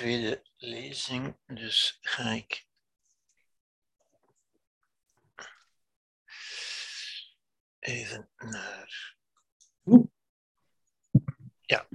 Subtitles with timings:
[0.00, 2.66] tweede lezing, dus ga ik
[7.78, 9.16] even naar.
[11.60, 11.86] Ja,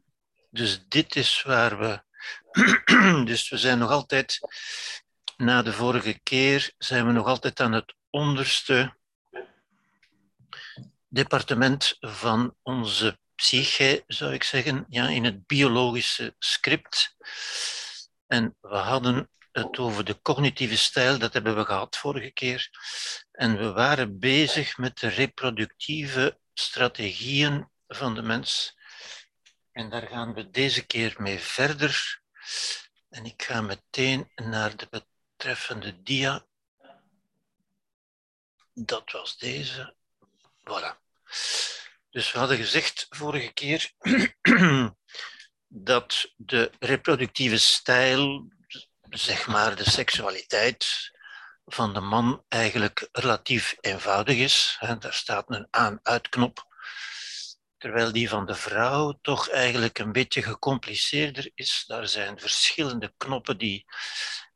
[0.49, 2.03] dus dit is waar we.
[3.25, 4.39] Dus we zijn nog altijd,
[5.37, 8.97] na de vorige keer, zijn we nog altijd aan het onderste
[11.07, 17.15] departement van onze psyche, zou ik zeggen, ja, in het biologische script.
[18.27, 22.69] En we hadden het over de cognitieve stijl, dat hebben we gehad vorige keer.
[23.31, 28.77] En we waren bezig met de reproductieve strategieën van de mens.
[29.71, 32.21] En daar gaan we deze keer mee verder.
[33.09, 36.45] En ik ga meteen naar de betreffende dia.
[38.73, 39.95] Dat was deze.
[40.59, 41.03] Voilà.
[42.09, 43.91] Dus we hadden gezegd vorige keer
[45.77, 48.51] dat de reproductieve stijl,
[49.09, 51.11] zeg maar de seksualiteit
[51.65, 54.77] van de man, eigenlijk relatief eenvoudig is.
[54.99, 56.73] Daar staat een aan-uitknop.
[57.77, 61.83] Terwijl die van de vrouw toch eigenlijk een beetje gecompliceerder is.
[61.87, 63.85] Daar zijn verschillende knoppen die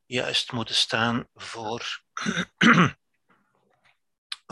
[0.06, 2.04] juist moeten staan voor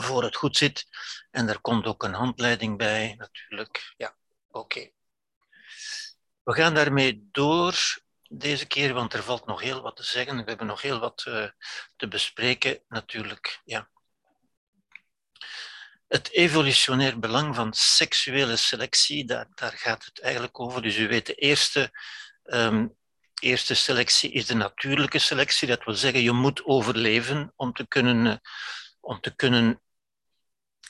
[0.02, 0.86] voor het goed zit.
[1.30, 3.94] En daar komt ook een handleiding bij, natuurlijk.
[3.96, 4.16] Ja,
[4.50, 4.90] oké.
[6.48, 10.36] We gaan daarmee door deze keer, want er valt nog heel wat te zeggen.
[10.36, 11.48] We hebben nog heel wat uh,
[11.96, 13.60] te bespreken, natuurlijk.
[13.64, 13.88] Ja.
[16.06, 20.82] Het evolutionair belang van seksuele selectie, daar, daar gaat het eigenlijk over.
[20.82, 21.90] Dus u weet, de eerste,
[22.44, 22.96] um,
[23.40, 25.68] eerste selectie is de natuurlijke selectie.
[25.68, 28.36] Dat wil zeggen, je moet overleven om te kunnen, uh,
[29.00, 29.80] om te kunnen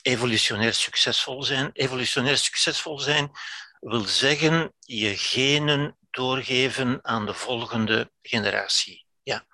[0.01, 1.69] evolutionair succesvol zijn.
[1.73, 3.31] Evolutionair succesvol zijn
[3.79, 9.05] wil zeggen je genen doorgeven aan de volgende generatie.
[9.23, 9.47] Ja.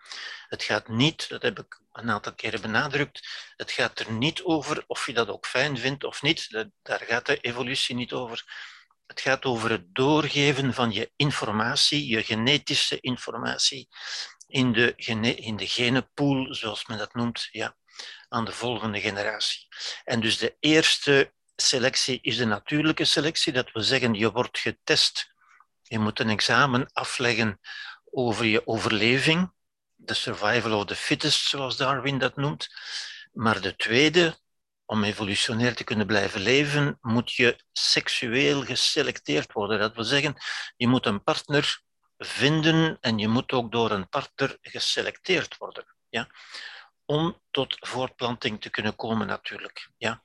[0.48, 4.84] Het gaat niet, dat heb ik een aantal keren benadrukt, het gaat er niet over
[4.88, 6.68] of je dat ook fijn vindt of niet.
[6.82, 8.44] Daar gaat de evolutie niet over.
[9.06, 13.88] Het gaat over het doorgeven van je informatie, je genetische informatie,
[14.48, 17.48] in de, gene, in de genenpool, zoals men dat noemt.
[17.52, 17.76] Ja
[18.30, 19.68] aan de volgende generatie.
[20.04, 23.54] En dus de eerste selectie is de natuurlijke selectie.
[23.54, 25.34] Dat wil zeggen, je wordt getest.
[25.82, 27.60] Je moet een examen afleggen
[28.06, 29.54] over je overleving.
[29.96, 32.68] De survival of the fittest, zoals Darwin dat noemt.
[33.34, 34.38] Maar de tweede,
[34.86, 39.80] om evolutionair te kunnen blijven leven, moet je seksueel geselecteerd worden.
[39.80, 40.36] Dat wil zeggen,
[40.76, 41.82] je moet een partner
[42.18, 45.86] vinden en je moet ook door een partner geselecteerd worden.
[46.10, 46.28] Ja?
[47.06, 49.90] om tot voortplanting te kunnen komen natuurlijk.
[49.98, 50.24] Ja.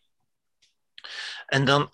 [1.47, 1.93] En dan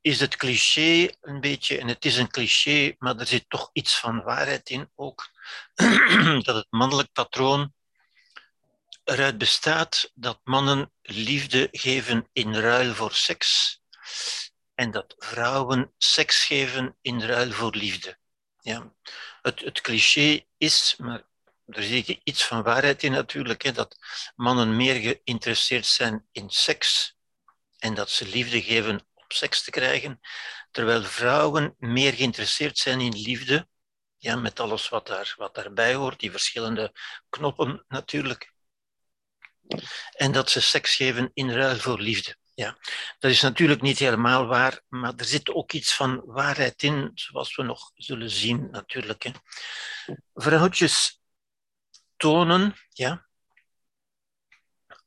[0.00, 3.98] is het cliché een beetje, en het is een cliché, maar er zit toch iets
[3.98, 5.30] van waarheid in ook,
[6.46, 7.72] dat het mannelijk patroon
[9.04, 13.80] eruit bestaat dat mannen liefde geven in ruil voor seks
[14.74, 18.18] en dat vrouwen seks geven in ruil voor liefde.
[18.60, 18.92] Ja.
[19.42, 21.22] Het, het cliché is, maar
[21.66, 23.96] er zit iets van waarheid in natuurlijk, hè, dat
[24.36, 27.16] mannen meer geïnteresseerd zijn in seks
[27.84, 30.20] en dat ze liefde geven om seks te krijgen,
[30.70, 33.68] terwijl vrouwen meer geïnteresseerd zijn in liefde,
[34.16, 36.92] ja, met alles wat, daar, wat daarbij hoort, die verschillende
[37.28, 38.52] knoppen natuurlijk,
[40.12, 42.36] en dat ze seks geven in ruil voor liefde.
[42.54, 42.78] Ja,
[43.18, 47.56] dat is natuurlijk niet helemaal waar, maar er zit ook iets van waarheid in, zoals
[47.56, 49.22] we nog zullen zien natuurlijk.
[49.22, 49.30] Hè.
[50.34, 51.20] Vrouwtjes
[52.16, 53.26] tonen, ja,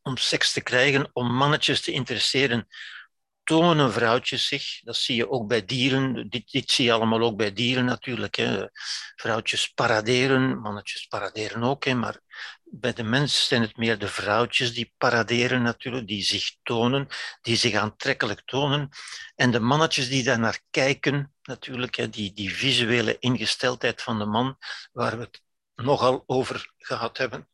[0.08, 2.68] om seks te krijgen, om mannetjes te interesseren,
[3.48, 4.80] tonen vrouwtjes zich.
[4.84, 6.30] Dat zie je ook bij dieren.
[6.30, 8.36] Dit, dit zie je allemaal ook bij dieren natuurlijk.
[8.36, 8.66] Hè.
[9.16, 11.86] Vrouwtjes paraderen, mannetjes paraderen ook.
[11.86, 11.94] Hè.
[11.94, 12.20] Maar
[12.64, 17.08] bij de mens zijn het meer de vrouwtjes die paraderen natuurlijk, die zich tonen,
[17.42, 18.90] die zich aantrekkelijk tonen.
[19.36, 24.26] En de mannetjes die daar naar kijken natuurlijk, hè, die, die visuele ingesteldheid van de
[24.26, 24.58] man,
[24.92, 25.42] waar we het
[25.76, 27.48] nogal over gehad hebben.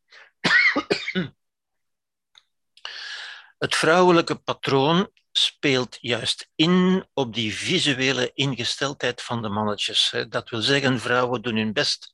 [3.63, 10.15] Het vrouwelijke patroon speelt juist in op die visuele ingesteldheid van de mannetjes.
[10.30, 12.13] Dat wil zeggen, vrouwen doen hun best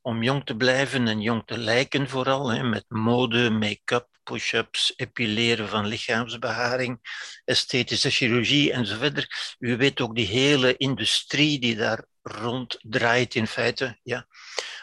[0.00, 5.86] om jong te blijven en jong te lijken vooral, met mode, make-up, push-ups, epileren van
[5.86, 7.00] lichaamsbeharing,
[7.44, 9.56] esthetische chirurgie enzovoort.
[9.58, 13.98] U weet ook die hele industrie die daar rond draait in feite.
[14.02, 14.26] Ja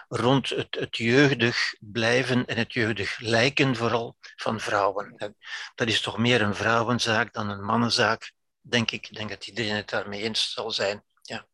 [0.08, 5.34] rond het, het jeugdig blijven en het jeugdig lijken vooral van vrouwen.
[5.76, 8.32] Dat is toch meer een vrouwenzaak dan een mannenzaak,
[8.62, 9.08] denk ik.
[9.08, 11.04] Ik denk dat iedereen het daarmee eens zal zijn.
[11.22, 11.48] Ja.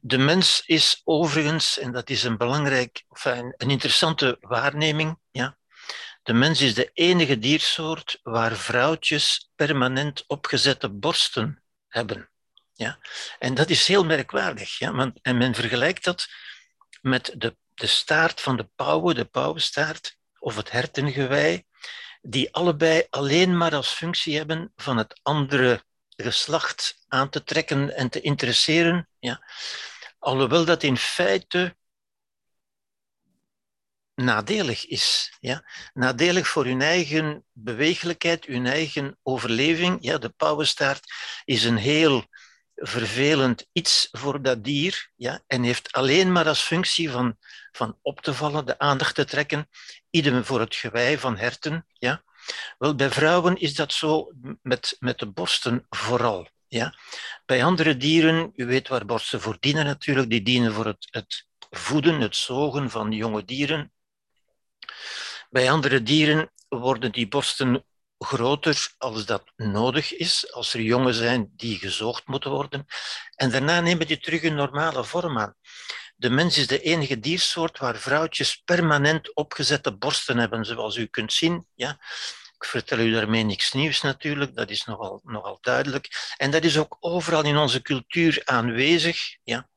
[0.00, 5.58] De mens is overigens, en dat is een belangrijk, een interessante waarneming, ja.
[6.22, 12.30] De mens is de enige diersoort waar vrouwtjes permanent opgezette borsten hebben.
[12.80, 12.98] Ja?
[13.38, 14.78] En dat is heel merkwaardig.
[14.78, 15.12] Ja?
[15.22, 16.28] En men vergelijkt dat
[17.00, 21.64] met de, de staart van de pauwen, de pauwenstaart, of het hertengewei,
[22.20, 25.84] die allebei alleen maar als functie hebben van het andere
[26.16, 29.08] geslacht aan te trekken en te interesseren.
[29.18, 29.44] Ja.
[30.18, 31.76] Alhoewel dat in feite
[34.14, 35.36] nadelig is.
[35.40, 35.64] Ja?
[35.92, 39.98] Nadelig voor hun eigen bewegelijkheid, hun eigen overleving.
[40.00, 41.04] Ja, de pauwenstaart
[41.44, 42.24] is een heel
[42.80, 47.36] vervelend iets voor dat dier ja, en heeft alleen maar als functie van,
[47.72, 49.68] van op te vallen, de aandacht te trekken.
[50.10, 51.86] Idem voor het gewei van herten.
[51.92, 52.22] Ja.
[52.78, 54.32] Wel, bij vrouwen is dat zo
[54.62, 56.48] met, met de borsten vooral.
[56.68, 56.94] Ja.
[57.46, 61.46] Bij andere dieren, u weet waar borsten voor dienen natuurlijk, die dienen voor het, het
[61.70, 63.92] voeden, het zogen van jonge dieren.
[65.50, 67.84] Bij andere dieren worden die borsten
[68.24, 72.86] groter als dat nodig is, als er jongen zijn die gezoogd moeten worden.
[73.34, 75.54] En daarna nemen die terug een normale vorm aan.
[76.16, 81.32] De mens is de enige diersoort waar vrouwtjes permanent opgezette borsten hebben, zoals u kunt
[81.32, 81.66] zien.
[81.74, 81.90] Ja.
[82.56, 86.34] Ik vertel u daarmee niks nieuws natuurlijk, dat is nogal, nogal duidelijk.
[86.36, 89.36] En dat is ook overal in onze cultuur aanwezig.
[89.42, 89.68] Ja.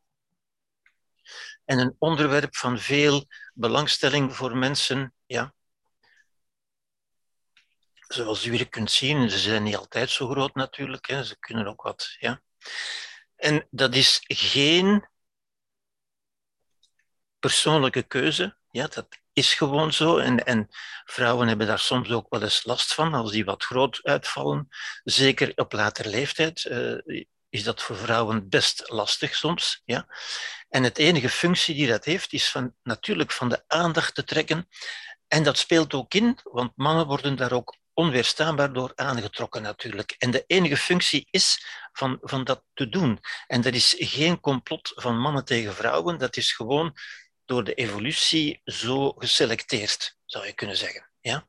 [1.65, 5.13] En een onderwerp van veel belangstelling voor mensen.
[5.25, 5.53] Ja
[8.13, 11.07] zoals u kunt zien, ze zijn niet altijd zo groot natuurlijk.
[11.07, 11.23] Hè.
[11.23, 12.15] Ze kunnen ook wat.
[12.19, 12.41] Ja.
[13.35, 15.07] En dat is geen
[17.39, 18.57] persoonlijke keuze.
[18.71, 20.17] Ja, dat is gewoon zo.
[20.17, 20.67] En, en
[21.05, 24.67] vrouwen hebben daar soms ook wel eens last van als die wat groot uitvallen.
[25.03, 29.81] Zeker op later leeftijd uh, is dat voor vrouwen best lastig soms.
[29.85, 30.07] Ja.
[30.69, 34.69] En het enige functie die dat heeft, is van, natuurlijk van de aandacht te trekken.
[35.27, 40.15] En dat speelt ook in, want mannen worden daar ook onweerstaanbaar door aangetrokken natuurlijk.
[40.17, 43.19] En de enige functie is van, van dat te doen.
[43.47, 46.95] En dat is geen complot van mannen tegen vrouwen, dat is gewoon
[47.45, 51.09] door de evolutie zo geselecteerd, zou je kunnen zeggen.
[51.19, 51.47] Ja?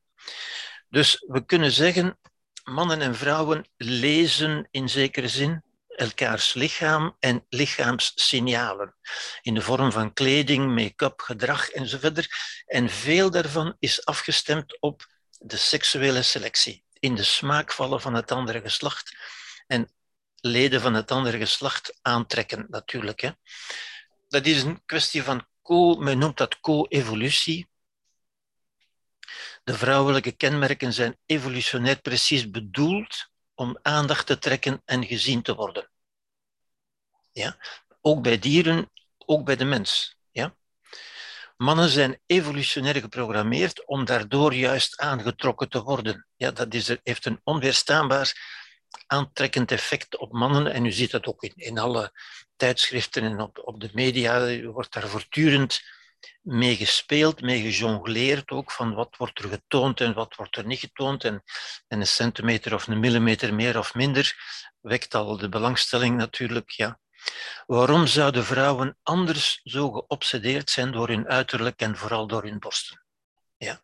[0.89, 2.19] Dus we kunnen zeggen,
[2.65, 8.97] mannen en vrouwen lezen in zekere zin elkaars lichaam en lichaamssignalen
[9.43, 12.29] in de vorm van kleding, make-up, gedrag enzovoort.
[12.67, 15.07] En veel daarvan is afgestemd op
[15.47, 19.17] de seksuele selectie, in de smaak vallen van het andere geslacht
[19.67, 19.93] en
[20.35, 23.21] leden van het andere geslacht aantrekken natuurlijk.
[23.21, 23.31] Hè.
[24.29, 27.69] Dat is een kwestie van co, men noemt dat co-evolutie.
[29.65, 35.91] De vrouwelijke kenmerken zijn evolutionair precies bedoeld om aandacht te trekken en gezien te worden.
[37.33, 37.57] Ja?
[38.01, 40.17] Ook bij dieren, ook bij de mens.
[41.57, 46.27] Mannen zijn evolutionair geprogrammeerd om daardoor juist aangetrokken te worden.
[46.37, 48.33] Ja, dat is, heeft een onweerstaanbaar
[49.07, 50.73] aantrekkend effect op mannen.
[50.73, 52.13] En u ziet dat ook in, in alle
[52.57, 54.41] tijdschriften en op, op de media.
[54.41, 55.81] Er wordt daar voortdurend
[56.43, 60.79] mee gespeeld, mee gejongleerd ook, van wat wordt er getoond en wat wordt er niet
[60.79, 61.25] getoond.
[61.25, 61.43] En,
[61.87, 64.37] en een centimeter of een millimeter meer of minder
[64.81, 66.71] wekt al de belangstelling natuurlijk.
[66.71, 66.99] Ja.
[67.67, 73.05] Waarom zouden vrouwen anders zo geobsedeerd zijn door hun uiterlijk en vooral door hun borsten?
[73.57, 73.83] Ja,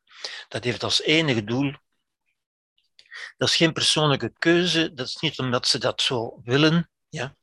[0.49, 1.75] dat heeft als enige doel.
[3.37, 6.91] Dat is geen persoonlijke keuze, dat is niet omdat ze dat zo willen.
[7.09, 7.37] Ja.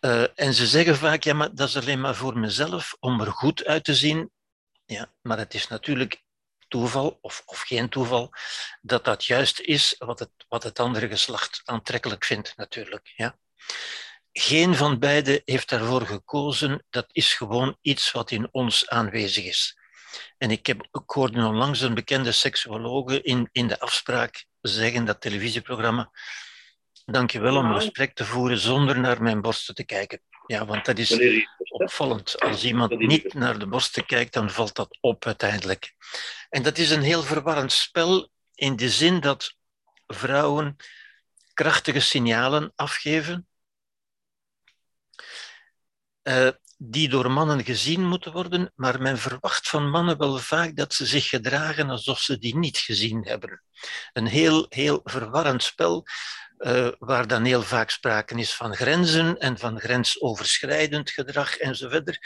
[0.00, 3.32] Uh, en ze zeggen vaak, ja, maar dat is alleen maar voor mezelf, om er
[3.32, 4.30] goed uit te zien.
[4.86, 6.22] Ja, maar het is natuurlijk
[6.68, 8.32] toeval, of, of geen toeval,
[8.80, 13.12] dat dat juist is wat het, wat het andere geslacht aantrekkelijk vindt, natuurlijk.
[13.16, 13.38] Ja
[14.38, 16.84] geen van beiden heeft daarvoor gekozen.
[16.90, 19.78] Dat is gewoon iets wat in ons aanwezig is.
[20.38, 25.20] En ik, heb, ik hoorde onlangs een bekende seksuologe in, in de afspraak zeggen, dat
[25.20, 26.10] televisieprogramma,
[27.04, 30.20] dankjewel om een gesprek te voeren zonder naar mijn borsten te kijken.
[30.46, 31.18] Ja, want dat is
[31.68, 32.40] opvallend.
[32.40, 35.94] Als iemand niet naar de borsten kijkt, dan valt dat op uiteindelijk.
[36.48, 39.54] En dat is een heel verwarrend spel in de zin dat
[40.06, 40.76] vrouwen
[41.52, 43.48] krachtige signalen afgeven
[46.24, 50.94] uh, die door mannen gezien moeten worden, maar men verwacht van mannen wel vaak dat
[50.94, 53.62] ze zich gedragen alsof ze die niet gezien hebben.
[54.12, 56.06] Een heel, heel verwarrend spel,
[56.58, 62.18] uh, waar dan heel vaak sprake is van grenzen en van grensoverschrijdend gedrag enzovoort.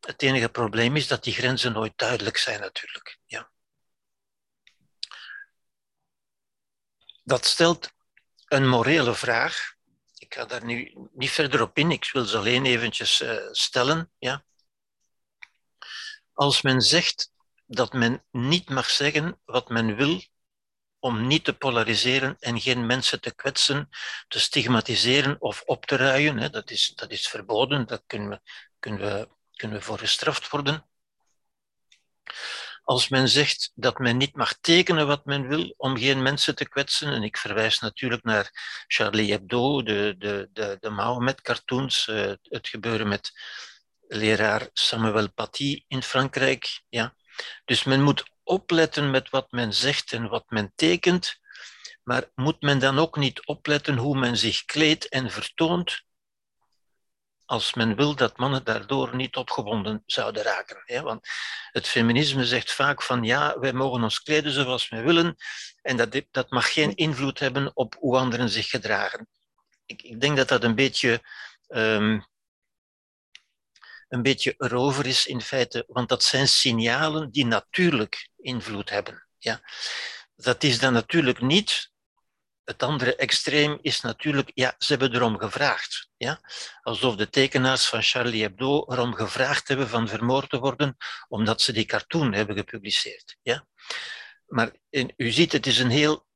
[0.00, 3.18] Het enige probleem is dat die grenzen nooit duidelijk zijn natuurlijk.
[3.26, 3.50] Ja.
[7.24, 7.90] Dat stelt
[8.46, 9.74] een morele vraag
[10.32, 14.12] ik ga daar nu niet verder op in, ik wil ze alleen eventjes uh, stellen.
[14.18, 14.44] Ja.
[16.32, 17.32] Als men zegt
[17.66, 20.22] dat men niet mag zeggen wat men wil
[20.98, 23.88] om niet te polariseren en geen mensen te kwetsen,
[24.28, 28.40] te stigmatiseren of op te ruien, hè, dat, is, dat is verboden, dat kunnen we,
[28.78, 30.86] kunnen, we, kunnen we voor gestraft worden.
[32.82, 36.68] Als men zegt dat men niet mag tekenen wat men wil om geen mensen te
[36.68, 38.50] kwetsen, en ik verwijs natuurlijk naar
[38.86, 43.32] Charlie Hebdo, de, de, de, de Mahomet-cartoons, uh, het gebeuren met
[44.08, 46.82] leraar Samuel Paty in Frankrijk.
[46.88, 47.14] Ja.
[47.64, 51.40] Dus men moet opletten met wat men zegt en wat men tekent,
[52.02, 56.02] maar moet men dan ook niet opletten hoe men zich kleedt en vertoont,
[57.44, 60.82] als men wil dat mannen daardoor niet opgewonden zouden raken.
[60.84, 61.28] Ja, want
[61.70, 65.36] het feminisme zegt vaak van ja, wij mogen ons kleden zoals we willen
[65.82, 69.28] en dat, dat mag geen invloed hebben op hoe anderen zich gedragen.
[69.86, 71.20] Ik, ik denk dat dat een beetje,
[71.68, 72.26] um,
[74.08, 79.26] een beetje erover is in feite, want dat zijn signalen die natuurlijk invloed hebben.
[79.38, 79.60] Ja.
[80.36, 81.91] Dat is dan natuurlijk niet
[82.64, 86.08] het andere extreem is natuurlijk, ja, ze hebben erom gevraagd.
[86.16, 86.40] Ja?
[86.82, 90.96] Alsof de tekenaars van Charlie Hebdo erom gevraagd hebben van vermoord te worden,
[91.28, 93.36] omdat ze die cartoon hebben gepubliceerd.
[93.42, 93.66] Ja?
[94.46, 94.70] Maar
[95.16, 96.26] u ziet, het is een heel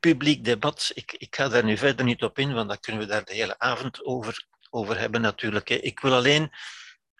[0.00, 0.90] publiek debat.
[0.94, 3.34] Ik, ik ga daar nu verder niet op in, want dan kunnen we daar de
[3.34, 5.70] hele avond over, over hebben natuurlijk.
[5.70, 6.52] Ik wil alleen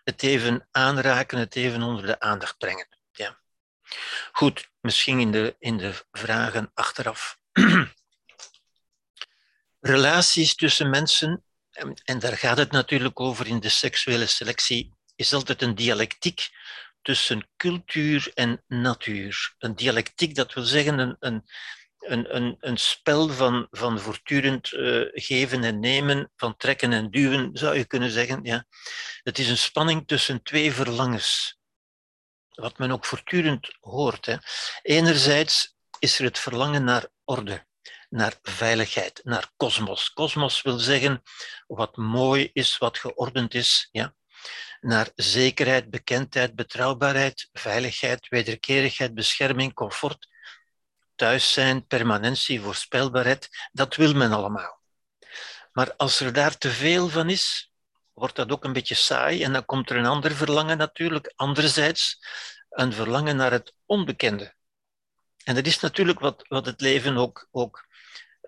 [0.04, 2.88] het even aanraken, het even onder de aandacht brengen.
[3.12, 3.38] Ja.
[4.32, 7.38] Goed, misschien in de, in de vragen achteraf.
[9.86, 11.44] relaties tussen mensen,
[12.04, 16.48] en daar gaat het natuurlijk over in de seksuele selectie, is altijd een dialectiek
[17.02, 19.54] tussen cultuur en natuur.
[19.58, 21.44] Een dialectiek, dat wil zeggen een, een,
[22.34, 27.76] een, een, spel van, van voortdurend uh, geven en nemen, van trekken en duwen, zou
[27.76, 28.40] je kunnen zeggen.
[28.42, 28.64] Ja.
[29.22, 31.58] Het is een spanning tussen twee verlangens,
[32.48, 34.26] wat men ook voortdurend hoort.
[34.26, 34.36] Hè.
[34.82, 37.66] Enerzijds is er het verlangen naar orde
[38.16, 40.12] naar veiligheid, naar kosmos.
[40.12, 41.22] Kosmos wil zeggen
[41.66, 43.88] wat mooi is, wat geordend is.
[43.92, 44.14] Ja?
[44.80, 50.28] Naar zekerheid, bekendheid, betrouwbaarheid, veiligheid, wederkerigheid, bescherming, comfort,
[51.14, 53.48] thuis zijn, permanentie, voorspelbaarheid.
[53.72, 54.80] Dat wil men allemaal.
[55.72, 57.72] Maar als er daar te veel van is,
[58.12, 61.32] wordt dat ook een beetje saai en dan komt er een ander verlangen natuurlijk.
[61.34, 62.18] Anderzijds
[62.68, 64.54] een verlangen naar het onbekende.
[65.44, 67.85] En dat is natuurlijk wat, wat het leven ook, ook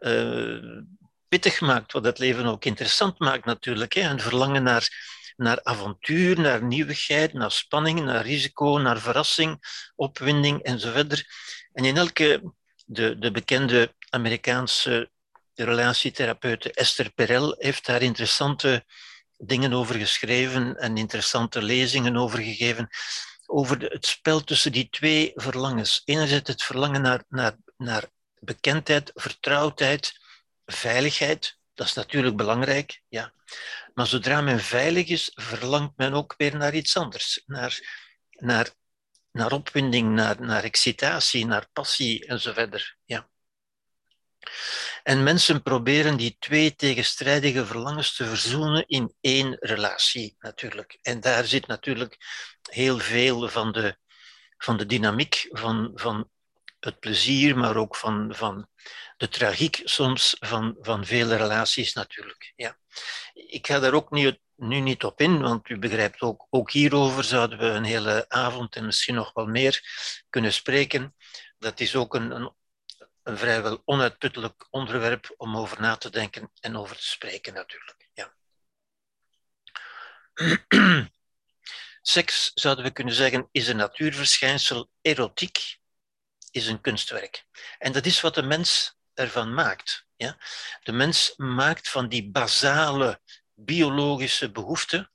[0.01, 0.83] uh,
[1.29, 3.93] pittig maakt, wat het leven ook interessant maakt natuurlijk.
[3.93, 4.11] Hè.
[4.11, 4.89] Een verlangen naar,
[5.37, 9.59] naar avontuur, naar nieuwigheid, naar spanning, naar risico, naar verrassing,
[9.97, 11.25] opwinding enzovoort.
[11.73, 12.53] En in elke,
[12.87, 15.11] de, de bekende Amerikaanse
[15.55, 18.85] relatietherapeute Esther Perel heeft daar interessante
[19.37, 22.89] dingen over geschreven en interessante lezingen over gegeven.
[23.47, 26.03] Over het spel tussen die twee verlangens.
[26.05, 28.05] Enerzijds het verlangen naar, naar, naar
[28.41, 30.19] bekendheid, vertrouwdheid,
[30.67, 31.59] veiligheid.
[31.75, 33.33] Dat is natuurlijk belangrijk, ja.
[33.95, 37.43] Maar zodra men veilig is, verlangt men ook weer naar iets anders.
[37.47, 37.81] Naar,
[38.31, 38.71] naar,
[39.31, 42.97] naar opwinding, naar, naar excitatie, naar passie enzovoort.
[43.05, 43.29] Ja.
[45.03, 50.99] En mensen proberen die twee tegenstrijdige verlangens te verzoenen in één relatie, natuurlijk.
[51.03, 52.17] En daar zit natuurlijk
[52.71, 53.97] heel veel van de,
[54.57, 56.31] van de dynamiek van, van
[56.81, 58.69] het plezier, maar ook van, van
[59.17, 62.53] de tragiek soms van, van vele relaties natuurlijk.
[62.57, 62.79] Ja.
[63.33, 67.25] Ik ga daar ook niet, nu niet op in, want u begrijpt ook, ook hierover
[67.25, 69.83] zouden we een hele avond en misschien nog wel meer
[70.31, 71.15] kunnen spreken.
[71.59, 72.55] Dat is ook een, een,
[73.23, 78.09] een vrijwel onuitputtelijk onderwerp om over na te denken en over te spreken natuurlijk.
[78.13, 78.35] Ja.
[82.03, 84.91] Seks, zouden we kunnen zeggen, is een natuurverschijnsel.
[85.01, 85.78] Erotiek
[86.59, 87.45] is een kunstwerk.
[87.79, 90.07] En dat is wat de mens ervan maakt.
[90.17, 90.37] Ja?
[90.83, 93.21] De mens maakt van die basale
[93.55, 95.11] biologische behoeften,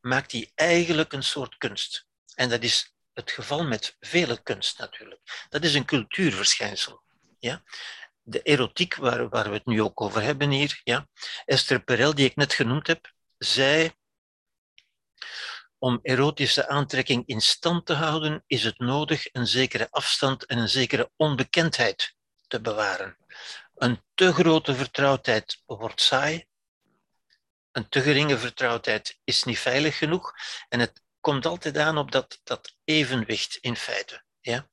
[0.00, 2.06] maakt die eigenlijk een soort kunst.
[2.34, 5.46] En dat is het geval met vele kunst natuurlijk.
[5.48, 7.02] Dat is een cultuurverschijnsel.
[7.38, 7.62] Ja?
[8.22, 11.08] De erotiek, waar, waar we het nu ook over hebben hier, ja?
[11.44, 13.92] Esther Perel, die ik net genoemd heb, zei
[15.78, 20.68] om erotische aantrekking in stand te houden, is het nodig een zekere afstand en een
[20.68, 22.14] zekere onbekendheid
[22.46, 23.16] te bewaren.
[23.74, 26.46] Een te grote vertrouwdheid wordt saai.
[27.72, 30.34] Een te geringe vertrouwdheid is niet veilig genoeg.
[30.68, 34.22] En het komt altijd aan op dat, dat evenwicht in feite.
[34.40, 34.68] Ja?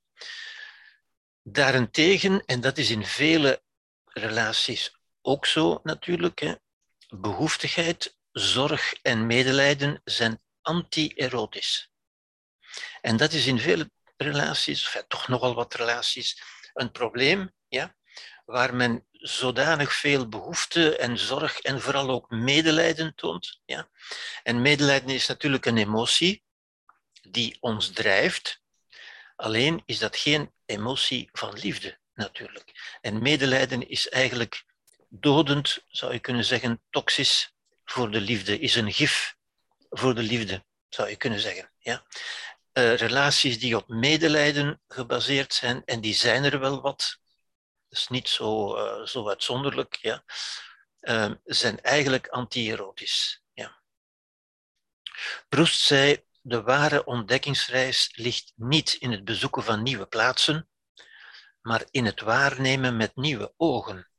[1.42, 3.62] Daarentegen, en dat is in vele
[4.06, 6.54] relaties ook zo natuurlijk, hè,
[7.08, 11.92] behoeftigheid, zorg en medelijden zijn anti-erotisch.
[13.02, 16.42] En dat is in vele relaties, of toch nogal wat relaties,
[16.74, 17.96] een probleem, ja,
[18.46, 23.62] waar men zodanig veel behoefte en zorg en vooral ook medelijden toont.
[23.66, 23.90] Ja.
[24.44, 26.44] En medelijden is natuurlijk een emotie
[27.22, 28.62] die ons drijft,
[29.36, 32.98] alleen is dat geen emotie van liefde natuurlijk.
[33.02, 34.66] En medelijden is eigenlijk
[35.10, 37.54] dodend, zou je kunnen zeggen, toxisch
[37.86, 39.36] voor de liefde, is een gif
[39.94, 41.72] voor de liefde, zou je kunnen zeggen.
[41.78, 42.04] Ja?
[42.74, 47.20] Uh, relaties die op medelijden gebaseerd zijn, en die zijn er wel wat,
[47.90, 50.24] is niet zo, uh, zo uitzonderlijk, ja?
[51.02, 53.44] Uh, zijn eigenlijk anti-erotisch.
[53.54, 53.82] Ja.
[55.50, 60.70] Proust zei, de ware ontdekkingsreis ligt niet in het bezoeken van nieuwe plaatsen,
[61.62, 64.10] maar in het waarnemen met nieuwe ogen.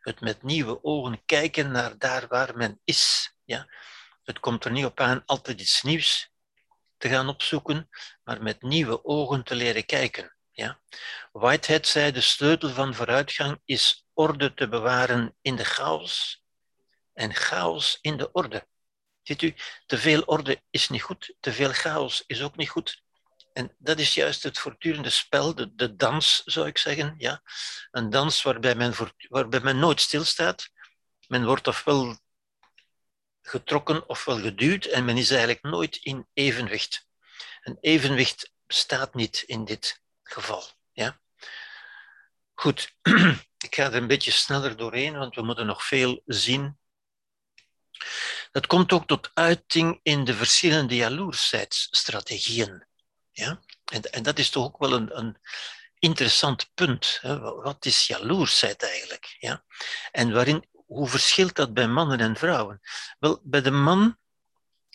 [0.00, 3.34] Het met nieuwe ogen kijken naar daar waar men is.
[3.44, 3.68] Ja?
[4.24, 6.30] Het komt er niet op aan altijd iets nieuws
[6.96, 7.88] te gaan opzoeken,
[8.24, 10.36] maar met nieuwe ogen te leren kijken.
[10.50, 10.80] Ja?
[11.32, 16.44] Whitehead zei, de sleutel van vooruitgang is orde te bewaren in de chaos
[17.12, 18.66] en chaos in de orde.
[19.22, 19.54] Ziet u,
[19.86, 23.02] te veel orde is niet goed, te veel chaos is ook niet goed.
[23.52, 27.14] En dat is juist het voortdurende spel, de, de dans zou ik zeggen.
[27.18, 27.42] Ja?
[27.90, 30.70] Een dans waarbij men, voor, waarbij men nooit stilstaat.
[31.28, 32.18] Men wordt ofwel
[33.50, 37.06] getrokken ofwel geduwd en men is eigenlijk nooit in evenwicht.
[37.60, 40.64] Een evenwicht bestaat niet in dit geval.
[40.92, 41.20] Ja?
[42.54, 42.94] Goed,
[43.66, 46.78] ik ga er een beetje sneller doorheen, want we moeten nog veel zien.
[48.52, 52.86] Dat komt ook tot uiting in de verschillende jaloersheidsstrategieën.
[53.32, 53.60] Ja?
[53.84, 55.36] En, en dat is toch ook wel een, een
[55.98, 57.18] interessant punt.
[57.20, 57.38] Hè?
[57.38, 59.36] Wat is jaloersheid eigenlijk?
[59.38, 59.64] Ja?
[60.10, 62.80] En waarin, hoe verschilt dat bij mannen en vrouwen?
[63.18, 64.18] Wel, bij de man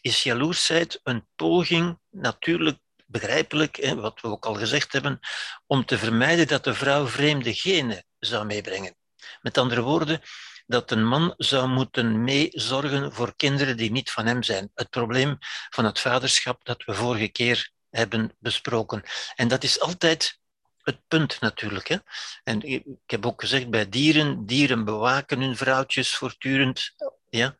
[0.01, 5.19] is jaloersheid een poging, natuurlijk begrijpelijk, hè, wat we ook al gezegd hebben,
[5.65, 8.95] om te vermijden dat de vrouw vreemde genen zou meebrengen.
[9.41, 10.21] Met andere woorden,
[10.65, 14.71] dat een man zou moeten meezorgen voor kinderen die niet van hem zijn.
[14.73, 15.37] Het probleem
[15.69, 19.03] van het vaderschap dat we vorige keer hebben besproken.
[19.35, 20.39] En dat is altijd
[20.85, 21.87] het punt natuurlijk.
[21.87, 21.97] Hè?
[22.43, 26.95] En ik heb ook gezegd bij dieren, dieren bewaken hun vrouwtjes voortdurend.
[27.29, 27.57] Ja?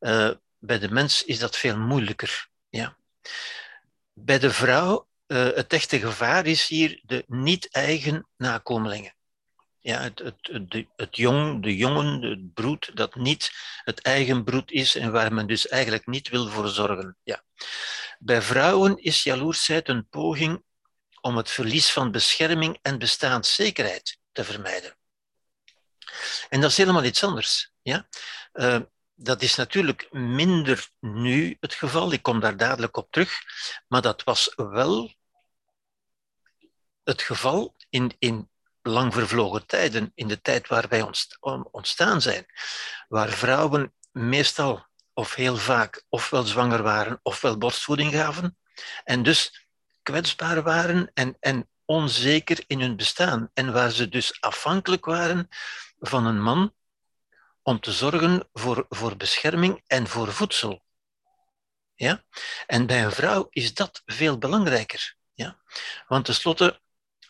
[0.00, 2.48] Uh, bij de mens is dat veel moeilijker.
[2.68, 2.96] Ja?
[4.12, 9.14] Bij de vrouw, uh, het echte gevaar is hier de niet-eigen nakomelingen.
[9.80, 13.50] Ja, het, het, het, het jong, de jongen, het broed, dat niet
[13.84, 17.16] het eigen broed is en waar men dus eigenlijk niet wil voor zorgen.
[17.22, 17.42] Ja.
[18.18, 20.62] Bij vrouwen is jaloersheid een poging
[21.26, 24.96] om het verlies van bescherming en bestaanszekerheid te vermijden.
[26.48, 27.72] En dat is helemaal iets anders.
[27.82, 28.08] Ja?
[28.52, 28.80] Uh,
[29.14, 33.40] dat is natuurlijk minder nu het geval, ik kom daar dadelijk op terug,
[33.88, 35.14] maar dat was wel
[37.02, 38.50] het geval in, in
[38.82, 41.08] lang vervlogen tijden, in de tijd waar wij
[41.70, 42.46] ontstaan zijn,
[43.08, 48.58] waar vrouwen meestal of heel vaak ofwel zwanger waren ofwel borstvoeding gaven
[49.04, 49.65] en dus
[50.06, 55.48] kwetsbaar waren en, en onzeker in hun bestaan en waar ze dus afhankelijk waren
[55.98, 56.74] van een man
[57.62, 60.82] om te zorgen voor, voor bescherming en voor voedsel.
[61.94, 62.24] Ja?
[62.66, 65.16] En bij een vrouw is dat veel belangrijker.
[65.34, 65.60] Ja?
[66.08, 66.80] Want tenslotte,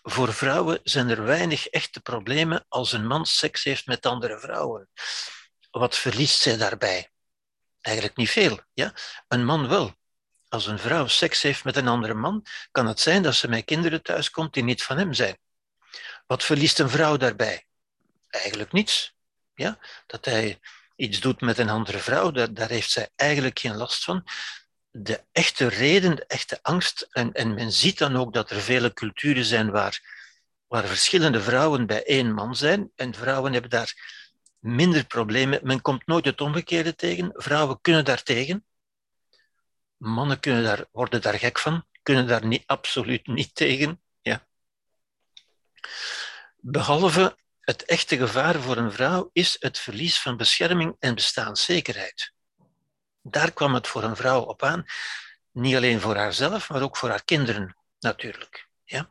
[0.02, 4.88] voor vrouwen zijn er weinig echte problemen als een man seks heeft met andere vrouwen.
[5.70, 7.10] Wat verliest zij daarbij?
[7.80, 8.60] Eigenlijk niet veel.
[8.72, 8.94] Ja?
[9.28, 9.94] Een man wel.
[10.48, 13.64] Als een vrouw seks heeft met een andere man, kan het zijn dat ze met
[13.64, 15.38] kinderen thuiskomt die niet van hem zijn.
[16.26, 17.66] Wat verliest een vrouw daarbij?
[18.28, 19.14] Eigenlijk niets.
[19.54, 19.78] Ja?
[20.06, 20.60] Dat hij
[20.96, 24.24] iets doet met een andere vrouw, daar, daar heeft zij eigenlijk geen last van.
[24.90, 28.92] De echte reden, de echte angst, en, en men ziet dan ook dat er vele
[28.92, 30.00] culturen zijn waar,
[30.66, 33.94] waar verschillende vrouwen bij één man zijn, en vrouwen hebben daar
[34.58, 35.60] minder problemen.
[35.62, 37.30] Men komt nooit het omgekeerde tegen.
[37.34, 38.64] Vrouwen kunnen daar tegen.
[39.96, 44.02] Mannen kunnen daar, worden daar gek van, kunnen daar niet, absoluut niet tegen.
[44.20, 44.46] Ja.
[46.56, 52.32] Behalve het echte gevaar voor een vrouw is het verlies van bescherming en bestaanszekerheid.
[53.22, 54.84] Daar kwam het voor een vrouw op aan.
[55.52, 58.68] Niet alleen voor haarzelf, maar ook voor haar kinderen natuurlijk.
[58.84, 59.10] Ja?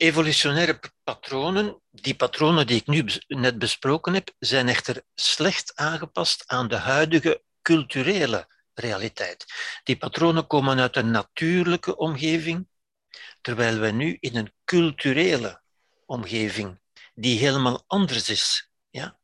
[0.00, 6.68] Evolutionaire patronen, die patronen die ik nu net besproken heb, zijn echter slecht aangepast aan
[6.68, 9.46] de huidige culturele realiteit.
[9.84, 12.68] Die patronen komen uit een natuurlijke omgeving,
[13.40, 15.62] terwijl wij nu in een culturele
[16.06, 16.80] omgeving,
[17.14, 18.70] die helemaal anders is.
[18.90, 19.18] Ja?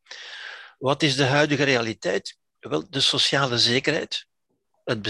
[0.78, 2.38] Wat is de huidige realiteit?
[2.60, 4.26] Wel, de sociale zekerheid,
[4.84, 5.02] het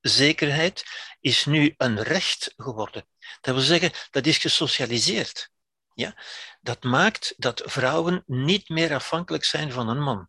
[0.00, 0.84] bestaanszekerheid,
[1.20, 3.06] is nu een recht geworden.
[3.40, 5.50] Dat wil zeggen, dat is gesocialiseerd.
[5.94, 6.22] Ja?
[6.60, 10.28] Dat maakt dat vrouwen niet meer afhankelijk zijn van een man.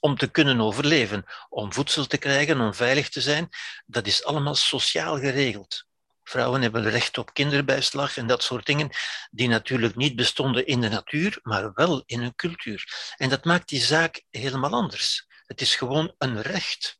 [0.00, 3.48] Om te kunnen overleven, om voedsel te krijgen, om veilig te zijn,
[3.86, 5.84] dat is allemaal sociaal geregeld.
[6.22, 8.90] Vrouwen hebben recht op kinderbijslag en dat soort dingen,
[9.30, 13.12] die natuurlijk niet bestonden in de natuur, maar wel in hun cultuur.
[13.16, 15.26] En dat maakt die zaak helemaal anders.
[15.46, 16.98] Het is gewoon een recht.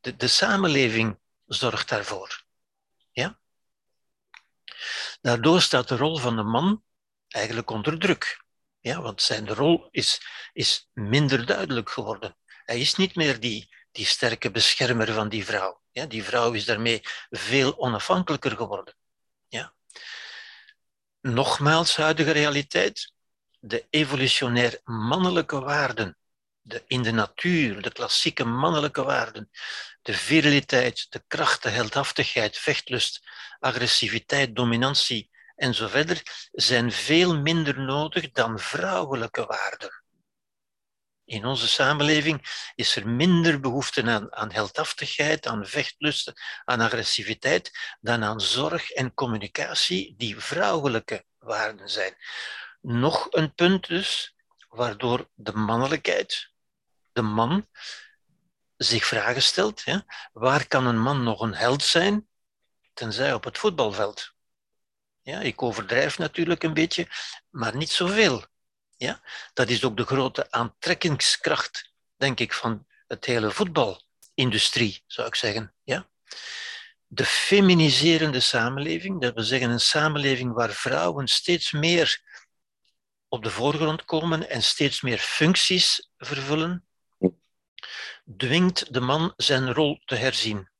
[0.00, 2.44] De, samenleving zorgt daarvoor.
[3.10, 3.38] Ja?
[5.20, 6.84] Daardoor staat de rol van de man
[7.28, 8.44] eigenlijk onder druk.
[8.80, 12.36] Ja, want zijn rol is, is minder duidelijk geworden.
[12.64, 15.82] Hij is niet meer die, die sterke beschermer van die vrouw.
[15.90, 18.96] Ja, die vrouw is daarmee veel onafhankelijker geworden.
[19.48, 19.74] Ja.
[21.20, 23.12] Nogmaals, huidige realiteit.
[23.60, 26.18] De evolutionair mannelijke waarden
[26.68, 29.50] de, in de natuur, de klassieke mannelijke waarden,
[30.02, 33.20] de viriliteit, de kracht, de heldhaftigheid, vechtlust,
[33.58, 40.02] agressiviteit, dominantie en zo verder, zijn veel minder nodig dan vrouwelijke waarden.
[41.24, 48.24] In onze samenleving is er minder behoefte aan, aan heldhaftigheid, aan vechtlusten, aan agressiviteit, dan
[48.24, 52.16] aan zorg en communicatie die vrouwelijke waarden zijn.
[52.80, 54.34] Nog een punt dus,
[54.68, 56.50] waardoor de mannelijkheid,
[57.18, 57.66] de man,
[58.76, 59.84] zich vragen stelt.
[59.84, 59.98] Hè?
[60.32, 62.28] Waar kan een man nog een held zijn,
[62.94, 64.32] tenzij op het voetbalveld?
[65.22, 67.08] Ja, ik overdrijf natuurlijk een beetje,
[67.50, 68.44] maar niet zoveel.
[68.96, 69.20] Ja?
[69.52, 75.74] Dat is ook de grote aantrekkingskracht, denk ik, van het hele voetbalindustrie, zou ik zeggen.
[75.84, 76.08] Ja?
[77.06, 82.20] De feminiserende samenleving, dat wil zeggen een samenleving waar vrouwen steeds meer
[83.28, 86.87] op de voorgrond komen en steeds meer functies vervullen,
[88.36, 90.70] dwingt de man zijn rol te herzien.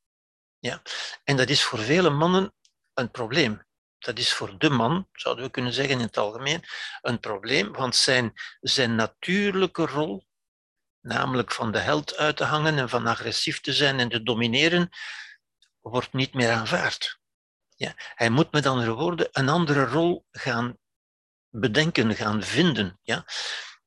[0.58, 0.82] Ja?
[1.24, 2.54] En dat is voor vele mannen
[2.94, 3.66] een probleem.
[3.98, 6.64] Dat is voor de man, zouden we kunnen zeggen in het algemeen,
[7.00, 10.26] een probleem, want zijn, zijn natuurlijke rol,
[11.00, 14.88] namelijk van de held uit te hangen en van agressief te zijn en te domineren,
[15.80, 17.18] wordt niet meer aanvaard.
[17.76, 17.92] Ja?
[17.96, 20.78] Hij moet met andere woorden een andere rol gaan
[21.48, 22.98] bedenken, gaan vinden.
[23.02, 23.24] Ja?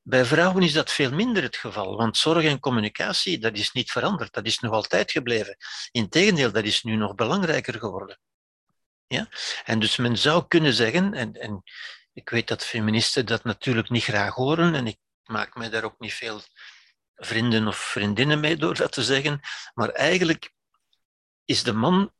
[0.02, 3.90] Bij vrouwen is dat veel minder het geval, want zorg en communicatie, dat is niet
[3.90, 5.56] veranderd, dat is nog altijd gebleven.
[5.90, 8.18] Integendeel, dat is nu nog belangrijker geworden.
[9.06, 9.28] Ja?
[9.64, 11.62] En dus men zou kunnen zeggen, en, en
[12.12, 15.98] ik weet dat feministen dat natuurlijk niet graag horen, en ik maak mij daar ook
[15.98, 16.40] niet veel
[17.14, 19.40] vrienden of vriendinnen mee door dat te zeggen,
[19.74, 20.52] maar eigenlijk
[21.44, 22.12] is de man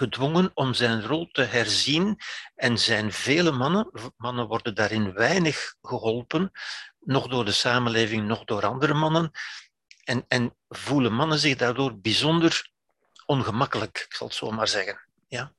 [0.00, 2.20] gedwongen om zijn rol te herzien
[2.54, 6.50] en zijn vele mannen, mannen worden daarin weinig geholpen,
[7.00, 9.30] nog door de samenleving, nog door andere mannen,
[10.04, 12.70] en, en voelen mannen zich daardoor bijzonder
[13.26, 15.00] ongemakkelijk, ik zal het zo maar zeggen.
[15.28, 15.52] Ja?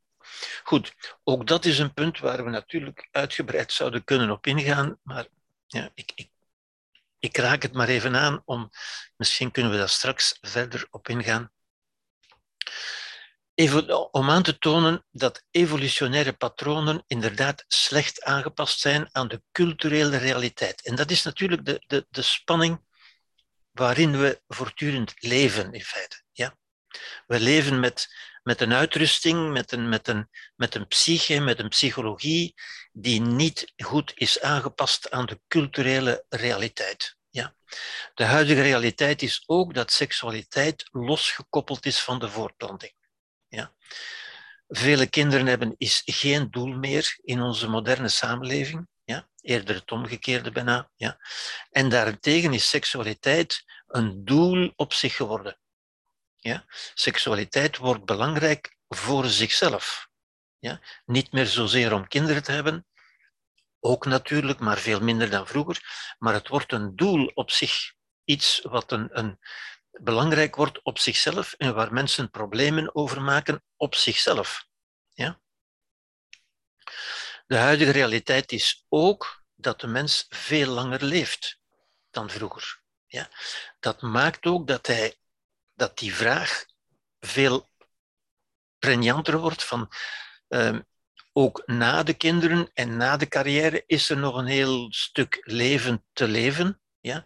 [0.64, 5.28] Goed, ook dat is een punt waar we natuurlijk uitgebreid zouden kunnen op ingaan, maar
[5.68, 6.30] ja, ik, ik,
[7.20, 8.70] ik raak het maar even aan om,
[9.16, 11.52] misschien kunnen we daar straks verder op ingaan.
[14.12, 20.86] Om aan te tonen dat evolutionaire patronen inderdaad slecht aangepast zijn aan de culturele realiteit.
[20.86, 22.82] En dat is natuurlijk de, de, de spanning
[23.72, 26.24] waarin we voortdurend leven, in feite.
[26.32, 26.58] Ja?
[27.28, 31.70] We leven met, met een uitrusting, met een, met, een, met een psyche, met een
[31.70, 32.54] psychologie
[32.92, 37.16] die niet goed is aangepast aan de culturele realiteit.
[37.30, 37.56] Ja.
[38.14, 42.94] De huidige realiteit is ook dat seksualiteit losgekoppeld is van de voortplanting.
[43.52, 43.74] Ja.
[44.68, 48.88] Vele kinderen hebben is geen doel meer in onze moderne samenleving.
[49.04, 49.30] Ja.
[49.42, 50.90] Eerder het omgekeerde bijna.
[50.96, 51.20] Ja.
[51.70, 55.60] En daarentegen is seksualiteit een doel op zich geworden.
[56.36, 56.66] Ja.
[56.94, 60.08] Seksualiteit wordt belangrijk voor zichzelf.
[60.60, 60.82] Ja.
[61.06, 62.86] Niet meer zozeer om kinderen te hebben,
[63.80, 65.82] ook natuurlijk, maar veel minder dan vroeger.
[66.20, 67.94] Maar het wordt een doel op zich.
[68.24, 69.40] Iets wat een, een,
[69.92, 74.68] belangrijk wordt op zichzelf en waar mensen problemen over maken op zichzelf.
[75.10, 75.42] Ja?
[77.48, 81.60] De huidige realiteit is ook dat de mens veel langer leeft
[82.10, 82.82] dan vroeger.
[83.06, 83.30] Ja?
[83.80, 85.18] Dat maakt ook dat, hij,
[85.74, 86.66] dat die vraag
[87.20, 87.70] veel
[88.80, 89.92] pregnanter wordt van
[90.50, 90.80] uh,
[91.34, 96.06] ook na de kinderen en na de carrière is er nog een heel stuk leven
[96.14, 96.82] te leven.
[97.00, 97.26] Ja?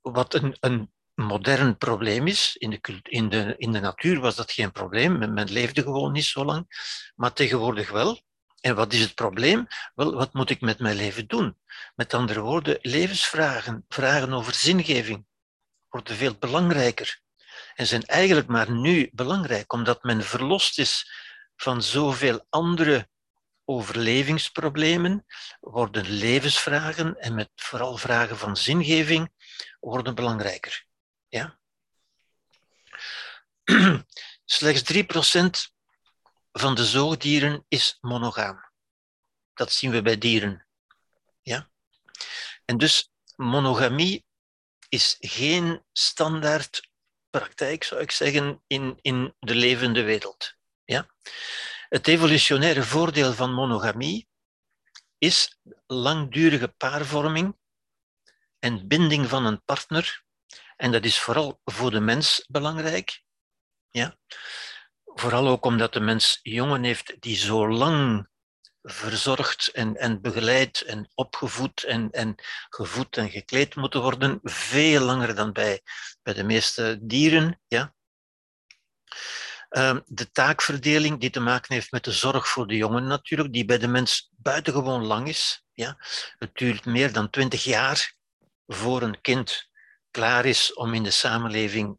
[0.00, 2.56] Wat een, een modern probleem is.
[2.56, 6.24] In de, in, de, in de natuur was dat geen probleem, men, leefde gewoon niet
[6.24, 6.66] zo lang.
[7.14, 8.20] Maar tegenwoordig wel.
[8.60, 9.66] En wat is het probleem?
[9.94, 11.58] Wel, wat moet ik met mijn leven doen?
[11.94, 15.26] Met andere woorden, levensvragen, vragen over zingeving,
[15.88, 17.20] worden veel belangrijker.
[17.74, 21.12] En zijn eigenlijk maar nu belangrijk, omdat men verlost is
[21.56, 23.08] van zoveel andere
[23.64, 25.24] overlevingsproblemen,
[25.60, 29.30] worden levensvragen en met vooral vragen van zingeving
[29.80, 30.86] worden belangrijker.
[31.32, 31.58] Ja?
[34.44, 34.96] Slechts 3%
[36.52, 38.70] van de zoogdieren is monogaam.
[39.54, 40.66] Dat zien we bij dieren.
[41.42, 41.70] Ja?
[42.64, 44.24] En dus monogamie
[44.88, 46.90] is geen standaard
[47.30, 50.54] praktijk, zou ik zeggen, in, in de levende wereld.
[50.84, 51.06] Ja?
[51.88, 54.28] Het evolutionaire voordeel van monogamie
[55.18, 57.56] is langdurige paarvorming
[58.58, 60.21] en binding van een partner.
[60.82, 63.22] En dat is vooral voor de mens belangrijk.
[63.90, 64.16] Ja?
[65.04, 68.28] Vooral ook omdat de mens jongen heeft die zo lang
[68.82, 72.34] verzorgd en, en begeleid en opgevoed en, en
[72.68, 75.80] gevoed en gekleed moeten worden, veel langer dan bij,
[76.22, 77.60] bij de meeste dieren.
[77.68, 77.94] Ja?
[79.68, 83.64] Ehm, de taakverdeling die te maken heeft met de zorg voor de jongen natuurlijk, die
[83.64, 85.64] bij de mens buitengewoon lang is.
[85.72, 85.96] Ja?
[86.38, 88.14] Het duurt meer dan twintig jaar
[88.66, 89.70] voor een kind
[90.12, 91.98] klaar is om in de samenleving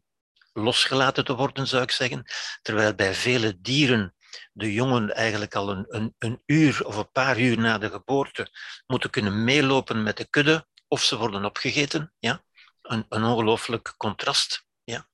[0.52, 2.24] losgelaten te worden, zou ik zeggen.
[2.62, 4.14] Terwijl bij vele dieren
[4.52, 8.48] de jongen eigenlijk al een, een, een uur of een paar uur na de geboorte
[8.86, 12.12] moeten kunnen meelopen met de kudde of ze worden opgegeten.
[12.18, 12.44] Ja?
[12.82, 14.66] Een, een ongelooflijk contrast.
[14.84, 15.08] Ja?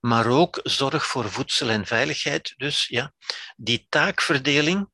[0.00, 2.54] Maar ook zorg voor voedsel en veiligheid.
[2.56, 3.12] Dus ja,
[3.56, 4.90] die taakverdeling,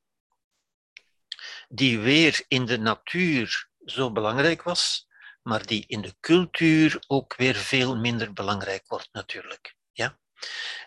[1.67, 5.07] die weer in de natuur zo belangrijk was,
[5.43, 9.75] maar die in de cultuur ook weer veel minder belangrijk wordt natuurlijk.
[9.91, 10.19] Ja?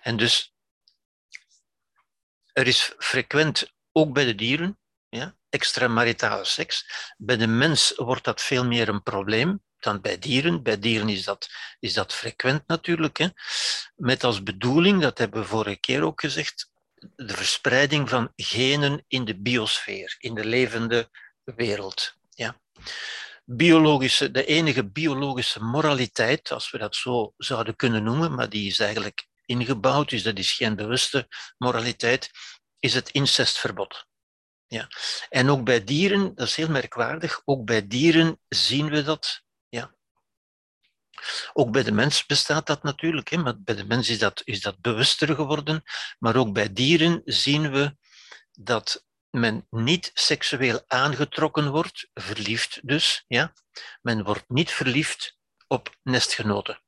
[0.03, 0.55] En dus
[2.53, 6.87] er is frequent, ook bij de dieren, ja, extramaritale seks.
[7.17, 10.63] Bij de mens wordt dat veel meer een probleem dan bij dieren.
[10.63, 11.49] Bij dieren is dat,
[11.81, 13.17] is dat frequent natuurlijk.
[13.17, 13.29] Hè.
[13.97, 16.71] Met als bedoeling, dat hebben we vorige keer ook gezegd,
[17.17, 21.11] de verspreiding van genen in de biosfeer, in de levende
[21.45, 22.15] wereld.
[22.31, 22.61] Ja.
[23.49, 28.79] Biologische, de enige biologische moraliteit, als we dat zo zouden kunnen noemen, maar die is
[28.79, 31.29] eigenlijk ingebouwd, dus dat is geen bewuste
[31.59, 32.31] moraliteit,
[32.79, 34.07] is het incestverbod.
[34.67, 34.89] Ja.
[35.29, 39.43] En ook bij dieren, dat is heel merkwaardig, ook bij dieren zien we dat.
[39.69, 39.95] Ja.
[41.53, 44.61] Ook bij de mens bestaat dat natuurlijk, hè, maar bij de mens is dat, is
[44.61, 45.83] dat bewuster geworden.
[46.19, 47.97] Maar ook bij dieren zien we
[48.53, 53.25] dat men niet seksueel aangetrokken wordt, verliefd dus.
[53.27, 53.53] Ja.
[54.03, 56.83] Men wordt niet verliefd op nestgenoten.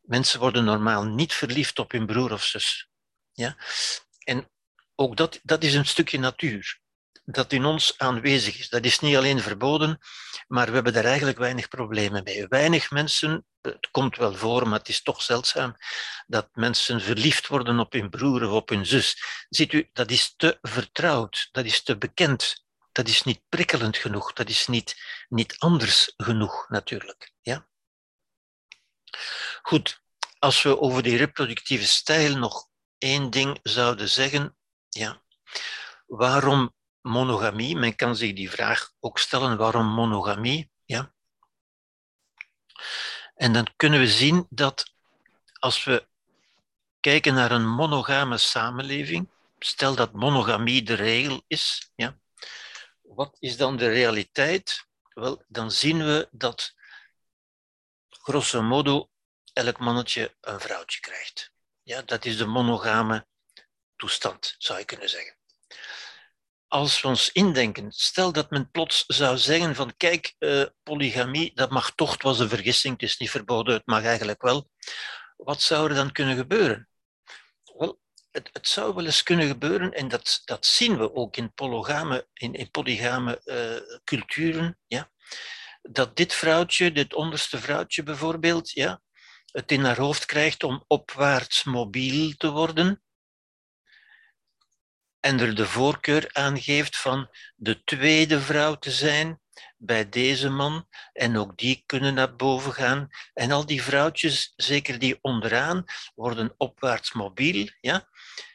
[0.00, 2.88] Mensen worden normaal niet verliefd op hun broer of zus.
[3.32, 3.56] Ja?
[4.18, 4.50] En
[4.94, 6.81] ook dat, dat is een stukje natuur
[7.24, 8.68] dat in ons aanwezig is.
[8.68, 9.98] Dat is niet alleen verboden,
[10.46, 12.46] maar we hebben daar eigenlijk weinig problemen mee.
[12.48, 15.76] Weinig mensen, het komt wel voor, maar het is toch zeldzaam,
[16.26, 19.22] dat mensen verliefd worden op hun broer of op hun zus.
[19.48, 24.32] Ziet u, dat is te vertrouwd, dat is te bekend, dat is niet prikkelend genoeg,
[24.32, 24.96] dat is niet,
[25.28, 27.32] niet anders genoeg natuurlijk.
[27.40, 27.66] Ja?
[29.62, 30.02] Goed,
[30.38, 34.56] als we over die reproductieve stijl nog één ding zouden zeggen,
[34.88, 35.22] ja,
[36.06, 37.76] waarom monogamie?
[37.76, 40.70] Men kan zich die vraag ook stellen, waarom monogamie?
[40.84, 41.14] Ja.
[43.34, 44.92] En dan kunnen we zien dat
[45.58, 46.08] als we
[47.00, 52.18] kijken naar een monogame samenleving, stel dat monogamie de regel is, ja,
[53.02, 54.86] wat is dan de realiteit?
[55.08, 56.74] Wel, dan zien we dat
[58.08, 59.10] grosso modo
[59.52, 61.52] elk mannetje een vrouwtje krijgt.
[61.82, 63.26] Ja, dat is de monogame
[63.96, 65.36] toestand, zou je kunnen zeggen.
[66.72, 71.70] Als we ons indenken, stel dat men plots zou zeggen van kijk, uh, polygamie, dat
[71.70, 74.68] mag toch, het was een vergissing, het is niet verboden, het mag eigenlijk wel.
[75.36, 76.88] Wat zou er dan kunnen gebeuren?
[77.76, 81.54] Wel, het, het zou wel eens kunnen gebeuren, en dat, dat zien we ook in,
[81.54, 85.10] polygame, in, in polygame uh, culturen, ja,
[85.82, 89.00] dat dit vrouwtje, dit onderste vrouwtje bijvoorbeeld, ja,
[89.44, 93.02] het in haar hoofd krijgt om opwaarts mobiel te worden
[95.22, 99.40] en er de voorkeur aan geeft van de tweede vrouw te zijn
[99.76, 103.08] bij deze man en ook die kunnen naar boven gaan.
[103.34, 107.68] En al die vrouwtjes, zeker die onderaan, worden opwaarts mobiel.
[107.80, 108.08] Ja?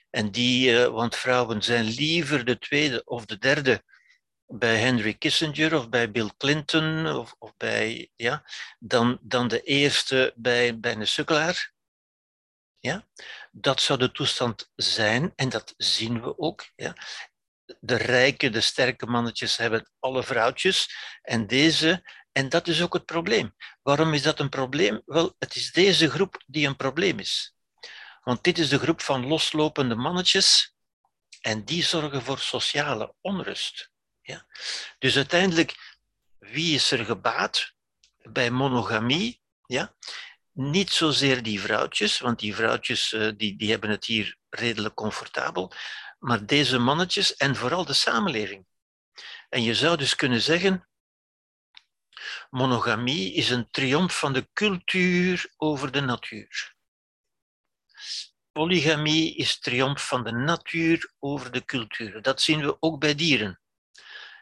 [0.10, 3.84] En die, eh, want vrouwen zijn liever de tweede of de derde
[4.46, 8.44] bij Henry Kissinger of bij Bill Clinton of, of bij, ja,
[8.80, 11.76] dan, dan de eerste bij, bij een sukkelaar.
[12.80, 13.08] Ja?
[13.52, 16.72] Dat zou de toestand zijn en dat zien we ook.
[16.76, 16.96] Ja?
[17.80, 23.06] de rijke, de sterke mannetjes hebben alle vrouwtjes en deze, en dat is ook het
[23.06, 23.56] probleem.
[23.82, 25.02] Waarom is dat een probleem?
[25.06, 27.56] Wel, het is deze groep die een probleem is.
[28.22, 30.76] Want dit is de groep van loslopende mannetjes
[31.42, 33.92] en die zorgen voor sociale onrust.
[34.22, 34.46] Ja?
[35.00, 35.98] Dus uiteindelijk,
[36.40, 37.74] wie is er gebaat
[38.18, 39.42] bij monogamie?
[39.66, 39.96] Ja?
[40.58, 45.72] Niet zozeer die vrouwtjes, want die vrouwtjes eh, die, die hebben het hier redelijk comfortabel,
[46.20, 48.66] maar deze mannetjes en vooral de samenleving.
[49.50, 50.88] En je zou dus kunnen zeggen,
[52.50, 56.76] monogamie is een triomf van de cultuur over de natuur.
[58.52, 62.22] Polygamie is triomf van de natuur over de cultuur.
[62.22, 63.62] Dat zien we ook bij dieren.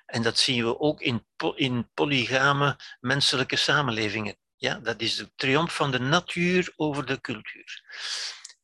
[0.05, 4.37] En dat zien we ook in, in polygame menselijke samenlevingen.
[4.57, 7.83] Ja, dat is de triomf van de natuur over de cultuur.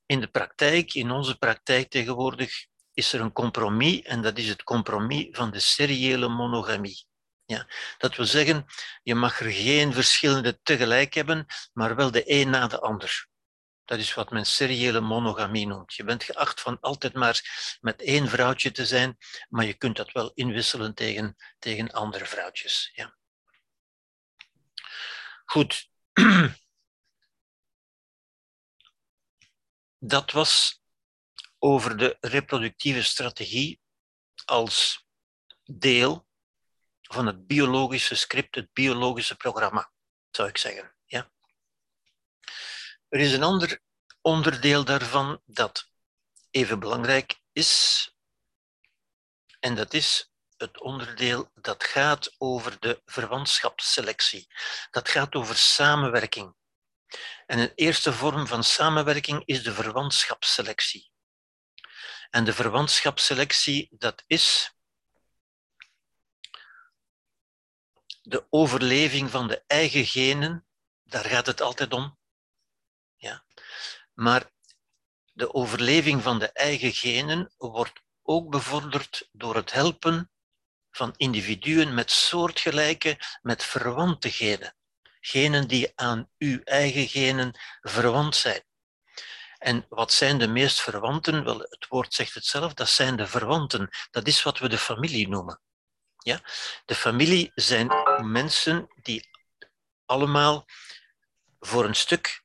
[0.06, 4.64] In de praktijk, in onze praktijk tegenwoordig, is er een compromis en dat is het
[4.64, 7.06] compromis van de seriële monogamie.
[7.46, 8.66] Ja, dat wil zeggen,
[9.04, 13.30] je mag er geen verschillende tegelijk hebben, maar wel de een na de ander.
[13.86, 15.94] Dat is wat men seriële monogamie noemt.
[15.94, 19.18] Je bent geacht van altijd maar met één vrouwtje te zijn,
[19.50, 22.92] maar je kunt dat wel inwisselen tegen, tegen andere vrouwtjes.
[22.94, 23.20] Ja.
[25.52, 25.90] Goed.
[29.98, 30.82] Dat was
[31.60, 33.82] over de reproductieve strategie
[34.46, 35.06] als
[35.64, 36.28] deel
[37.02, 39.92] van het biologische script, het biologische programma,
[40.30, 40.96] zou ik zeggen.
[41.06, 41.32] Ja.
[43.10, 43.82] Er is een ander
[44.22, 45.90] onderdeel daarvan dat
[46.52, 48.10] even belangrijk is,
[49.60, 50.31] en dat is
[50.62, 54.48] het onderdeel dat gaat over de verwantschapsselectie.
[54.92, 56.56] Dat gaat over samenwerking.
[57.46, 61.12] En een eerste vorm van samenwerking is de verwantschapsselectie.
[62.30, 64.76] En de verwantschapsselectie, dat is
[68.22, 70.68] de overleving van de eigen genen,
[71.04, 72.18] daar gaat het altijd om.
[73.16, 73.46] Ja.
[74.14, 74.52] Maar
[75.34, 80.31] de overleving van de eigen genen wordt ook bevorderd door het helpen
[80.92, 84.76] van individuen met soortgelijke, met verwante genen.
[85.20, 88.64] Genen die aan uw eigen genen verwant zijn.
[89.58, 91.44] En wat zijn de meest verwanten?
[91.44, 93.90] Wel, het woord zegt het zelf, dat zijn de verwanten.
[94.12, 95.62] Dat is wat we de familie noemen.
[96.18, 96.42] Ja?
[96.86, 99.30] De familie zijn mensen die
[100.06, 100.66] allemaal
[101.60, 102.44] voor een stuk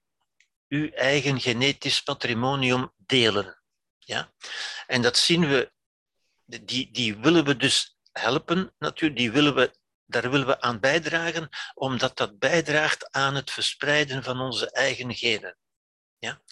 [0.69, 3.63] uw eigen genetisch patrimonium delen.
[3.99, 4.33] Ja?
[4.87, 5.73] En dat zien we,
[6.45, 9.75] die, die willen we dus helpen, natuurlijk, die willen we,
[10.07, 15.57] daar willen we aan bijdragen, omdat dat bijdraagt aan het verspreiden van onze eigen genen.
[16.19, 16.43] Ja?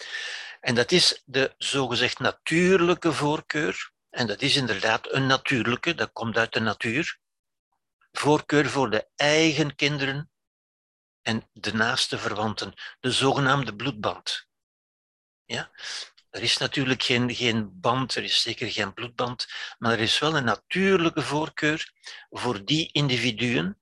[0.59, 6.37] En dat is de zogezegd natuurlijke voorkeur, en dat is inderdaad een natuurlijke, dat komt
[6.37, 7.19] uit de natuur,
[8.11, 10.31] voorkeur voor de eigen kinderen
[11.21, 14.47] en de naaste verwanten, de zogenaamde bloedband.
[15.45, 15.71] Ja?
[16.35, 20.37] Er is natuurlijk geen, geen band, er is zeker geen bloedband, maar er is wel
[20.37, 21.91] een natuurlijke voorkeur
[22.29, 23.81] voor die individuen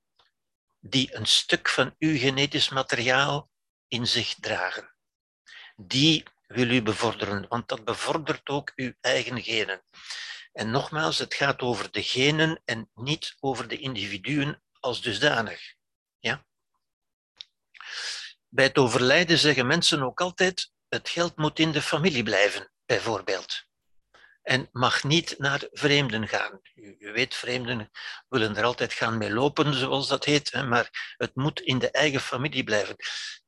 [0.80, 3.50] die een stuk van uw genetisch materiaal
[3.88, 4.96] in zich dragen.
[5.76, 9.84] Die wil u bevorderen, want dat bevordert ook uw eigen genen.
[10.52, 15.76] En nogmaals, het gaat over de genen en niet over de individuen als dusdanig.
[16.20, 16.46] Ja?
[18.50, 23.66] Bij het overlijden zeggen mensen ook altijd: het geld moet in de familie blijven, bijvoorbeeld.
[24.42, 26.60] En mag niet naar vreemden gaan.
[26.76, 27.90] U, weet, vreemden
[28.28, 32.20] willen er altijd gaan mee lopen, zoals dat heet, maar het moet in de eigen
[32.20, 32.96] familie blijven.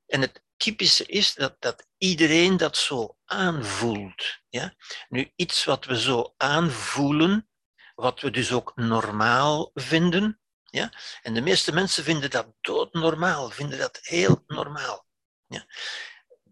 [0.05, 4.39] En het typische is dat, dat iedereen dat zo aanvoelt.
[4.49, 4.75] Ja?
[5.10, 7.49] Nu, iets wat we zo aanvoelen,
[7.95, 10.93] wat we dus ook normaal vinden, ja?
[11.21, 15.05] en de meeste mensen vinden dat doodnormaal, vinden dat heel normaal.
[15.47, 15.65] Ja?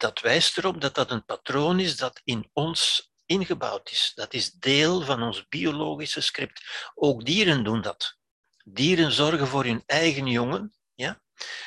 [0.04, 4.12] Dat wijst erop dat dat een patroon is dat in ons ingebouwd is.
[4.16, 6.92] Dat is deel van ons biologische script.
[6.96, 8.18] Ook dieren doen dat.
[8.64, 11.22] Dieren zorgen voor hun eigen jongen, ja?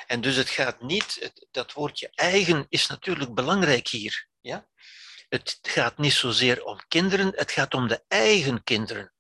[0.07, 4.29] En dus het gaat niet, dat woordje eigen is natuurlijk belangrijk hier.
[4.41, 4.69] Ja?
[5.29, 9.13] Het gaat niet zozeer om kinderen, het gaat om de eigen kinderen.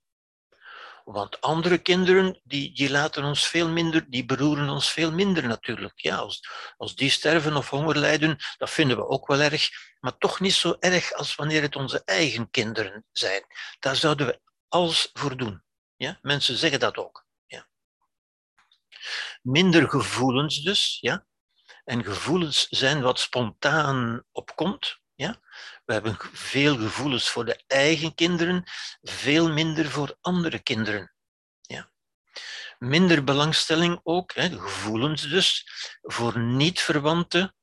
[1.06, 6.00] Want andere kinderen, die, die laten ons veel minder, die beroeren ons veel minder natuurlijk.
[6.00, 9.68] Ja, als, als die sterven of honger lijden, dat vinden we ook wel erg,
[10.00, 13.44] maar toch niet zo erg als wanneer het onze eigen kinderen zijn.
[13.78, 15.62] Daar zouden we alles voor doen.
[15.96, 16.18] Ja?
[16.22, 17.26] Mensen zeggen dat ook
[19.42, 21.26] minder gevoelens dus, ja.
[21.84, 25.40] En gevoelens zijn wat spontaan opkomt, Ja?
[25.86, 28.64] We hebben veel gevoelens voor de eigen kinderen,
[29.02, 31.14] veel minder voor andere kinderen.
[31.60, 31.90] Ja?
[32.78, 35.66] Minder belangstelling ook, hè, gevoelens dus,
[36.02, 37.54] voor niet-verwanten,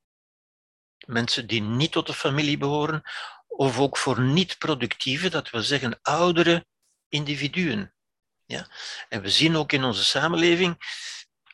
[1.06, 3.02] mensen die niet tot de familie behoren,
[3.46, 6.66] of ook voor niet-productieve, dat wil zeggen oudere
[7.08, 7.94] individuen.
[8.44, 8.68] Ja?
[9.08, 10.76] En we zien ook in onze samenleving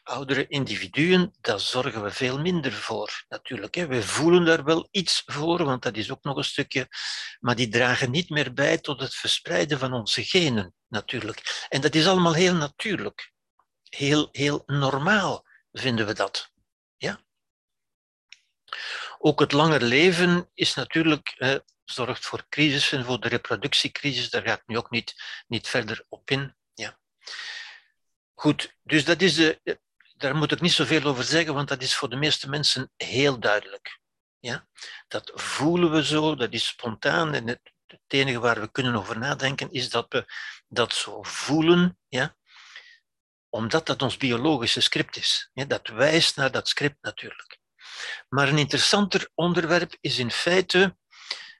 [0.03, 3.75] oudere individuen, daar zorgen we veel minder voor, natuurlijk.
[3.75, 3.87] Hè.
[3.87, 6.89] We voelen daar wel iets voor, want dat is ook nog een stukje,
[7.41, 11.67] maar die dragen niet meer bij tot het verspreiden van onze genen, natuurlijk.
[11.69, 13.33] En dat is allemaal heel natuurlijk.
[13.83, 16.51] Heel, heel normaal vinden we dat.
[16.97, 17.21] Ja?
[19.19, 24.53] Ook het langer leven is natuurlijk, eh, zorgt voor crisissen, voor de reproductiecrisis, daar ga
[24.53, 25.15] ik nu ook niet,
[25.47, 26.57] niet verder op in.
[26.75, 26.99] Ja.
[28.35, 29.81] Goed, dus dat is de,
[30.21, 33.39] daar moet ik niet zoveel over zeggen, want dat is voor de meeste mensen heel
[33.39, 34.01] duidelijk.
[34.39, 34.69] Ja?
[35.09, 37.35] Dat voelen we zo, dat is spontaan.
[37.35, 37.61] En het,
[38.07, 40.25] enige waar we kunnen over nadenken is dat we
[40.69, 42.37] dat zo voelen, ja?
[43.49, 45.51] omdat dat ons biologische script is.
[45.53, 47.59] Dat wijst naar dat script natuurlijk.
[48.29, 50.97] Maar een interessanter onderwerp is in feite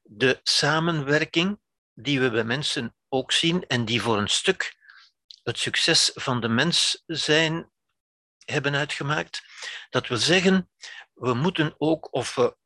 [0.03, 1.61] de samenwerking
[1.95, 4.79] die we bij mensen ook zien en die voor een stuk
[5.43, 7.70] het succes van de mens zijn
[8.45, 9.43] hebben uitgemaakt.
[9.91, 10.71] Dat wil zeggen,
[11.15, 12.57] we moeten ook, of we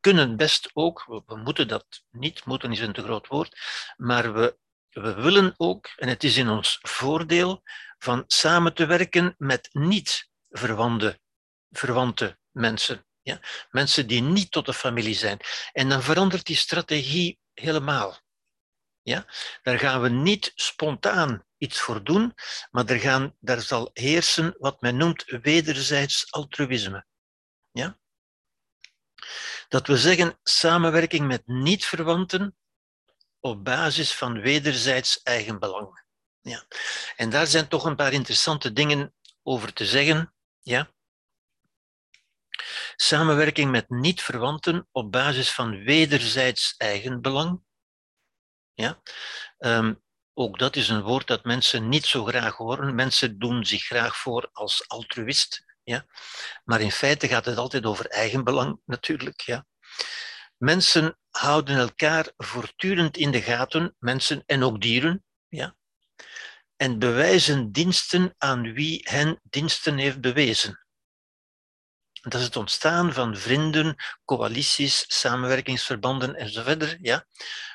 [0.00, 3.60] kunnen best ook, we, moeten dat niet, moeten is een te groot woord,
[3.96, 4.58] maar we,
[4.90, 7.62] we willen ook, en het is in ons voordeel,
[7.98, 11.20] van samen te werken met niet-verwante
[11.70, 13.06] verwante mensen.
[13.22, 13.40] Ja?
[13.70, 15.40] Mensen die niet tot de familie zijn.
[15.72, 18.18] En dan verandert die strategie helemaal.
[19.62, 22.34] Daar gaan we niet spontaan iets voor doen,
[22.70, 27.06] maar er, gaan, daar zal heersen wat men noemt wederzijds altruïsme.
[27.70, 27.98] Ja?
[29.68, 32.56] Dat we zeggen samenwerking met niet-verwanten
[33.40, 36.04] op basis van wederzijds eigenbelang.
[36.40, 36.64] Ja.
[37.16, 40.34] En daar zijn toch een paar interessante dingen over te zeggen.
[40.60, 40.90] Ja.
[42.96, 47.62] Samenwerking met niet-verwanten op basis van wederzijds eigenbelang.
[48.74, 49.02] Ja?
[49.58, 50.02] Um,
[50.34, 52.94] ook dat is een woord dat mensen niet zo graag horen.
[52.94, 55.64] Mensen doen zich graag voor als altruïst.
[55.82, 56.06] Ja?
[56.64, 59.40] Maar in feite gaat het altijd over eigenbelang natuurlijk.
[59.40, 59.66] Ja?
[60.56, 65.24] Mensen houden elkaar voortdurend in de gaten, mensen en ook dieren.
[65.48, 65.76] Ja?
[66.76, 70.84] En bewijzen diensten aan wie hen diensten heeft bewezen.
[72.20, 76.96] Dat is het ontstaan van vrienden, coalities, samenwerkingsverbanden enzovoort.
[77.00, 77.26] Ja?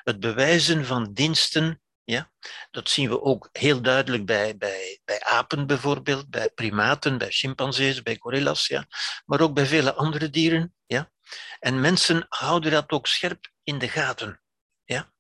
[0.04, 2.32] Het bewijzen van diensten ja?
[2.72, 8.02] Dat zien we ook heel duidelijk bij, bij, bij apen bijvoorbeeld, bij primaten, bij chimpansees,
[8.02, 8.86] bij gorillas, ja?
[9.26, 10.76] maar ook bij vele andere dieren.
[10.86, 11.12] Ja?
[11.60, 14.42] En mensen houden dat ook scherp in de gaten.
[14.84, 15.14] Ja?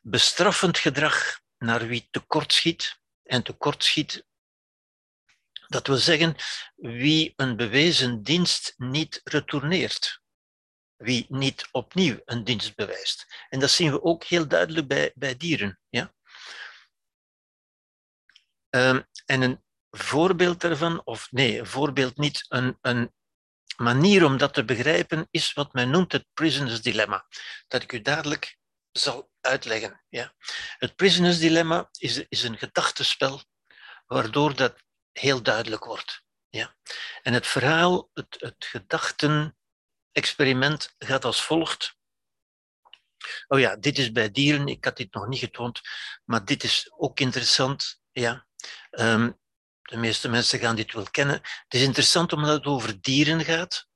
[0.00, 4.26] Bestraffend gedrag naar wie tekortschiet, en tekortschiet,
[5.68, 6.34] dat wil zeggen
[6.74, 10.20] wie een bewezen dienst niet retourneert
[10.98, 13.26] wie niet opnieuw een dienst bewijst.
[13.48, 15.80] En dat zien we ook heel duidelijk bij, bij dieren.
[15.88, 16.14] Ja?
[18.70, 23.12] Um, en een voorbeeld daarvan, of nee, een voorbeeld niet, een, een
[23.76, 27.26] manier om dat te begrijpen, is wat men noemt het prisoner's dilemma.
[27.68, 28.58] Dat ik u dadelijk
[28.90, 30.04] zal uitleggen.
[30.08, 30.34] Ja.
[30.78, 33.42] Het prisoner's dilemma is, is een gedachtenspel
[34.06, 34.82] waardoor dat
[35.18, 36.22] heel duidelijk wordt.
[36.48, 36.76] Ja.
[37.22, 41.96] En het verhaal, het, het gedachten-experiment gaat als volgt.
[43.48, 45.80] Oh ja, dit is bij dieren, ik had dit nog niet getoond,
[46.24, 48.00] maar dit is ook interessant.
[48.12, 48.46] Ja.
[48.90, 49.38] Um,
[49.82, 51.34] de meeste mensen gaan dit wel kennen.
[51.34, 53.86] Het is interessant omdat het over dieren gaat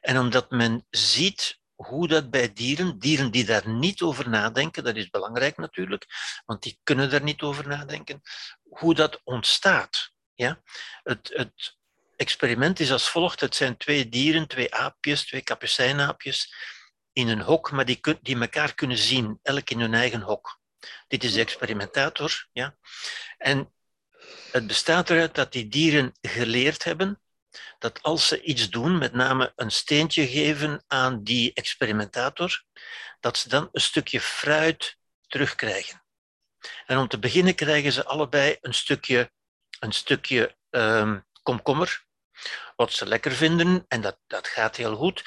[0.00, 4.96] en omdat men ziet hoe dat bij dieren, dieren die daar niet over nadenken, dat
[4.96, 6.06] is belangrijk natuurlijk,
[6.44, 8.20] want die kunnen daar niet over nadenken,
[8.62, 10.14] hoe dat ontstaat.
[10.36, 10.62] Ja?
[11.02, 11.76] Het, het
[12.16, 13.40] experiment is als volgt.
[13.40, 16.54] Het zijn twee dieren, twee aapjes, twee kapucijnaapjes,
[17.12, 20.60] in een hok, maar die, die elkaar kunnen zien, elk in hun eigen hok.
[21.08, 22.48] Dit is de experimentator.
[22.52, 22.76] Ja?
[23.38, 23.72] En
[24.52, 27.20] het bestaat eruit dat die dieren geleerd hebben
[27.78, 32.64] dat als ze iets doen, met name een steentje geven aan die experimentator,
[33.20, 36.04] dat ze dan een stukje fruit terugkrijgen.
[36.86, 39.30] En om te beginnen krijgen ze allebei een stukje,
[39.80, 42.04] een stukje um, komkommer,
[42.76, 45.24] wat ze lekker vinden, en dat, dat gaat heel goed,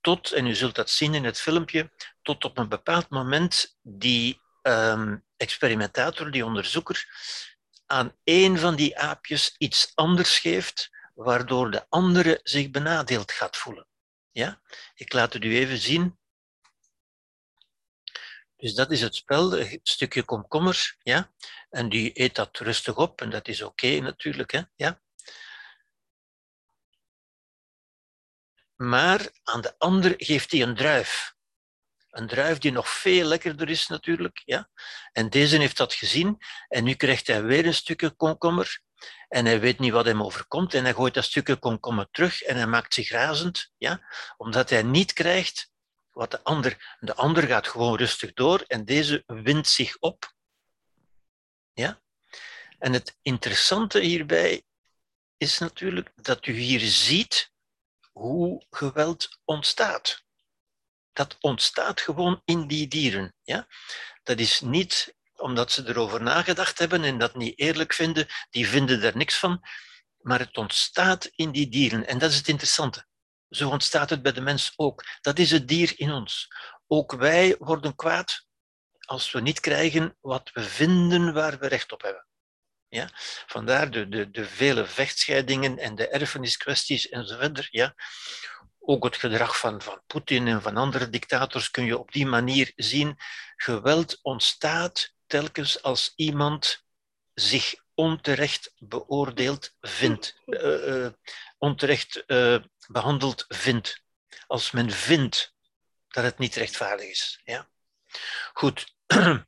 [0.00, 1.90] tot, en u zult dat zien in het filmpje,
[2.22, 7.06] tot op een bepaald moment die um, experimentator, die onderzoeker,
[7.86, 13.86] aan één van die aapjes iets anders geeft, waardoor de andere zich benadeeld gaat voelen.
[14.30, 14.60] Ja?
[14.94, 16.18] Ik laat het u even zien.
[18.58, 21.32] Dus dat is het spel, een stukje komkommer, ja.
[21.70, 25.00] En die eet dat rustig op en dat is oké natuurlijk, hè, ja.
[28.76, 31.34] Maar aan de ander geeft hij een druif.
[32.10, 34.42] Een druif die nog veel lekkerder is natuurlijk.
[34.44, 34.68] Ja?
[35.12, 36.38] En deze heeft dat gezien
[36.68, 38.80] en nu krijgt hij weer een stukje komkommer
[39.28, 42.56] en hij weet niet wat hem overkomt en hij gooit dat stukje komkommer terug en
[42.56, 44.00] hij maakt zich razend, ja?
[44.36, 45.70] omdat hij niet krijgt
[46.18, 46.96] wat de ander...
[47.00, 50.34] De ander gaat gewoon rustig door en deze wint zich op.
[51.72, 52.00] Ja?
[52.78, 54.62] En het interessante hierbij
[55.36, 57.52] is natuurlijk dat u hier ziet
[58.12, 60.24] hoe geweld ontstaat.
[61.12, 63.34] Dat ontstaat gewoon in die dieren.
[63.42, 63.66] Ja?
[64.22, 69.02] Dat is niet omdat ze erover nagedacht hebben en dat niet eerlijk vinden, die vinden
[69.02, 69.62] er niks van,
[70.18, 72.06] maar het ontstaat in die dieren.
[72.06, 73.06] En dat is het interessante.
[73.50, 75.04] Zo ontstaat het bij de mens ook.
[75.20, 76.48] Dat is het dier in ons.
[76.86, 78.46] Ook wij worden kwaad
[79.00, 82.26] als we niet krijgen wat we vinden waar we recht op hebben.
[82.88, 83.08] Ja?
[83.46, 87.68] Vandaar de, de, de vele vechtscheidingen en de erfeniskwesties enzovoort.
[87.70, 87.94] Ja?
[88.78, 92.72] Ook het gedrag van, van Poetin en van andere dictators kun je op die manier
[92.76, 93.16] zien.
[93.56, 96.84] Geweld ontstaat telkens als iemand
[97.34, 101.08] zich onterecht beoordeeld vindt, uh, uh,
[101.58, 104.02] onterecht uh, behandeld vindt.
[104.46, 105.54] Als men vindt
[106.08, 107.40] dat het niet rechtvaardig is.
[107.44, 107.68] Ja?
[108.52, 108.94] Goed.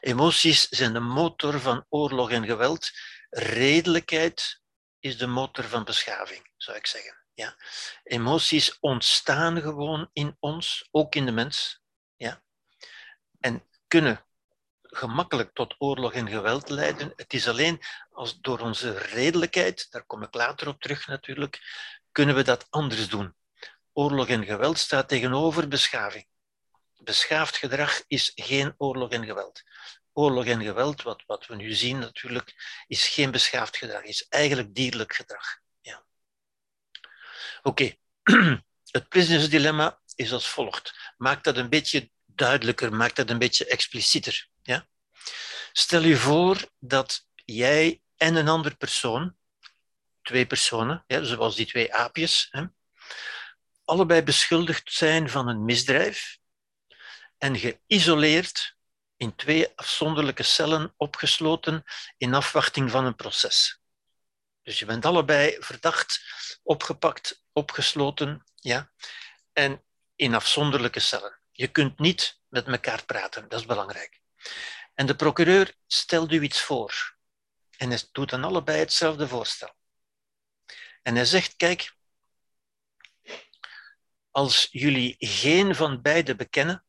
[0.00, 2.90] Emoties zijn de motor van oorlog en geweld.
[3.30, 4.60] Redelijkheid
[4.98, 7.24] is de motor van beschaving, zou ik zeggen.
[7.34, 7.56] Ja?
[8.02, 11.82] Emoties ontstaan gewoon in ons, ook in de mens.
[12.16, 12.42] Ja?
[13.40, 14.24] En kunnen
[14.90, 17.12] gemakkelijk tot oorlog en geweld leiden.
[17.16, 17.80] Het is alleen
[18.10, 21.60] als door onze redelijkheid, daar kom ik later op terug natuurlijk,
[22.12, 23.34] kunnen we dat anders doen.
[23.92, 26.26] Oorlog en geweld staat tegenover beschaving.
[26.96, 29.62] Beschaafd gedrag is geen oorlog en geweld.
[30.12, 32.54] Oorlog en geweld, wat, wat we nu zien natuurlijk,
[32.86, 35.58] is geen beschaafd gedrag, is eigenlijk dierlijk gedrag.
[35.80, 36.04] Ja.
[37.62, 37.98] Oké, okay.
[38.90, 41.12] het prisonersdilemma is als volgt.
[41.16, 44.48] Maak dat een beetje duidelijker, maak dat een beetje explicieter.
[44.62, 44.88] Ja?
[45.72, 49.36] Stel je voor dat jij en een andere persoon,
[50.22, 52.64] twee personen, ja, zoals die twee aapjes, hè,
[53.84, 56.38] allebei beschuldigd zijn van een misdrijf
[57.38, 58.76] en geïsoleerd
[59.16, 61.84] in twee afzonderlijke cellen opgesloten
[62.16, 63.80] in afwachting van een proces.
[64.62, 66.20] Dus je bent allebei verdacht,
[66.62, 68.90] opgepakt, opgesloten, ja,
[69.52, 69.84] en
[70.16, 71.40] in afzonderlijke cellen.
[71.52, 74.19] Je kunt niet met elkaar praten, dat is belangrijk.
[74.94, 77.16] En de procureur stelt u iets voor.
[77.76, 79.74] En hij doet dan allebei hetzelfde voorstel.
[81.02, 81.94] En hij zegt, kijk,
[84.30, 86.84] als jullie geen van beiden bekennen,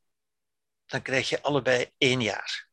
[0.86, 2.70] dan krijg je allebei één jaar.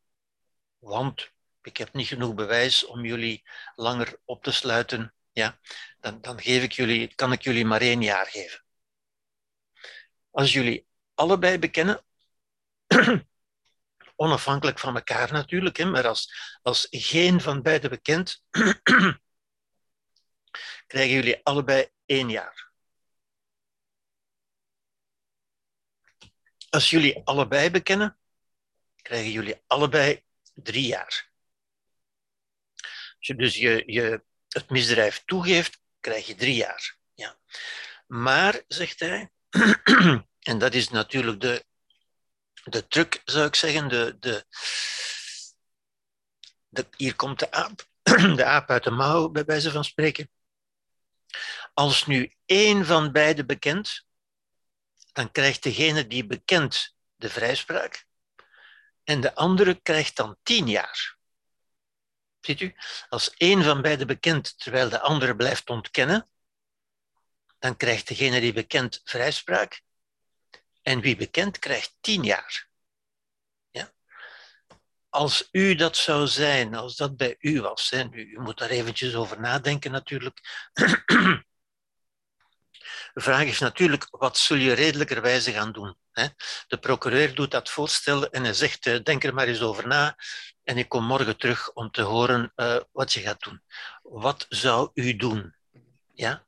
[0.78, 5.14] Want ik heb niet genoeg bewijs om jullie langer op te sluiten.
[5.32, 5.58] Ja,
[6.00, 8.64] dan, dan geef ik jullie, kan ik jullie maar één jaar geven.
[10.30, 12.04] Als jullie allebei bekennen,
[14.20, 18.42] onafhankelijk van elkaar natuurlijk, hè, maar als, als geen van beiden bekend,
[20.86, 22.70] krijgen jullie allebei één jaar.
[26.70, 28.18] Als jullie allebei bekennen,
[29.02, 31.30] krijgen jullie allebei drie jaar.
[33.16, 36.96] Als je dus je, je het misdrijf toegeeft, krijg je drie jaar.
[37.14, 37.38] Ja.
[38.06, 39.30] Maar, zegt hij,
[40.50, 41.66] en dat is natuurlijk de
[42.70, 43.88] de truc, zou ik zeggen.
[43.88, 44.44] De, de,
[46.68, 47.88] de, hier komt de aap,
[48.36, 50.30] de aap uit de mouw, bij wijze van spreken.
[51.74, 54.06] Als nu één van beiden bekent,
[55.12, 58.06] dan krijgt degene die bekent de vrijspraak
[59.04, 61.16] en de andere krijgt dan tien jaar.
[62.40, 62.74] Ziet u?
[63.08, 66.28] Als één van beiden bekent terwijl de andere blijft ontkennen,
[67.58, 69.82] dan krijgt degene die bekent vrijspraak
[70.88, 72.68] en wie bekend krijgt tien jaar.
[73.70, 73.92] Ja?
[75.08, 78.70] Als u dat zou zijn, als dat bij u was, hè, u, u moet daar
[78.70, 80.68] eventjes over nadenken natuurlijk.
[80.72, 81.44] De
[83.28, 85.96] vraag is natuurlijk, wat zul je redelijkerwijze gaan doen?
[86.66, 90.16] De procureur doet dat voorstel en hij zegt, uh, denk er maar eens over na
[90.64, 93.62] en ik kom morgen terug om te horen uh, wat je gaat doen.
[94.02, 95.54] Wat zou u doen?
[96.14, 96.46] Ja?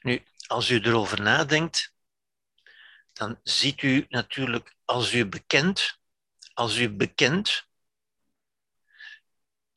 [0.00, 1.92] Nu, als u erover nadenkt,
[3.18, 5.98] dan ziet u natuurlijk, als u bekent,
[6.54, 7.66] als u bekent,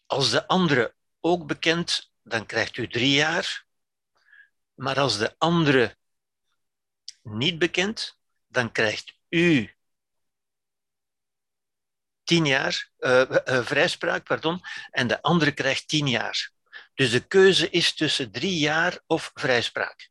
[0.06, 3.66] als de andere ook bekent, dan krijgt u drie jaar.
[4.74, 5.98] Maar als de andere
[7.22, 9.76] niet bekend, dan krijgt u
[12.24, 16.52] tien jaar, uh, vrijspraak, pardon, en de andere krijgt tien jaar.
[16.94, 20.10] Dus de keuze is tussen drie jaar of vrijspraak.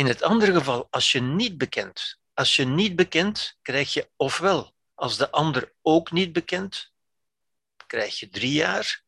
[0.00, 4.74] In het andere geval, als je niet bekend, als je niet bekend, krijg je ofwel,
[4.94, 6.92] als de ander ook niet bekend,
[7.86, 9.02] krijg je drie jaar,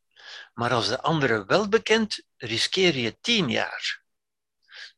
[0.55, 4.03] maar als de andere wel bekend, riskeer je tien jaar.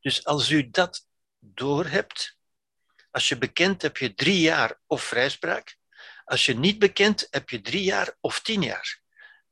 [0.01, 1.07] Dus als u dat
[1.39, 2.37] doorhebt,
[3.11, 5.77] als je bekend heb je drie jaar of vrijspraak,
[6.25, 9.01] als je niet bekend heb je drie jaar of tien jaar.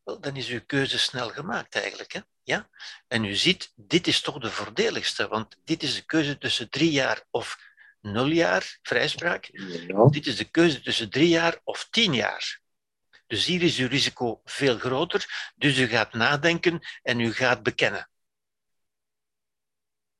[0.03, 2.13] Wel, dan is uw keuze snel gemaakt eigenlijk.
[2.13, 2.21] Hè?
[2.43, 2.69] Ja?
[3.09, 6.91] En u ziet, dit is toch de voordeligste, want dit is de keuze tussen drie
[6.91, 7.59] jaar of
[8.01, 9.49] nul jaar vrijspraak.
[9.53, 10.09] Ja.
[10.09, 12.61] Dit is de keuze tussen drie jaar of tien jaar.
[13.27, 18.09] Dus hier is uw risico veel groter, dus u gaat nadenken en u gaat bekennen.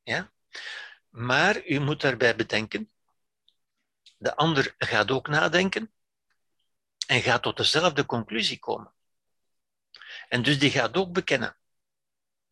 [0.03, 0.33] Ja?
[1.09, 2.91] Maar u moet daarbij bedenken,
[4.17, 5.93] de ander gaat ook nadenken
[7.07, 8.93] en gaat tot dezelfde conclusie komen.
[10.29, 11.57] En dus die gaat ook bekennen,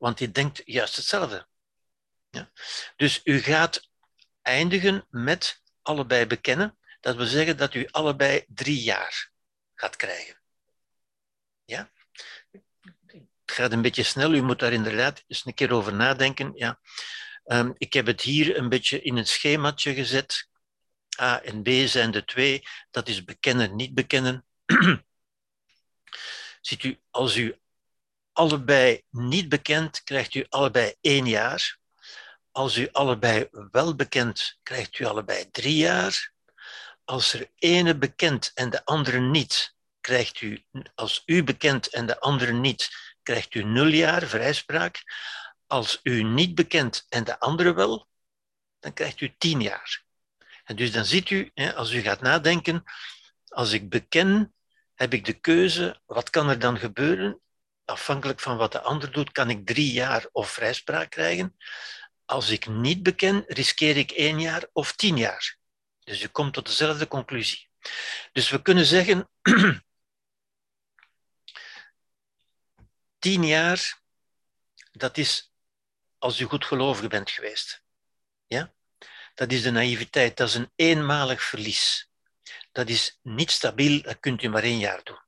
[0.00, 1.46] want die denkt juist hetzelfde.
[2.30, 2.50] Ja?
[2.96, 3.88] Dus u gaat
[4.42, 6.78] eindigen met allebei bekennen.
[7.00, 9.30] Dat wil zeggen dat u allebei drie jaar
[9.74, 10.40] gaat krijgen.
[11.64, 11.90] Ja?
[13.44, 16.52] Het gaat een beetje snel, u moet daar inderdaad eens een keer over nadenken.
[16.54, 16.80] Ja.
[17.44, 20.48] Um, ik heb het hier een beetje in een schemaatje gezet.
[21.20, 22.62] A en B zijn de twee.
[22.90, 24.46] Dat is bekennen, niet bekennen.
[26.60, 27.60] Ziet u, als u
[28.32, 31.78] allebei niet bekend, krijgt u allebei één jaar.
[32.52, 36.32] Als u allebei wel bekend, krijgt u allebei drie jaar.
[37.04, 40.64] Als er ene bekend en de andere niet, krijgt u,
[40.94, 42.88] als u bekend en de andere niet,
[43.22, 45.02] krijgt u nul jaar vrijspraak.
[45.66, 48.08] Als u niet bekend en de andere wel,
[48.78, 50.04] dan krijgt u tien jaar.
[50.64, 52.84] En dus dan ziet u, als u gaat nadenken,
[53.48, 54.54] als ik beken,
[54.94, 57.40] heb ik de keuze, wat kan er dan gebeuren?
[57.90, 61.56] Afhankelijk van wat de ander doet, kan ik drie jaar of vrijspraak krijgen.
[62.24, 65.56] Als ik niet beken, riskeer ik één jaar of tien jaar.
[65.98, 67.68] Dus u komt tot dezelfde conclusie.
[68.32, 69.30] Dus we kunnen zeggen,
[73.18, 74.00] tien jaar,
[74.92, 75.52] dat is
[76.18, 77.82] als u goed gelovig bent geweest.
[78.46, 78.74] Ja?
[79.34, 82.10] Dat is de naïviteit, dat is een eenmalig verlies.
[82.72, 85.22] Dat is niet stabiel, dat kunt u maar één jaar doen.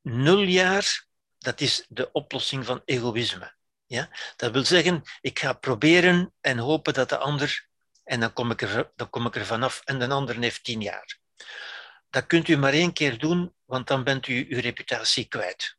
[0.00, 1.08] Nul jaar,
[1.40, 3.54] dat is de oplossing van egoïsme.
[3.86, 4.10] Ja?
[4.36, 7.68] Dat wil zeggen, ik ga proberen en hopen dat de ander,
[8.04, 10.80] en dan kom ik er, dan kom ik er vanaf, en de ander heeft tien
[10.80, 11.18] jaar.
[12.10, 15.76] Dat kunt u maar één keer doen, want dan bent u uw reputatie kwijt.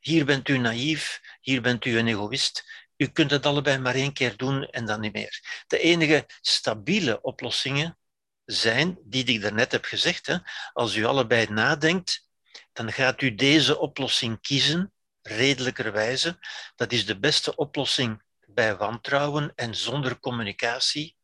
[0.00, 2.64] Hier bent u naïef, hier bent u een egoïst.
[2.96, 5.64] U kunt het allebei maar één keer doen en dan niet meer.
[5.66, 7.98] De enige stabiele oplossingen
[8.44, 10.36] zijn, die ik daarnet heb gezegd, hè,
[10.72, 12.30] als u allebei nadenkt,
[12.72, 14.92] dan gaat u deze oplossing kiezen,
[15.22, 16.38] redelijkerwijze.
[16.76, 21.16] Dat is de beste oplossing bij wantrouwen en zonder communicatie.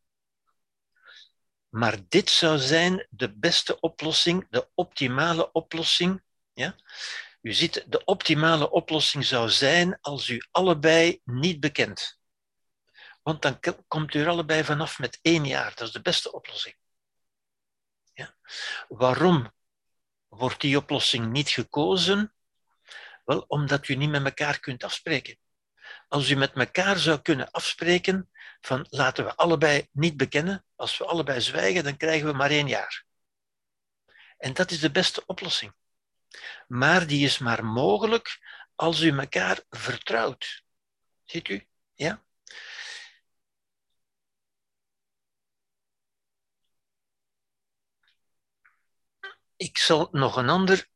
[1.69, 6.23] Maar dit zou zijn de beste oplossing, de optimale oplossing.
[6.53, 6.75] Ja?
[7.41, 12.19] U ziet, de optimale oplossing zou zijn als u allebei niet bekend.
[13.21, 15.75] Want dan komt u er allebei vanaf met één jaar.
[15.75, 16.75] Dat is de beste oplossing.
[18.13, 18.35] Ja.
[18.87, 19.51] Waarom
[20.29, 22.33] wordt die oplossing niet gekozen?
[23.25, 25.37] Wel, omdat u niet met elkaar kunt afspreken.
[26.07, 28.29] Als u met elkaar zou kunnen afspreken
[28.61, 32.67] van laten we allebei niet bekennen, als we allebei zwijgen, dan krijgen we maar één
[32.67, 33.05] jaar.
[34.37, 35.73] En dat is de beste oplossing
[36.67, 38.39] maar die is maar mogelijk
[38.75, 40.63] als u elkaar vertrouwt.
[41.23, 41.67] Ziet u?
[41.93, 42.23] Ja?
[49.59, 50.87] Ik zal nog een ander.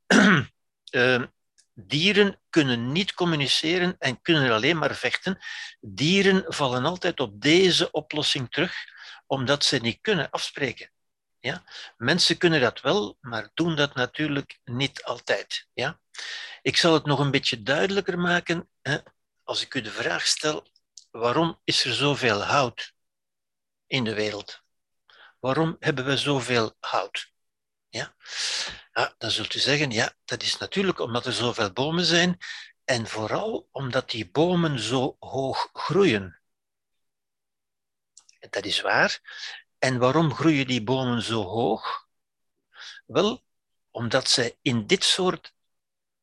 [0.91, 1.23] uh,
[1.73, 5.37] dieren kunnen niet communiceren en kunnen alleen maar vechten.
[5.79, 8.75] Dieren vallen altijd op deze oplossing terug,
[9.25, 10.91] omdat ze niet kunnen afspreken.
[11.39, 11.63] Ja?
[11.97, 15.67] Mensen kunnen dat wel, maar doen dat natuurlijk niet altijd.
[15.73, 15.99] Ja?
[16.61, 18.97] Ik zal het nog een beetje duidelijker maken hè,
[19.43, 20.67] als ik u de vraag stel:
[21.11, 22.93] waarom is er zoveel hout
[23.87, 24.61] in de wereld?
[25.39, 27.32] Waarom hebben we zoveel hout?
[27.93, 28.15] Ja?
[28.93, 29.15] ja?
[29.17, 32.37] Dan zult u zeggen: ja, dat is natuurlijk omdat er zoveel bomen zijn
[32.83, 36.41] en vooral omdat die bomen zo hoog groeien.
[38.49, 39.21] Dat is waar.
[39.79, 42.07] En waarom groeien die bomen zo hoog?
[43.05, 43.43] Wel,
[43.91, 45.53] omdat zij in dit soort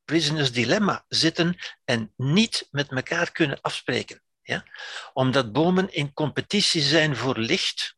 [0.05, 4.23] business dilemma zitten en niet met elkaar kunnen afspreken.
[4.43, 4.65] Ja?
[5.13, 7.97] Omdat bomen in competitie zijn voor licht,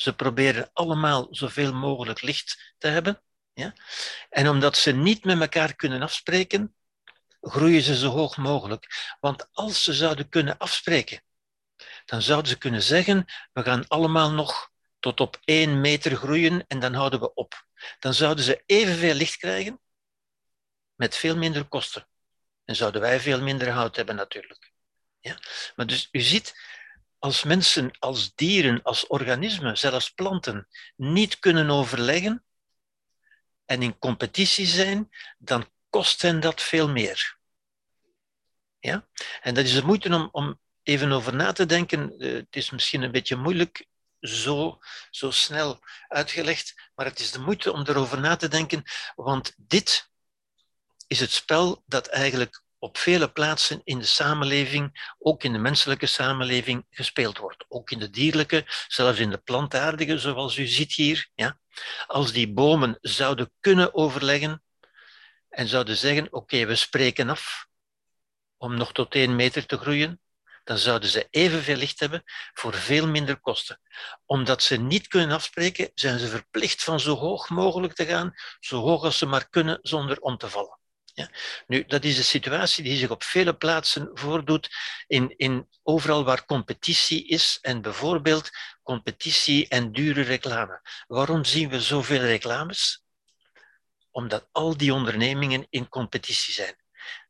[0.00, 3.22] Ze proberen allemaal zoveel mogelijk licht te hebben.
[3.52, 3.74] Ja?
[4.30, 6.74] En omdat ze niet met elkaar kunnen afspreken,
[7.40, 9.16] groeien ze zo hoog mogelijk.
[9.20, 11.22] Want als ze zouden kunnen afspreken,
[12.04, 16.78] dan zouden ze kunnen zeggen, we gaan allemaal nog tot op één meter groeien en
[16.80, 17.66] dan houden we op.
[17.98, 19.80] Dan zouden ze evenveel licht krijgen
[20.94, 22.08] met veel minder kosten.
[22.64, 24.72] En zouden wij veel minder hout hebben natuurlijk.
[25.18, 25.38] Ja?
[25.76, 26.54] Maar dus u ziet,
[27.20, 32.44] als mensen, als dieren, als organismen, zelfs planten, niet kunnen overleggen
[33.64, 35.08] en in competitie zijn,
[35.38, 37.38] dan kost hen dat veel meer.
[38.78, 39.08] Ja?
[39.40, 42.18] En dat is de moeite om, om even over na te denken.
[42.18, 43.86] Eh, het is misschien een beetje moeilijk
[44.20, 44.78] zo,
[45.10, 48.82] zo snel uitgelegd, maar het is de moeite om erover na te denken,
[49.14, 50.10] want dit
[51.06, 56.06] is het spel dat eigenlijk op vele plaatsen in de samenleving, ook in de menselijke
[56.06, 57.64] samenleving, gespeeld wordt.
[57.68, 61.28] Ook in de dierlijke, zelfs in de plantaardige, zoals u ziet hier.
[61.34, 61.58] Ja?
[62.06, 64.62] Als die bomen zouden kunnen overleggen
[65.48, 67.66] en zouden zeggen, oké, we spreken af
[68.56, 70.20] om nog tot één meter te groeien,
[70.64, 72.22] dan zouden ze evenveel licht hebben
[72.52, 73.80] voor veel minder kosten.
[74.24, 78.80] Omdat ze niet kunnen afspreken, zijn ze verplicht van zo hoog mogelijk te gaan, zo
[78.80, 80.79] hoog als ze maar kunnen, zonder om te vallen.
[81.66, 84.70] Nu, dat is een situatie die zich op vele plaatsen voordoet,
[85.06, 88.50] in, in overal waar competitie is en bijvoorbeeld
[88.82, 90.80] competitie en dure reclame.
[91.06, 93.04] Waarom zien we zoveel reclames?
[94.10, 96.76] Omdat al die ondernemingen in competitie zijn.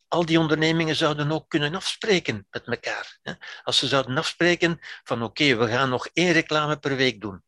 [0.09, 3.18] Al die ondernemingen zouden ook kunnen afspreken met elkaar.
[3.62, 7.45] Als ze zouden afspreken van oké, we gaan nog één reclame per week doen,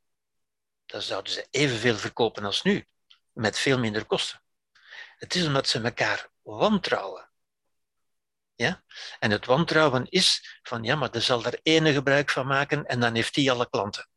[0.86, 2.86] dan zouden ze evenveel verkopen als nu,
[3.32, 4.41] met veel minder kosten.
[5.22, 7.30] Het is omdat ze elkaar wantrouwen.
[8.54, 8.84] Ja?
[9.18, 13.00] En het wantrouwen is van, ja, maar er zal er ene gebruik van maken en
[13.00, 14.08] dan heeft die alle klanten.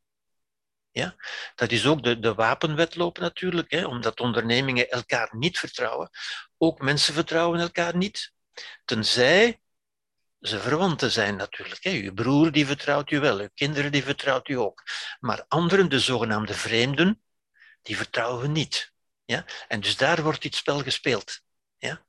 [0.91, 1.15] Ja?
[1.55, 6.09] Dat is ook de, de wapenwetloop natuurlijk, hè, omdat ondernemingen elkaar niet vertrouwen.
[6.57, 8.33] Ook mensen vertrouwen elkaar niet,
[8.85, 9.59] tenzij
[10.39, 11.83] ze verwanten zijn natuurlijk.
[11.83, 11.91] Hè.
[11.91, 14.83] Uw broer die vertrouwt u wel, uw kinderen die vertrouwt u ook.
[15.19, 17.21] Maar anderen, de zogenaamde vreemden,
[17.81, 18.93] die vertrouwen we niet.
[19.25, 19.45] Ja?
[19.67, 21.41] En dus daar wordt dit spel gespeeld.
[21.77, 22.05] Ja?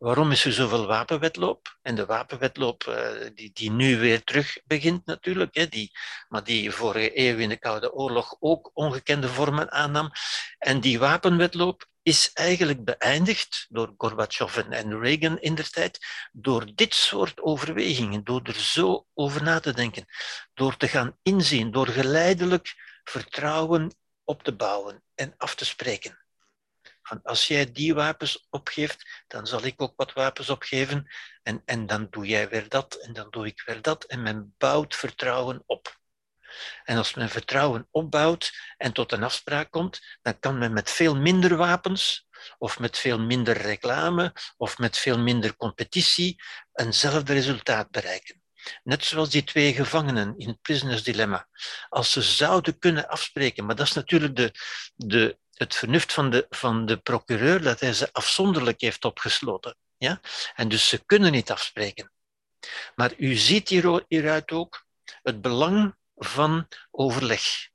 [0.00, 1.78] Waarom is er zoveel wapenwetloop?
[1.82, 5.90] En de wapenwetloop uh, die, die nu weer terug begint natuurlijk, hè, die,
[6.28, 10.10] maar die vorige eeuw in de Koude Oorlog ook ongekende vormen aannam.
[10.58, 15.98] En die wapenwetloop is eigenlijk beëindigd door Gorbachev en Reagan in der tijd,
[16.32, 20.06] door dit soort overwegingen, door er zo over na te denken,
[20.54, 23.94] door te gaan inzien, door geleidelijk vertrouwen
[24.24, 26.24] op te bouwen en af te spreken.
[27.02, 31.10] Van als jij die wapens opgeeft, dan zal ik ook wat wapens opgeven.
[31.42, 34.04] En, en dan doe jij weer dat en dan doe ik weer dat.
[34.04, 35.98] En men bouwt vertrouwen op.
[36.84, 41.16] En als men vertrouwen opbouwt en tot een afspraak komt, dan kan men met veel
[41.16, 46.42] minder wapens of met veel minder reclame of met veel minder competitie
[46.72, 48.39] eenzelfde resultaat bereiken.
[48.82, 51.48] Net zoals die twee gevangenen in het prisoners dilemma.
[51.88, 54.52] Als ze zouden kunnen afspreken, maar dat is natuurlijk de,
[54.94, 59.76] de, het vernuft van de, van de procureur, dat hij ze afzonderlijk heeft opgesloten.
[59.96, 60.20] Ja?
[60.54, 62.12] En dus ze kunnen niet afspreken.
[62.94, 64.86] Maar u ziet hier, hieruit ook
[65.22, 67.68] het belang van overleg.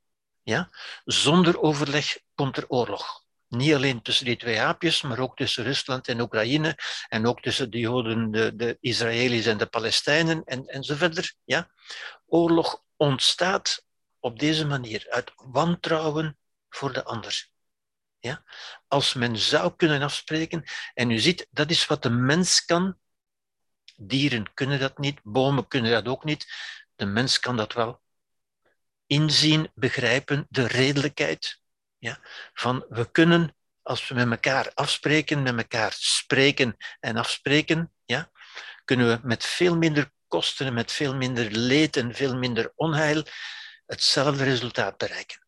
[0.44, 0.70] Ja?
[1.06, 3.25] Zonder overleg komt er oorlog.
[3.56, 6.78] Niet alleen tussen die twee aapjes, maar ook tussen Rusland en Oekraïne
[7.08, 11.34] en ook tussen de Joden, de, de Israëli's en de Palestijnen en, en zo verder.
[11.44, 11.72] Ja?
[12.26, 13.86] Oorlog ontstaat
[14.20, 16.38] op deze manier uit wantrouwen
[16.70, 17.48] voor de ander.
[18.20, 18.44] Ja?
[18.88, 22.98] Als men zou kunnen afspreken, en u ziet, dat is wat de mens kan.
[23.96, 26.48] Dieren kunnen dat niet, bomen kunnen dat ook niet.
[26.96, 28.02] De mens kan dat wel.
[29.06, 31.64] Inzien, begrijpen, de redelijkheid.
[32.54, 38.32] Van we kunnen, als we met elkaar afspreken, met elkaar spreken en afspreken, ja?
[38.86, 43.24] kunnen we met veel minder kosten, met veel minder leed en veel minder onheil
[43.86, 45.46] hetzelfde resultaat bereiken.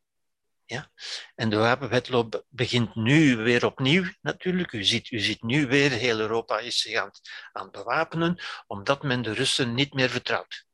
[0.65, 0.91] Ja?
[1.35, 4.71] En de wapenwetloop begint nu weer opnieuw natuurlijk.
[4.71, 7.11] U ziet, u ziet nu weer, heel Europa is zich aan,
[7.51, 10.65] aan het bewapenen, omdat men de Russen niet meer vertrouwt.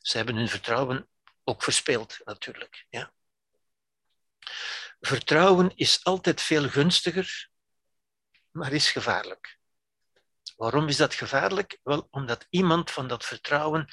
[0.00, 1.08] Ze hebben hun vertrouwen
[1.44, 2.86] ook verspeeld natuurlijk.
[2.88, 3.12] Ja?
[5.06, 7.48] Vertrouwen is altijd veel gunstiger,
[8.50, 9.58] maar is gevaarlijk.
[10.56, 11.78] Waarom is dat gevaarlijk?
[11.82, 13.88] Wel, omdat iemand van dat vertrouwen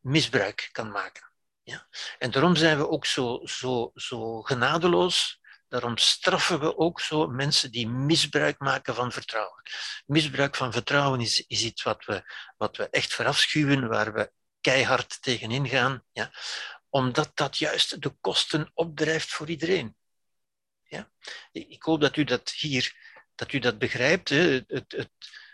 [0.00, 1.32] misbruik kan maken.
[1.62, 1.88] Ja?
[2.18, 5.40] En daarom zijn we ook zo, zo, zo genadeloos.
[5.68, 9.62] Daarom straffen we ook zo mensen die misbruik maken van vertrouwen.
[10.06, 15.22] Misbruik van vertrouwen is, is iets wat we, wat we echt verafschuwen, waar we keihard
[15.22, 16.04] tegenin gaan.
[16.12, 16.30] Ja?
[16.92, 19.96] omdat dat juist de kosten opdrijft voor iedereen.
[20.92, 21.10] Ja?
[21.52, 22.94] Ik hoop dat u dat hier
[23.34, 24.28] dat u dat begrijpt.
[24.28, 25.10] Het, het,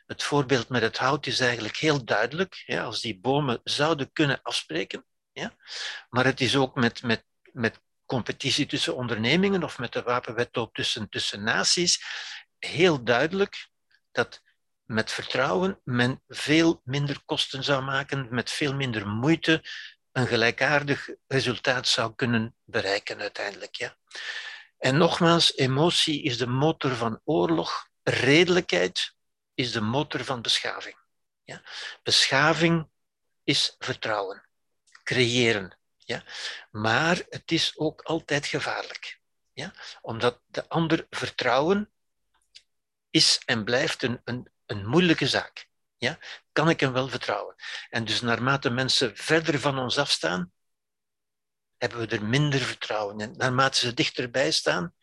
[0.06, 2.62] het, voorbeeld met het hout is eigenlijk heel duidelijk.
[2.66, 2.84] Ja?
[2.84, 5.04] Als die bomen zouden kunnen afspreken.
[5.32, 5.56] Ja?
[6.08, 11.08] Maar het is ook met, met, met competitie tussen ondernemingen of met de wapenwetloop tussen,
[11.08, 12.04] tussen naties
[12.58, 13.68] heel duidelijk
[14.12, 14.42] dat
[14.84, 19.64] met vertrouwen men veel minder kosten zou maken, met veel minder moeite
[20.12, 23.74] een gelijkaardig resultaat zou kunnen bereiken uiteindelijk.
[23.74, 23.96] Ja.
[24.78, 29.14] En nogmaals, emotie is de motor van oorlog, redelijkheid
[29.54, 30.96] is de motor van beschaving.
[31.44, 31.62] Ja.
[32.02, 32.88] Beschaving
[33.44, 34.48] is vertrouwen,
[35.02, 35.78] creëren.
[35.96, 36.24] Ja.
[36.70, 39.20] Maar het is ook altijd gevaarlijk.
[39.52, 39.72] Ja.
[40.00, 41.90] Omdat de ander vertrouwen
[43.10, 45.68] is en blijft een, een, een moeilijke zaak.
[45.96, 46.18] Ja?
[46.52, 47.54] Kan ik hem wel vertrouwen?
[47.90, 50.52] En dus naarmate mensen verder van ons afstaan,
[51.78, 53.34] hebben we er minder vertrouwen in.
[53.36, 54.94] Naarmate ze dichterbij staan,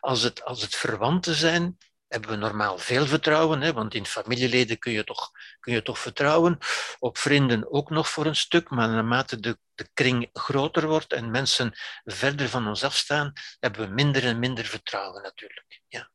[0.00, 1.78] als het, als het verwanten zijn,
[2.12, 5.30] hebben we normaal veel vertrouwen, hè, want in familieleden kun je, toch,
[5.60, 6.58] kun je toch vertrouwen.
[6.98, 11.30] Op vrienden ook nog voor een stuk, maar naarmate de, de kring groter wordt en
[11.30, 11.72] mensen
[12.04, 15.82] verder van ons afstaan, hebben we minder en minder vertrouwen natuurlijk.
[15.88, 16.10] Ja.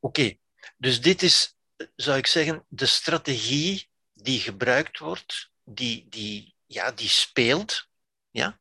[0.00, 0.36] Oké,
[0.76, 1.56] dus dit is,
[1.96, 7.88] zou ik zeggen, de strategie die gebruikt wordt, die, die, ja, die speelt
[8.34, 8.60] ja,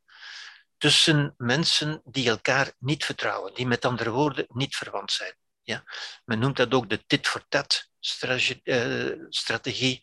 [0.77, 5.35] tussen mensen die elkaar niet vertrouwen, die met andere woorden niet verwant zijn.
[5.61, 5.83] Ja.
[6.25, 7.89] Men noemt dat ook de tit-for-tat
[8.63, 9.97] eh.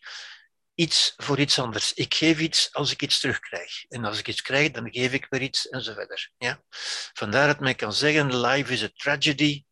[0.73, 1.93] Iets voor iets anders.
[1.93, 3.85] Ik geef iets als ik iets terugkrijg.
[3.87, 6.31] En als ik iets krijg, dan geef ik weer iets en zo verder.
[6.37, 6.63] Ja.
[7.13, 9.63] Vandaar dat men kan zeggen, life is a tragedy,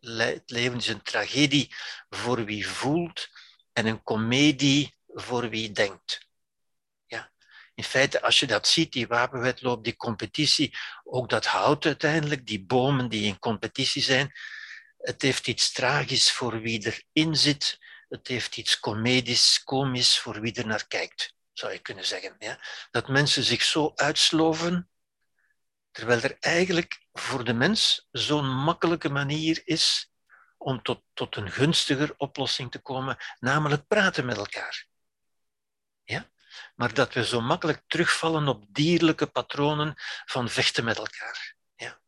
[0.00, 1.74] het leven is een tragedie
[2.08, 3.28] voor wie voelt
[3.72, 6.26] en een komedie voor wie denkt.
[7.74, 12.64] In feite, als je dat ziet, die wapenwetloop, die competitie, ook dat hout uiteindelijk, die
[12.64, 14.32] bomen die in competitie zijn,
[14.98, 20.54] het heeft iets tragisch voor wie erin zit, het heeft iets comedisch, komisch voor wie
[20.54, 22.36] er naar kijkt, zou je kunnen zeggen.
[22.38, 22.58] Ja?
[22.90, 24.88] Dat mensen zich zo uitsloven
[25.94, 30.12] Terwijl er eigenlijk voor de mens zo'n makkelijke manier is
[30.56, 34.86] om tot, tot een gunstiger oplossing te komen, namelijk praten met elkaar.
[36.74, 39.94] Maar dat we zo makkelijk terugvallen op dierlijke patronen
[40.24, 41.54] van vechten met elkaar.
[41.74, 42.00] Ja?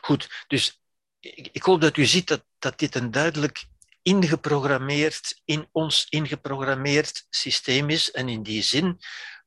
[0.00, 0.82] Goed, dus
[1.20, 3.64] ik, ik hoop dat u ziet dat, dat dit een duidelijk
[4.02, 8.10] ingeprogrammeerd, in ons ingeprogrammeerd systeem is.
[8.10, 8.98] En in die zin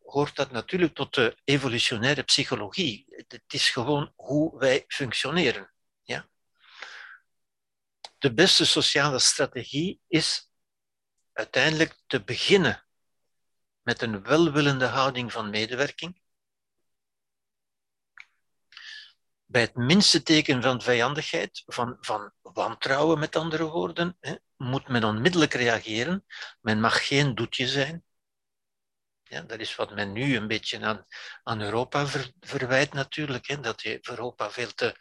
[0.01, 3.05] hoort dat natuurlijk tot de evolutionaire psychologie.
[3.27, 5.73] Het is gewoon hoe wij functioneren.
[6.03, 6.29] Ja?
[8.17, 10.49] De beste sociale strategie is
[11.33, 12.84] uiteindelijk te beginnen
[13.85, 16.21] met een welwillende houding van medewerking.
[19.45, 25.03] Bij het minste teken van vijandigheid, van, van wantrouwen met andere woorden, hè, moet men
[25.03, 26.25] onmiddellijk reageren.
[26.61, 28.03] Men mag geen doetje zijn.
[29.23, 31.05] Ja, dat is wat men nu een beetje aan,
[31.43, 32.05] aan Europa
[32.39, 33.47] verwijt natuurlijk.
[33.47, 34.95] Hè, dat Europa veel te,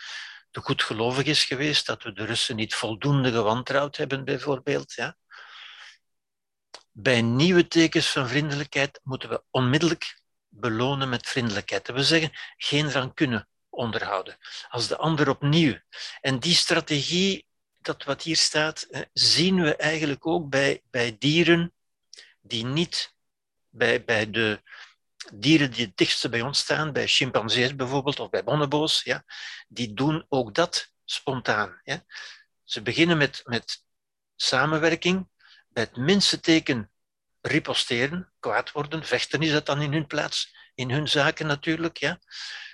[0.51, 4.93] te goedgelovig is geweest, dat we de Russen niet voldoende gewantrouwd hebben bijvoorbeeld.
[4.93, 5.17] Ja.
[6.97, 11.87] Bij nieuwe tekens van vriendelijkheid moeten we onmiddellijk belonen met vriendelijkheid.
[11.87, 14.37] Dat wil zeggen, geen rancune onderhouden.
[14.69, 15.79] Als de ander opnieuw.
[16.21, 17.47] En die strategie,
[17.79, 21.73] dat wat hier staat, zien we eigenlijk ook bij, bij dieren
[22.41, 23.15] die niet
[23.69, 24.63] bij, bij de
[25.33, 29.25] dieren die het dichtste bij ons staan, bij chimpansees bijvoorbeeld, of bij bonobo's, ja,
[29.69, 31.83] die doen ook dat spontaan.
[32.65, 33.85] Ze beginnen met, met
[34.37, 35.29] samenwerking,
[35.75, 36.91] bij het minste teken
[37.41, 41.97] riposteren, kwaad worden, vechten is dat dan in hun plaats, in hun zaken natuurlijk.
[41.97, 42.19] Ja.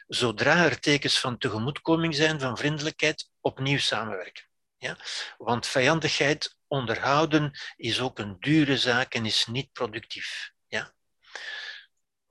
[0.07, 4.45] Zodra er tekens van tegemoetkoming zijn, van vriendelijkheid, opnieuw samenwerken.
[4.77, 4.97] Ja?
[5.39, 10.53] Want vijandigheid onderhouden is ook een dure zaak en is niet productief.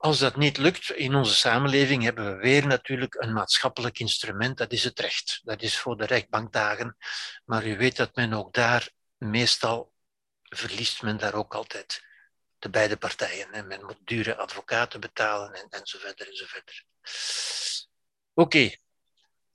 [0.00, 4.72] Als dat niet lukt in onze samenleving, hebben we weer natuurlijk een maatschappelijk instrument, dat
[4.72, 5.40] is het recht.
[5.44, 6.96] Dat is voor de rechtbankdagen.
[7.44, 9.92] Maar u weet dat men ook daar, meestal
[10.50, 12.04] verliest men daar ook altijd
[12.58, 13.52] de beide partijen.
[13.52, 16.84] En men moet dure advocaten betalen en, en zo verder en zo verder.
[18.34, 18.76] Oké,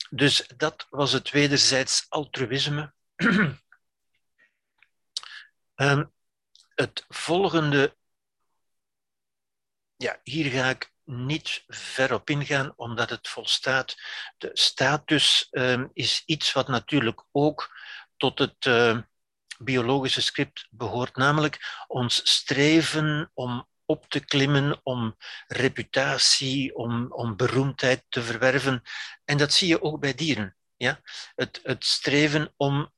[0.10, 2.93] dus dat was het wederzijds altruïsme.
[3.16, 3.64] um,
[6.76, 7.96] het volgende
[9.98, 13.96] ja, hier ga ik niet ver op ingaan, omdat het volstaat.
[14.38, 17.78] De status um, is iets wat natuurlijk ook
[18.18, 19.00] tot het uh,
[19.58, 25.16] biologische script behoort, namelijk ons streven om op te klimmen, om
[25.47, 28.82] reputatie, om, om beroemdheid te verwerven.
[29.26, 30.56] En dat zie je ook bij dieren.
[30.76, 30.99] Ja?
[31.36, 32.93] Het, het streven om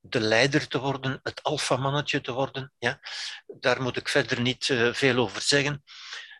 [0.00, 2.72] de leider te worden, het alfamannetje te worden.
[2.78, 3.00] Ja?
[3.46, 5.82] Daar moet ik verder niet uh, veel over zeggen.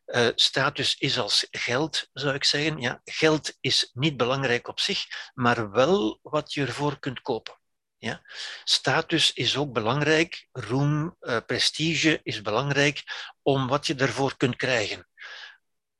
[0.06, 2.80] Uh, status is als geld, zou ik zeggen.
[2.80, 7.58] Ja, geld is niet belangrijk op zich, maar wel wat je ervoor kunt kopen.
[7.98, 8.22] Ja?
[8.64, 13.02] Status is ook belangrijk, roem, uh, prestige is belangrijk
[13.42, 15.08] om wat je daarvoor kunt krijgen.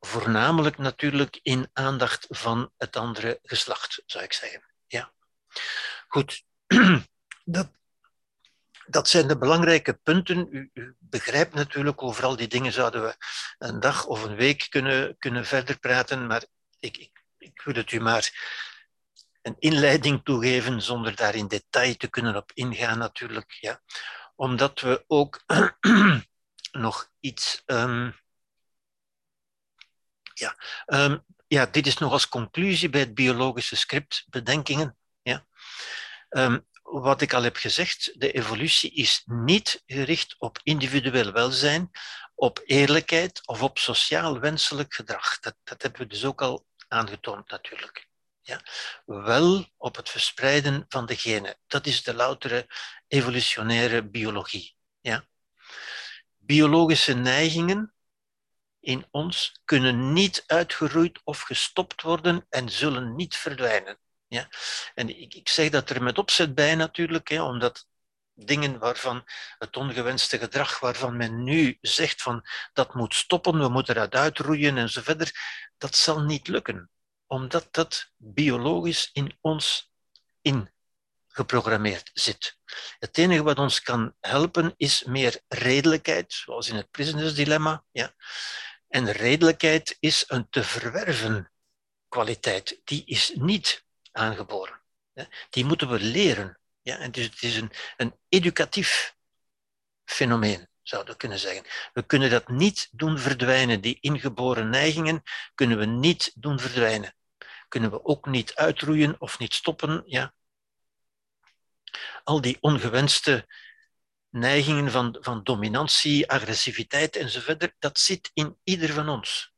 [0.01, 4.65] Voornamelijk natuurlijk in aandacht van het andere geslacht, zou ik zeggen.
[4.87, 5.13] Ja.
[6.09, 6.45] Goed,
[7.45, 7.71] dat,
[8.87, 10.49] dat zijn de belangrijke punten.
[10.51, 13.17] U, u, begrijpt natuurlijk, over al die dingen zouden we
[13.59, 16.45] een dag of een week kunnen, kunnen verder praten, maar
[16.79, 18.31] ik, ik, ik wil het u maar
[19.47, 23.57] een inleiding toegeven zonder daar in detail te kunnen op ingaan natuurlijk.
[23.61, 23.81] Ja.
[24.35, 25.45] Omdat we ook
[26.87, 27.63] nog iets...
[27.67, 28.17] Um,
[30.35, 34.97] ja, um, ja, dit is nog als conclusie bij het biologische script bedenkingen.
[35.23, 35.47] Ja.
[36.31, 41.91] Um, wat ik al heb gezegd, de evolutie is niet gericht op individueel welzijn,
[42.35, 45.39] op eerlijkheid of op sociaal wenselijk gedrag.
[45.41, 48.09] Dat, dat hebben we dus ook al aangetoond natuurlijk.
[48.47, 48.61] Ja.
[49.05, 51.57] Wel op het verspreiden van de genen.
[51.67, 52.67] Dat is de loutere
[53.09, 54.77] evolutionaire biologie.
[55.01, 55.27] Ja.
[56.37, 57.95] Biologische neigingen
[58.81, 63.99] in ons kunnen niet uitgeroeid of gestopt worden en zullen niet verdwijnen.
[64.27, 64.49] Ja?
[64.95, 67.87] En ik, ik zeg dat er met opzet bij natuurlijk, hè, omdat
[68.35, 69.25] dingen waarvan
[69.59, 74.77] het ongewenste gedrag, waarvan men nu zegt van dat moet stoppen, we moeten eruit uitroeien
[74.77, 75.33] en zo verder,
[75.79, 76.91] dat zal niet lukken,
[77.27, 79.93] omdat dat biologisch in ons
[80.43, 82.59] ingeprogrammeerd zit.
[82.99, 87.85] Het enige wat ons kan helpen is meer redelijkheid, zoals in het prisoners dilemma.
[87.91, 88.15] Ja?
[88.89, 91.51] En redelijkheid is een te verwerven
[92.09, 94.81] kwaliteit, die is niet aangeboren.
[95.51, 96.61] Die moeten we leren.
[96.83, 99.15] Ja, en dus het is een, een educatief
[100.05, 101.65] fenomeen, zouden kunnen zeggen.
[101.93, 103.81] We kunnen dat niet doen verdwijnen.
[103.81, 105.23] Die ingeboren neigingen
[105.55, 107.15] kunnen we niet doen verdwijnen.
[107.69, 110.03] Kunnen we ook niet uitroeien of niet stoppen.
[110.07, 110.35] Ja.
[112.25, 113.47] Al die ongewenste
[114.31, 119.53] neigingen van, van dominantie, agressiviteit enzovoort, dat zit in ieder van ons.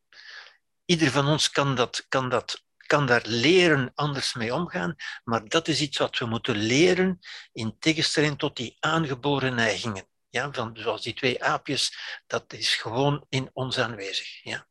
[0.85, 5.69] Ieder van ons kan dat, kan dat kan daar leren anders mee omgaan, maar dat
[5.69, 7.19] is iets wat we moeten leren
[7.53, 10.09] in tegenstelling tot die aangeboren neigingen.
[10.31, 14.43] Ja, van, zoals die twee aapjes, dat is gewoon in ons aanwezig.
[14.43, 14.69] Ja.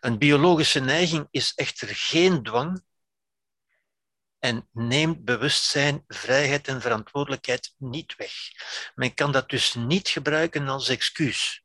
[0.00, 2.84] Een biologische neiging is echter geen dwang
[4.38, 8.32] en neemt bewustzijn, vrijheid en verantwoordelijkheid niet weg.
[8.94, 11.64] Men kan dat dus niet gebruiken als excuus.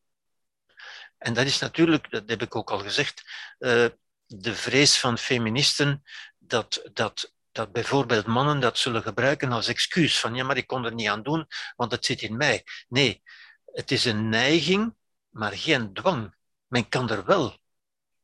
[1.18, 3.24] En dat is natuurlijk, dat heb ik ook al gezegd,
[3.60, 3.88] uh,
[4.26, 6.04] de vrees van feministen
[6.38, 10.20] dat, dat, dat bijvoorbeeld mannen dat zullen gebruiken als excuus.
[10.20, 12.64] Van ja, maar ik kon er niet aan doen, want het zit in mij.
[12.88, 13.24] Nee,
[13.66, 14.96] het is een neiging,
[15.30, 16.36] maar geen dwang.
[16.68, 17.60] Men kan er wel.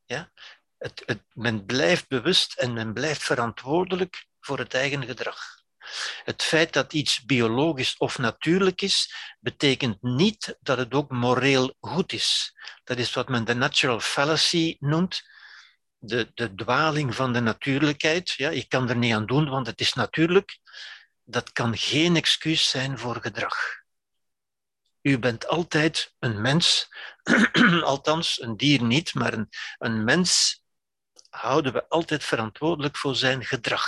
[0.04, 0.30] Ja?
[0.78, 5.56] Het, het, men blijft bewust en men blijft verantwoordelijk voor het eigen gedrag.
[6.24, 12.12] Het feit dat iets biologisch of natuurlijk is, betekent niet dat het ook moreel goed
[12.12, 12.56] is.
[12.84, 15.22] Dat is wat men de natural fallacy noemt
[15.98, 18.30] de, de dwaling van de natuurlijkheid.
[18.30, 20.58] Ja, ik kan er niet aan doen, want het is natuurlijk.
[21.24, 23.56] Dat kan geen excuus zijn voor gedrag.
[25.02, 26.88] U bent altijd een mens,
[27.82, 30.62] althans een dier niet, maar een, een mens
[31.30, 33.86] houden we altijd verantwoordelijk voor zijn gedrag.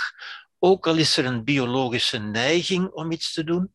[0.59, 3.73] Ook al is er een biologische neiging om iets te doen,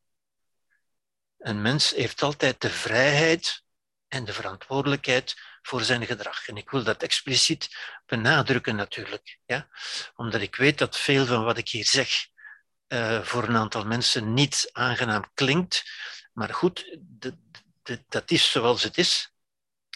[1.47, 3.63] een mens heeft altijd de vrijheid
[4.09, 6.49] en de verantwoordelijkheid voor zijn gedrag.
[6.49, 9.69] En ik wil dat expliciet benadrukken natuurlijk, ja?
[10.15, 12.09] omdat ik weet dat veel van wat ik hier zeg
[12.89, 15.83] uh, voor een aantal mensen niet aangenaam klinkt.
[16.33, 17.37] Maar goed, de,
[18.09, 19.33] dat is zoals het is.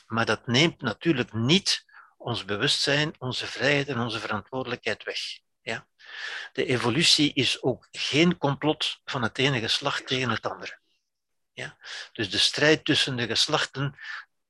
[0.06, 1.84] Maar dat neemt natuurlijk niet
[2.16, 5.18] ons bewustzijn, onze vrijheid en onze verantwoordelijkheid weg.
[5.62, 5.86] Ja?
[6.52, 10.78] De evolutie is ook geen complot van het ene geslacht tegen het andere.
[11.52, 11.76] Ja?
[12.12, 13.98] Dus de strijd tussen de geslachten,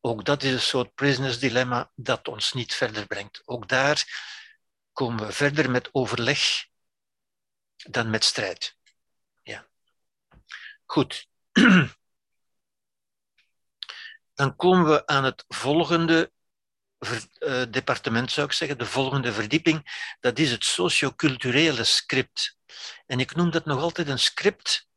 [0.00, 3.42] ook dat is een soort prisoners dilemma dat ons niet verder brengt.
[3.44, 4.04] Ook daar
[4.92, 6.66] komen we verder met overleg
[7.76, 8.76] dan met strijd.
[9.42, 9.66] Ja.
[10.84, 11.28] Goed.
[14.34, 16.32] Dan komen we aan het volgende
[16.98, 20.08] uh, departement, zou ik zeggen, de volgende verdieping.
[20.20, 22.56] Dat is het socioculturele script.
[23.06, 24.88] En ik noem dat nog altijd een script,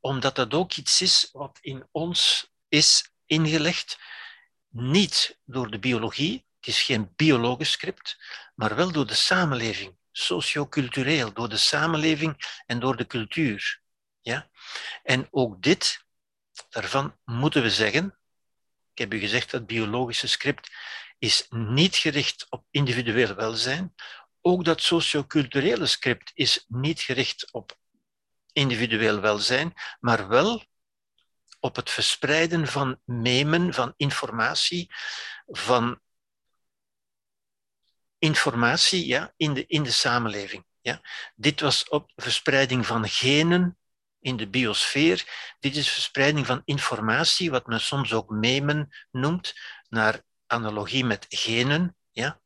[0.00, 3.98] omdat dat ook iets is wat in ons is ingelegd
[4.72, 8.18] niet door de biologie, het is geen biologisch script,
[8.54, 13.82] maar wel door de samenleving, sociocultureel, door de samenleving en door de cultuur.
[14.20, 14.50] Ja?
[15.02, 16.04] En ook dit,
[16.68, 18.18] daarvan moeten we zeggen,
[18.92, 20.70] ik heb u gezegd dat biologische script
[21.18, 23.94] is niet gericht op individueel welzijn.
[24.40, 27.78] Ook dat socioculturele script is niet gericht op
[28.52, 30.64] individueel welzijn, maar wel
[31.62, 34.90] op het verspreiden van memen, van informatie,
[35.46, 36.00] van
[38.18, 40.64] informatie ja, in, de, in de samenleving.
[40.80, 41.00] Ja.
[41.34, 43.78] Dit was op verspreiding van genen
[44.20, 45.24] in de biosfeer.
[45.60, 49.54] Dit is verspreiding van informatie, wat men soms ook memen noemt,
[49.88, 51.96] naar analogie met genen.
[52.10, 52.40] Ja.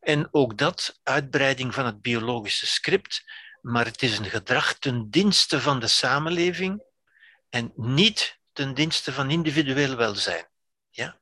[0.00, 3.24] En ook dat, uitbreiding van het biologische script,
[3.60, 6.86] maar het is een gedrag ten dienste van de samenleving
[7.48, 10.48] en niet ten dienste van individueel welzijn.
[10.90, 11.20] Ja?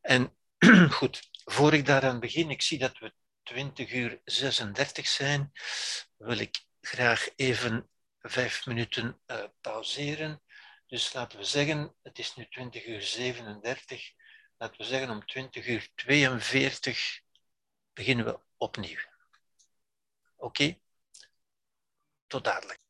[0.00, 0.36] En
[0.98, 3.12] goed, voor ik daaraan begin, ik zie dat we
[3.42, 5.52] 20 uur 36 zijn,
[6.16, 10.42] wil ik graag even vijf minuten uh, pauzeren.
[10.86, 14.12] Dus laten we zeggen, het is nu 20 uur 37,
[14.56, 17.20] laten we zeggen om 20 uur 42
[17.92, 19.00] beginnen we opnieuw.
[20.36, 20.78] Oké?
[22.26, 22.87] Tot dadelijk.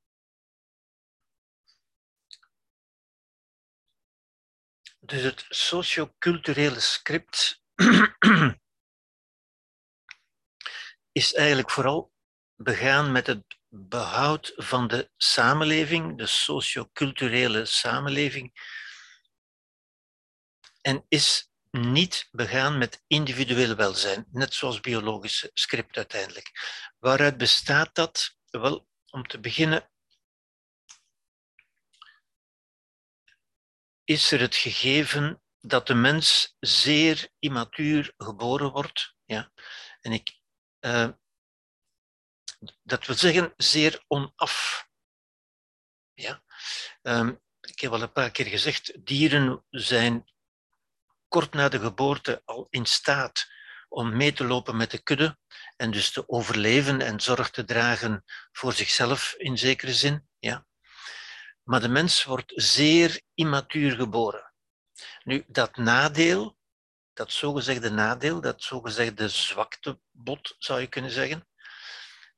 [5.08, 7.62] Dus het socioculturele script
[11.12, 12.12] is eigenlijk vooral
[12.56, 18.52] begaan met het behoud van de samenleving, de socioculturele samenleving,
[20.80, 26.50] en is niet begaan met individueel welzijn, net zoals biologische script uiteindelijk.
[26.98, 28.36] Waaruit bestaat dat?
[28.50, 29.90] Wel, om te beginnen
[34.08, 39.14] is er het gegeven dat de mens zeer immatuur geboren wordt.
[39.24, 39.52] Ja?
[40.00, 40.40] En ik,
[40.80, 41.08] uh,
[42.82, 44.86] dat wil zeggen zeer onaf.
[46.14, 46.42] Ja?
[47.02, 50.32] Um, ik heb al een paar keer gezegd, dieren zijn
[51.28, 53.46] kort na de geboorte al in staat
[53.88, 55.38] om mee te lopen met de kudde
[55.76, 60.28] en dus te overleven en zorg te dragen voor zichzelf in zekere zin.
[60.38, 60.66] Ja?
[61.68, 64.52] Maar de mens wordt zeer immatuur geboren.
[65.24, 66.56] Nu, dat nadeel,
[67.12, 71.48] dat zogezegde nadeel, dat zogezegde zwaktebod zou je kunnen zeggen,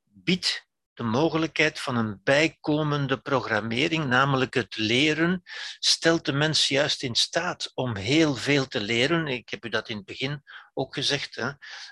[0.03, 5.43] biedt de mogelijkheid van een bijkomende programmering, namelijk het leren,
[5.79, 9.27] stelt de mens juist in staat om heel veel te leren.
[9.27, 10.43] Ik heb u dat in het begin
[10.75, 11.35] ook gezegd.
[11.35, 11.51] Hè.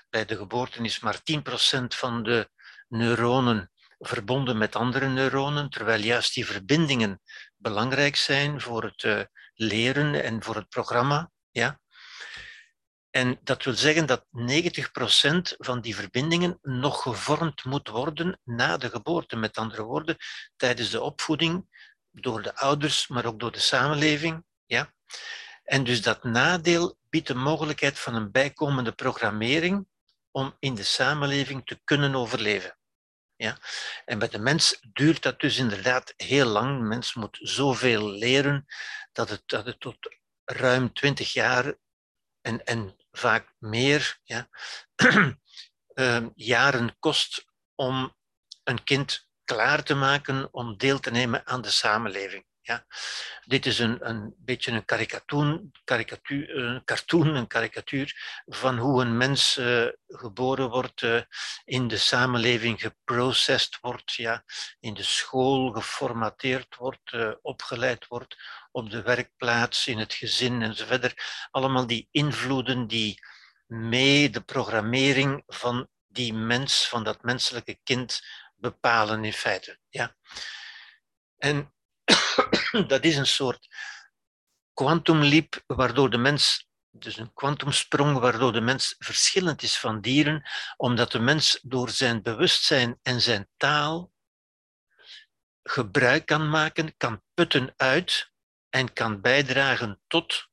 [0.09, 1.41] Bij de geboorte is maar 10%
[1.87, 2.49] van de
[2.87, 7.21] neuronen verbonden met andere neuronen, terwijl juist die verbindingen
[7.55, 9.21] belangrijk zijn voor het uh,
[9.53, 11.31] leren en voor het programma.
[11.51, 11.79] Ja?
[13.09, 18.89] En dat wil zeggen dat 90% van die verbindingen nog gevormd moet worden na de
[18.89, 19.35] geboorte.
[19.35, 20.17] Met andere woorden,
[20.55, 21.67] tijdens de opvoeding,
[22.11, 24.43] door de ouders, maar ook door de samenleving.
[24.65, 24.93] Ja?
[25.63, 29.87] En dus dat nadeel biedt de mogelijkheid van een bijkomende programmering
[30.31, 32.78] om in de samenleving te kunnen overleven.
[33.39, 33.57] Ja?
[34.05, 36.77] En bij de mens duurt dat dus inderdaad heel lang.
[36.77, 38.65] De mens moet zoveel leren
[39.11, 39.97] dat het, dat het tot
[40.43, 41.75] ruim twintig jaar
[42.41, 44.49] en, en vaak meer ja,
[45.93, 47.45] ehm, jaren kost
[47.75, 48.15] om
[48.63, 52.45] een kind klaar te maken om deel te nemen aan de samenleving.
[52.69, 52.85] Ja.
[53.45, 54.85] Dit is een, een beetje een
[55.83, 61.21] karikatuur, een cartoon, een karikatuur van hoe een mens uh, geboren wordt, uh,
[61.65, 64.43] in de samenleving geprocessed wordt, ja,
[64.79, 68.35] in de school geformateerd wordt, uh, opgeleid wordt,
[68.71, 71.47] op de werkplaats, in het gezin enzovoort.
[71.51, 73.19] Allemaal die invloeden die
[73.67, 78.21] mee de programmering van die mens, van dat menselijke kind,
[78.55, 79.79] bepalen in feite.
[79.89, 80.15] Ja.
[81.37, 81.73] En
[82.87, 83.67] dat is een soort
[84.73, 91.11] quantumleap waardoor de mens, dus een kwantumsprong waardoor de mens verschillend is van dieren, omdat
[91.11, 94.11] de mens door zijn bewustzijn en zijn taal
[95.63, 98.31] gebruik kan maken, kan putten uit
[98.69, 100.47] en kan bijdragen tot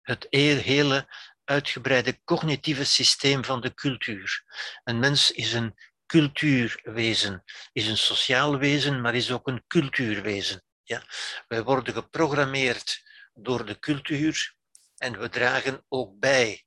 [0.00, 1.08] het hele
[1.44, 4.44] uitgebreide cognitieve systeem van de cultuur.
[4.84, 5.74] Een mens is een
[6.06, 10.62] cultuurwezen, is een sociaal wezen, maar is ook een cultuurwezen.
[10.88, 11.02] Ja?
[11.48, 13.02] Wij worden geprogrammeerd
[13.34, 14.54] door de cultuur
[14.96, 16.66] en we dragen ook bij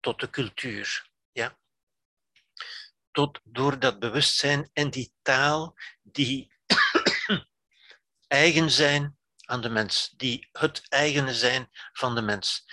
[0.00, 1.10] tot de cultuur.
[1.32, 1.58] Ja?
[3.10, 6.52] Tot, door dat bewustzijn en die taal die
[8.26, 12.64] eigen zijn aan de mens, die het eigene zijn van de mens.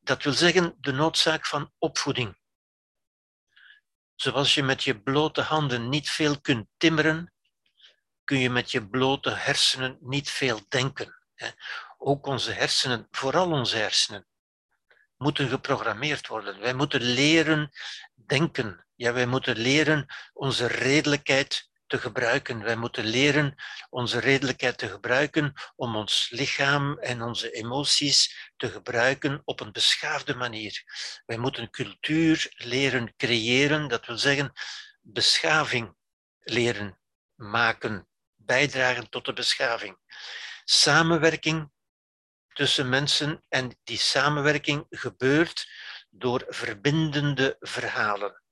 [0.00, 2.38] Dat wil zeggen de noodzaak van opvoeding.
[4.14, 7.33] Zoals je met je blote handen niet veel kunt timmeren,
[8.24, 11.18] kun je met je blote hersenen niet veel denken.
[11.98, 14.26] Ook onze hersenen, vooral onze hersenen,
[15.16, 16.60] moeten geprogrammeerd worden.
[16.60, 17.70] Wij moeten leren
[18.14, 18.86] denken.
[18.94, 22.62] Ja, wij moeten leren onze redelijkheid te gebruiken.
[22.62, 23.54] Wij moeten leren
[23.90, 30.34] onze redelijkheid te gebruiken om ons lichaam en onze emoties te gebruiken op een beschaafde
[30.34, 30.82] manier.
[31.26, 34.52] Wij moeten cultuur leren creëren, dat wil zeggen
[35.00, 35.94] beschaving
[36.40, 36.98] leren
[37.34, 38.08] maken,
[38.44, 39.98] bijdragen tot de beschaving.
[40.64, 41.72] Samenwerking
[42.54, 45.70] tussen mensen en die samenwerking gebeurt
[46.10, 48.42] door verbindende verhalen.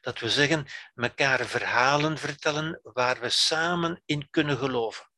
[0.00, 5.10] Dat we zeggen, elkaar verhalen vertellen waar we samen in kunnen geloven.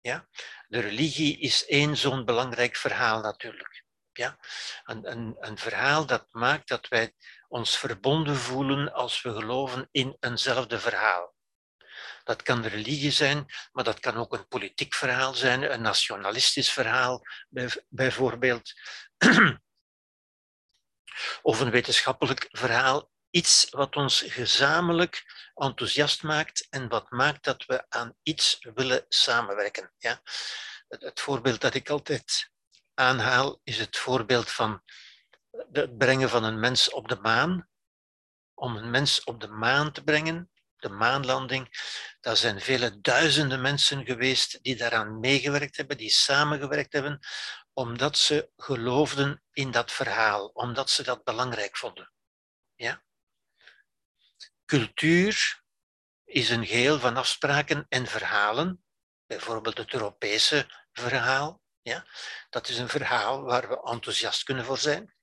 [0.00, 0.28] Ja?
[0.68, 3.84] De religie is één zo'n belangrijk verhaal natuurlijk.
[4.12, 4.38] Ja?
[4.84, 7.14] Een, een, een verhaal dat maakt dat wij
[7.48, 11.34] ons verbonden voelen als we geloven in eenzelfde verhaal.
[12.30, 17.22] Dat kan religie zijn, maar dat kan ook een politiek verhaal zijn, een nationalistisch verhaal
[17.88, 18.72] bijvoorbeeld.
[21.42, 23.10] Of een wetenschappelijk verhaal.
[23.30, 25.24] Iets wat ons gezamenlijk
[25.54, 29.92] enthousiast maakt en wat maakt dat we aan iets willen samenwerken.
[29.98, 30.20] Ja?
[30.88, 32.50] Het voorbeeld dat ik altijd
[32.94, 34.82] aanhaal is het voorbeeld van
[35.72, 37.68] het brengen van een mens op de maan.
[38.54, 40.49] Om een mens op de maan te brengen,
[40.80, 41.68] de maanlanding,
[42.20, 47.18] daar zijn vele duizenden mensen geweest die daaraan meegewerkt hebben, die samengewerkt hebben,
[47.72, 52.12] omdat ze geloofden in dat verhaal, omdat ze dat belangrijk vonden.
[52.74, 53.02] Ja?
[54.64, 55.62] Cultuur
[56.24, 58.84] is een geheel van afspraken en verhalen,
[59.26, 61.60] bijvoorbeeld het Europese verhaal.
[61.82, 62.06] Ja?
[62.50, 65.14] Dat is een verhaal waar we enthousiast kunnen voor zijn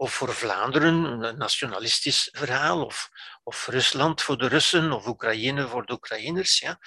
[0.00, 3.10] of voor Vlaanderen een nationalistisch verhaal, of,
[3.42, 6.58] of Rusland voor de Russen, of Oekraïne voor de Oekraïners.
[6.58, 6.78] Ja?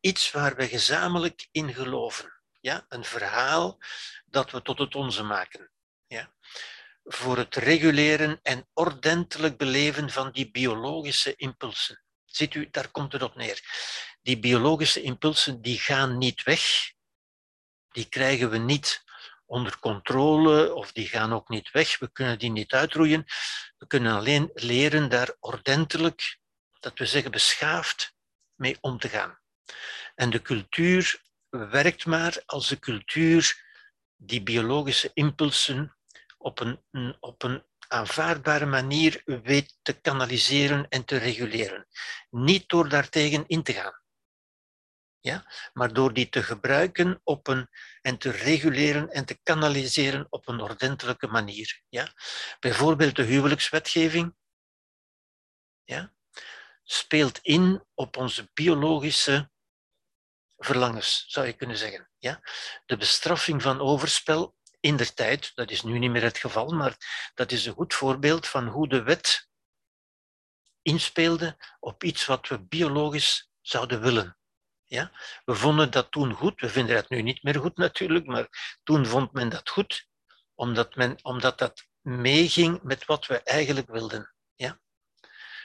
[0.00, 2.40] Iets waar we gezamenlijk in geloven.
[2.60, 2.84] Ja?
[2.88, 3.78] Een verhaal
[4.26, 5.70] dat we tot het onze maken.
[6.06, 6.32] Ja?
[7.04, 12.02] Voor het reguleren en ordentelijk beleven van die biologische impulsen.
[12.24, 13.60] Ziet u, daar komt het op neer.
[14.22, 16.92] Die biologische impulsen die gaan niet weg.
[17.88, 19.02] Die krijgen we niet
[19.50, 21.98] onder controle of die gaan ook niet weg.
[21.98, 23.24] We kunnen die niet uitroeien.
[23.78, 26.38] We kunnen alleen leren daar ordentelijk,
[26.80, 28.14] dat we zeggen beschaafd,
[28.54, 29.38] mee om te gaan.
[30.14, 33.62] En de cultuur werkt maar als de cultuur
[34.16, 35.96] die biologische impulsen
[36.38, 36.80] op een,
[37.20, 41.86] op een aanvaardbare manier weet te kanaliseren en te reguleren.
[42.30, 43.99] Niet door daartegen in te gaan
[45.20, 45.52] ja?
[45.72, 47.68] maar door die te gebruiken op een,
[48.02, 51.82] en te reguleren en te kanaliseren op een ordentelijke manier.
[51.88, 52.12] Ja?
[52.60, 54.34] Bijvoorbeeld de huwelijkswetgeving
[55.84, 56.12] ja?
[56.82, 59.50] speelt in op onze biologische
[60.56, 62.10] verlangens, zou je kunnen zeggen.
[62.18, 62.40] Ja?
[62.86, 66.96] De bestraffing van overspel in der tijd, dat is nu niet meer het geval, maar
[67.34, 69.48] dat is een goed voorbeeld van hoe de wet
[70.82, 74.39] inspeelde op iets wat we biologisch zouden willen.
[74.90, 75.10] Ja?
[75.44, 78.48] We vonden dat toen goed, we vinden dat nu niet meer goed natuurlijk, maar
[78.82, 80.08] toen vond men dat goed,
[80.54, 84.34] omdat, men, omdat dat meeging met wat we eigenlijk wilden.
[84.54, 84.80] Ja?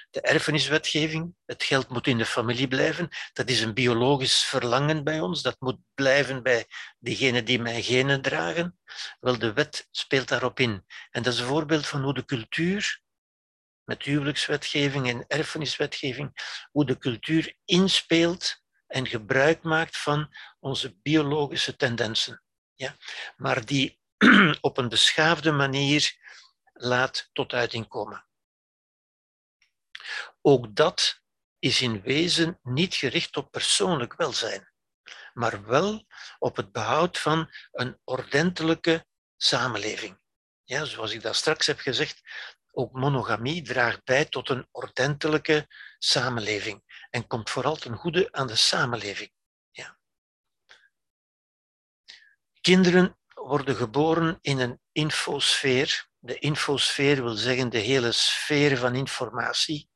[0.09, 5.19] De erfeniswetgeving, het geld moet in de familie blijven, dat is een biologisch verlangen bij
[5.19, 6.65] ons, dat moet blijven bij
[6.99, 8.79] diegenen die mijn genen dragen.
[9.19, 10.85] Wel, de wet speelt daarop in.
[11.09, 13.01] En dat is een voorbeeld van hoe de cultuur,
[13.83, 16.31] met huwelijkswetgeving en erfeniswetgeving,
[16.71, 18.63] hoe de cultuur inspeelt
[18.95, 22.43] en gebruik maakt van onze biologische tendensen.
[22.73, 22.95] Ja?
[23.37, 23.99] Maar die
[24.61, 26.15] op een beschaafde manier
[26.73, 28.25] laat tot uiting komen.
[30.41, 31.21] Ook dat
[31.59, 34.71] is in wezen niet gericht op persoonlijk welzijn,
[35.33, 36.05] maar wel
[36.39, 39.05] op het behoud van een ordentelijke
[39.37, 40.19] samenleving.
[40.63, 42.21] Ja, zoals ik dat straks heb gezegd,
[42.71, 45.67] ook monogamie draagt bij tot een ordentelijke
[45.97, 46.83] samenleving
[47.15, 49.31] en komt vooral ten goede aan de samenleving.
[49.71, 49.97] Ja.
[52.61, 56.09] Kinderen worden geboren in een infosfeer.
[56.19, 59.89] De infosfeer wil zeggen de hele sfeer van informatie,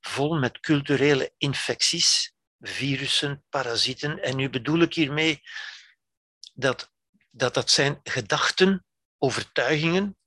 [0.00, 4.22] vol met culturele infecties, virussen, parasieten.
[4.22, 5.42] En nu bedoel ik hiermee
[6.54, 6.92] dat
[7.30, 8.86] dat, dat zijn gedachten,
[9.18, 10.18] overtuigingen,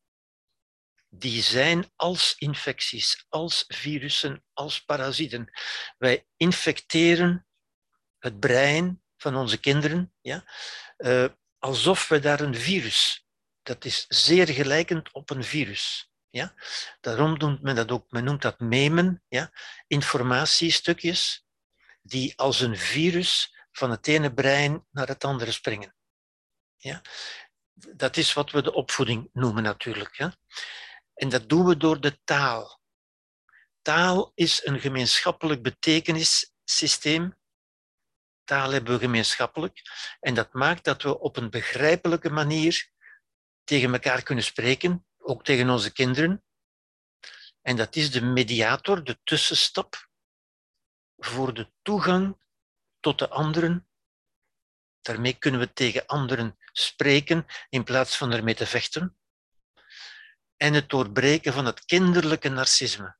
[1.16, 5.52] die zijn als infecties, als virussen, als parasieten.
[5.98, 7.48] Wij infecteren
[8.20, 10.44] het brein van onze kinderen ja,
[10.98, 11.26] uh,
[11.60, 13.26] alsof we daar een virus,
[13.62, 16.12] dat is zeer gelijkend op een virus.
[16.30, 16.54] Ja?
[17.00, 19.52] Daarom noemt men dat ook, men noemt dat memen, ja?
[19.88, 21.46] informatiestukjes
[22.02, 25.96] die als een virus van het ene brein naar het andere springen.
[26.78, 27.02] Ja?
[27.74, 30.16] Dat is wat we de opvoeding noemen natuurlijk.
[30.16, 30.34] Ja?
[31.14, 32.82] En dat doen we door de taal.
[33.82, 37.38] Taal is een gemeenschappelijk betekenissysteem.
[38.44, 39.82] Taal hebben we gemeenschappelijk.
[40.20, 42.92] En dat maakt dat we op een begrijpelijke manier
[43.64, 46.44] tegen elkaar kunnen spreken, ook tegen onze kinderen.
[47.62, 50.10] En dat is de mediator, de tussenstap
[51.18, 52.38] voor de toegang
[53.00, 53.88] tot de anderen.
[55.02, 59.18] Daarmee kunnen we tegen anderen spreken in plaats van ermee te vechten.
[60.64, 63.18] En het doorbreken van het kinderlijke narcisme.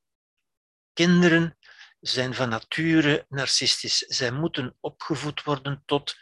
[0.92, 1.58] Kinderen
[2.00, 3.98] zijn van nature narcistisch.
[3.98, 6.16] Zij moeten opgevoed worden tot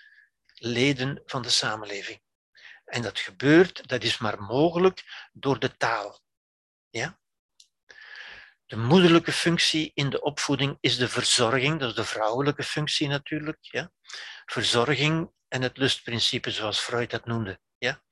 [0.55, 2.23] leden van de samenleving.
[2.85, 6.21] En dat gebeurt, dat is maar mogelijk door de taal.
[6.91, 7.19] Ja?
[8.67, 13.59] De moederlijke functie in de opvoeding is de verzorging, dat is de vrouwelijke functie natuurlijk.
[13.61, 13.93] Ja?
[14.45, 17.61] Verzorging en het lustprincipe, zoals Freud dat noemde.
[17.79, 18.03] Ja?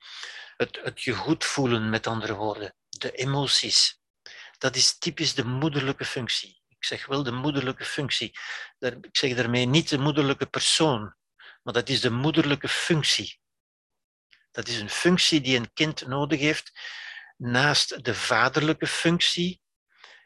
[0.57, 2.75] Het, het je goed voelen, met andere woorden.
[3.01, 4.01] De emoties.
[4.57, 6.61] Dat is typisch de moederlijke functie.
[6.67, 8.37] Ik zeg wel de moederlijke functie.
[8.79, 11.15] Ik zeg daarmee niet de moederlijke persoon,
[11.63, 13.39] maar dat is de moederlijke functie.
[14.51, 16.71] Dat is een functie die een kind nodig heeft
[17.37, 19.61] naast de vaderlijke functie.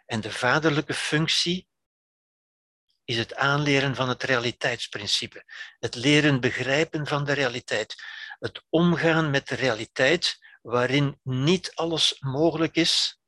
[0.06, 1.68] En de vaderlijke functie
[3.03, 5.43] is het aanleren van het realiteitsprincipe.
[5.80, 7.95] Het leren begrijpen van de realiteit.
[8.39, 13.20] Het omgaan met de realiteit waarin niet alles mogelijk is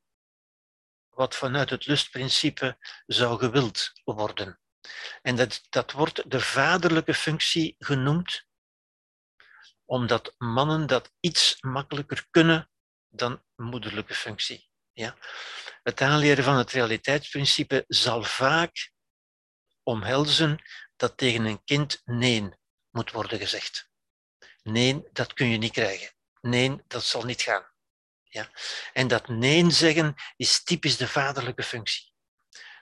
[1.10, 4.60] wat vanuit het lustprincipe zou gewild worden.
[5.22, 8.46] En dat, dat wordt de vaderlijke functie genoemd,
[9.86, 12.70] omdat mannen dat iets makkelijker kunnen
[13.08, 14.70] dan moederlijke functie.
[14.94, 15.18] Ja?
[15.84, 18.92] Het aanleren van het realiteitsprincipe zal vaak
[19.84, 20.64] omhelzen
[20.96, 22.50] dat tegen een kind nee
[22.90, 23.90] moet worden gezegd.
[24.64, 26.17] Nee, dat kun je niet krijgen.
[26.48, 27.66] Nee, dat zal niet gaan.
[28.24, 28.50] Ja?
[28.94, 32.14] En dat nee zeggen is typisch de vaderlijke functie.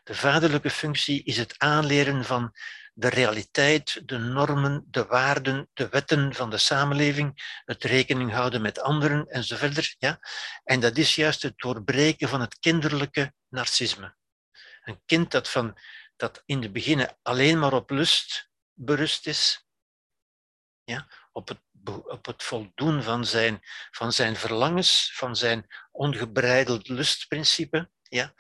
[0.04, 2.54] De vaderlijke functie is het aanleren van
[2.94, 8.80] de realiteit, de normen, de waarden, de wetten van de samenleving, het rekening houden met
[8.80, 9.96] anderen enzovoort.
[10.00, 10.20] Ja?
[10.64, 14.16] En dat is juist het doorbreken van het kinderlijke narcisme.
[14.84, 15.78] Een kind dat, van,
[16.16, 19.68] dat in de beginnen alleen maar op lust berust is,
[20.84, 21.08] ja?
[21.32, 21.60] op, het,
[21.90, 23.60] op het voldoen van zijn,
[23.92, 28.34] van zijn verlangens, van zijn ongebreideld lustprincipe, ja?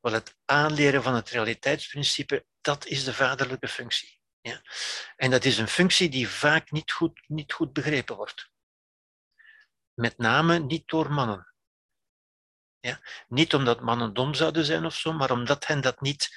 [0.00, 4.20] Wel het aanleren van het realiteitsprincipe, dat is de vaderlijke functie.
[4.40, 4.62] Ja?
[5.16, 8.50] En dat is een functie die vaak niet goed, niet goed begrepen wordt.
[9.94, 11.54] Met name niet door mannen.
[12.80, 13.00] Ja?
[13.28, 16.36] Niet omdat mannen dom zouden zijn of zo, maar omdat hen dat niet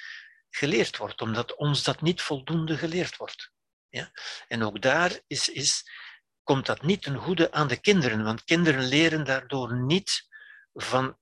[0.50, 3.52] geleerd wordt, omdat ons dat niet voldoende geleerd wordt.
[3.88, 4.10] Ja?
[4.48, 5.90] En ook daar is, is,
[6.50, 10.28] komt dat niet ten goede aan de kinderen, want kinderen leren daardoor niet
[10.72, 11.18] van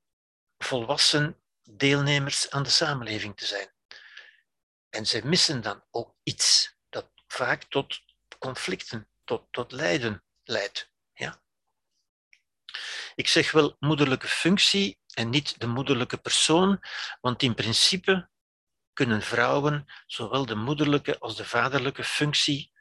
[0.59, 3.69] volwassen deelnemers aan de samenleving te zijn.
[4.91, 8.01] En ze missen dan ook iets dat vaak tot
[8.39, 10.91] conflicten, tot, tot lijden leidt.
[11.15, 11.43] Ja?
[13.15, 16.81] Ik zeg wel moederlijke functie en niet de moederlijke persoon,
[17.21, 18.29] want in principe
[18.93, 22.73] kunnen vrouwen zowel de moederlijke als de vaderlijke functie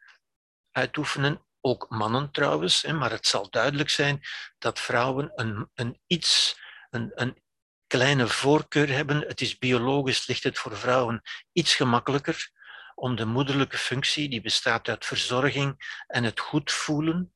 [0.71, 1.46] uitoefenen.
[1.61, 4.21] Ook mannen trouwens, maar het zal duidelijk zijn
[4.57, 6.59] dat vrouwen een, een iets,
[6.89, 7.41] een, een
[7.87, 9.21] kleine voorkeur hebben.
[9.21, 11.21] Het is biologisch, ligt het voor vrouwen
[11.51, 12.51] iets gemakkelijker
[12.95, 17.33] om de moederlijke functie, die bestaat uit verzorging en het goed voelen,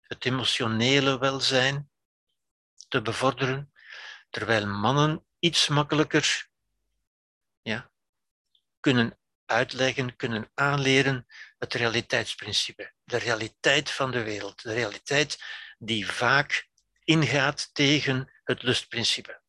[0.00, 1.90] het emotionele welzijn,
[2.88, 3.72] te bevorderen,
[4.30, 6.48] terwijl mannen iets makkelijker
[7.62, 7.90] ja,
[8.80, 9.19] kunnen
[9.50, 11.26] uitleggen, kunnen aanleren
[11.58, 15.38] het realiteitsprincipe, de realiteit van de wereld, de realiteit
[15.78, 16.68] die vaak
[17.04, 19.40] ingaat tegen het lustprincipe.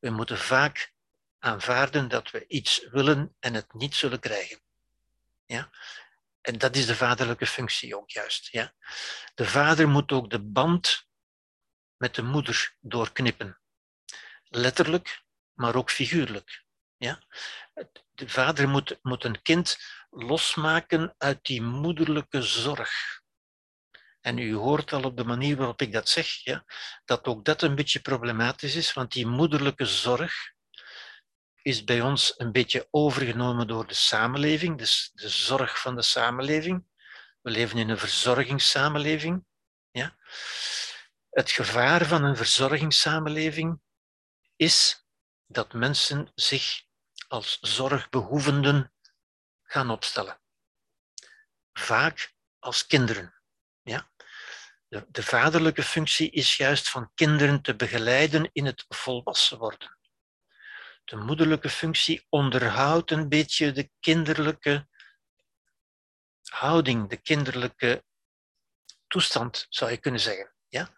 [0.00, 0.92] We moeten vaak
[1.38, 4.60] aanvaarden dat we iets willen en het niet zullen krijgen.
[5.46, 5.70] Ja?
[6.40, 8.46] En dat is de vaderlijke functie ook juist.
[8.46, 8.72] Ja?
[9.34, 11.06] De vader moet ook de band
[11.96, 13.58] met de moeder doorknippen.
[14.48, 15.22] Letterlijk,
[15.52, 16.64] maar ook figuurlijk.
[16.96, 17.22] Ja?
[18.20, 19.78] De vader moet, moet een kind
[20.10, 22.90] losmaken uit die moederlijke zorg.
[24.20, 26.64] En u hoort al op de manier waarop ik dat zeg, ja,
[27.04, 30.52] dat ook dat een beetje problematisch is, want die moederlijke zorg
[31.62, 36.84] is bij ons een beetje overgenomen door de samenleving, dus de zorg van de samenleving.
[37.40, 39.44] We leven in een verzorgingssamenleving.
[39.90, 40.16] Ja?
[41.30, 43.80] Het gevaar van een verzorgingssamenleving
[44.56, 45.04] is
[45.46, 46.88] dat mensen zich
[47.30, 48.92] als zorgbehoevenden
[49.62, 50.40] gaan opstellen.
[51.72, 53.34] Vaak als kinderen.
[53.82, 54.10] Ja?
[54.88, 59.98] De, de vaderlijke functie is juist van kinderen te begeleiden in het volwassen worden.
[61.04, 64.88] De moederlijke functie onderhoudt een beetje de kinderlijke
[66.42, 68.04] houding, de kinderlijke
[69.06, 70.54] toestand, zou je kunnen zeggen.
[70.68, 70.94] Ja?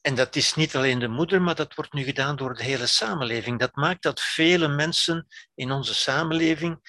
[0.00, 2.86] En dat is niet alleen de moeder, maar dat wordt nu gedaan door de hele
[2.86, 3.58] samenleving.
[3.58, 6.80] Dat maakt dat vele mensen in onze samenleving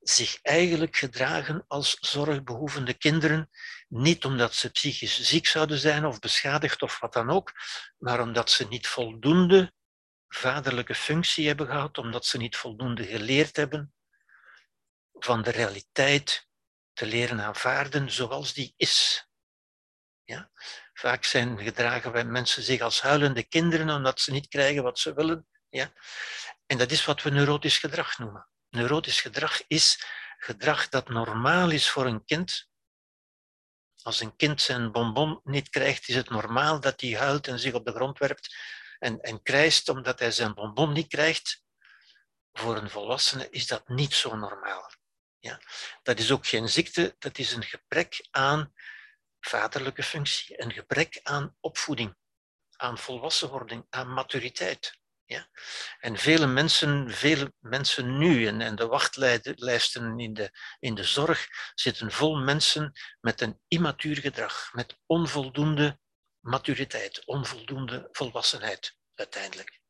[0.00, 3.50] zich eigenlijk gedragen als zorgbehoevende kinderen,
[3.88, 7.52] niet omdat ze psychisch ziek zouden zijn of beschadigd of wat dan ook,
[7.98, 9.72] maar omdat ze niet voldoende
[10.28, 13.94] vaderlijke functie hebben gehad, omdat ze niet voldoende geleerd hebben
[15.12, 16.46] van de realiteit
[16.92, 19.28] te leren aanvaarden zoals die is.
[20.24, 20.50] Ja?
[20.98, 25.14] Vaak zijn gedragen wij mensen zich als huilende kinderen omdat ze niet krijgen wat ze
[25.14, 25.46] willen.
[25.68, 25.92] Ja?
[26.66, 28.48] En dat is wat we neurotisch gedrag noemen.
[28.68, 30.04] Neurotisch gedrag is
[30.38, 32.68] gedrag dat normaal is voor een kind.
[34.02, 37.72] Als een kind zijn bonbon niet krijgt, is het normaal dat hij huilt en zich
[37.72, 38.56] op de grond werpt
[38.98, 41.62] en, en krijst omdat hij zijn bonbon niet krijgt.
[42.52, 44.90] Voor een volwassene is dat niet zo normaal.
[45.38, 45.60] Ja?
[46.02, 48.74] Dat is ook geen ziekte, dat is een gebrek aan
[49.46, 52.16] vaderlijke functie, een gebrek aan opvoeding,
[52.76, 54.98] aan volwassenwording, aan maturiteit.
[55.24, 55.48] Ja?
[55.98, 61.48] En vele mensen, vele mensen nu, en, en de wachtlijsten in de, in de zorg,
[61.74, 65.98] zitten vol mensen met een immatuur gedrag, met onvoldoende
[66.40, 69.80] maturiteit, onvoldoende volwassenheid uiteindelijk.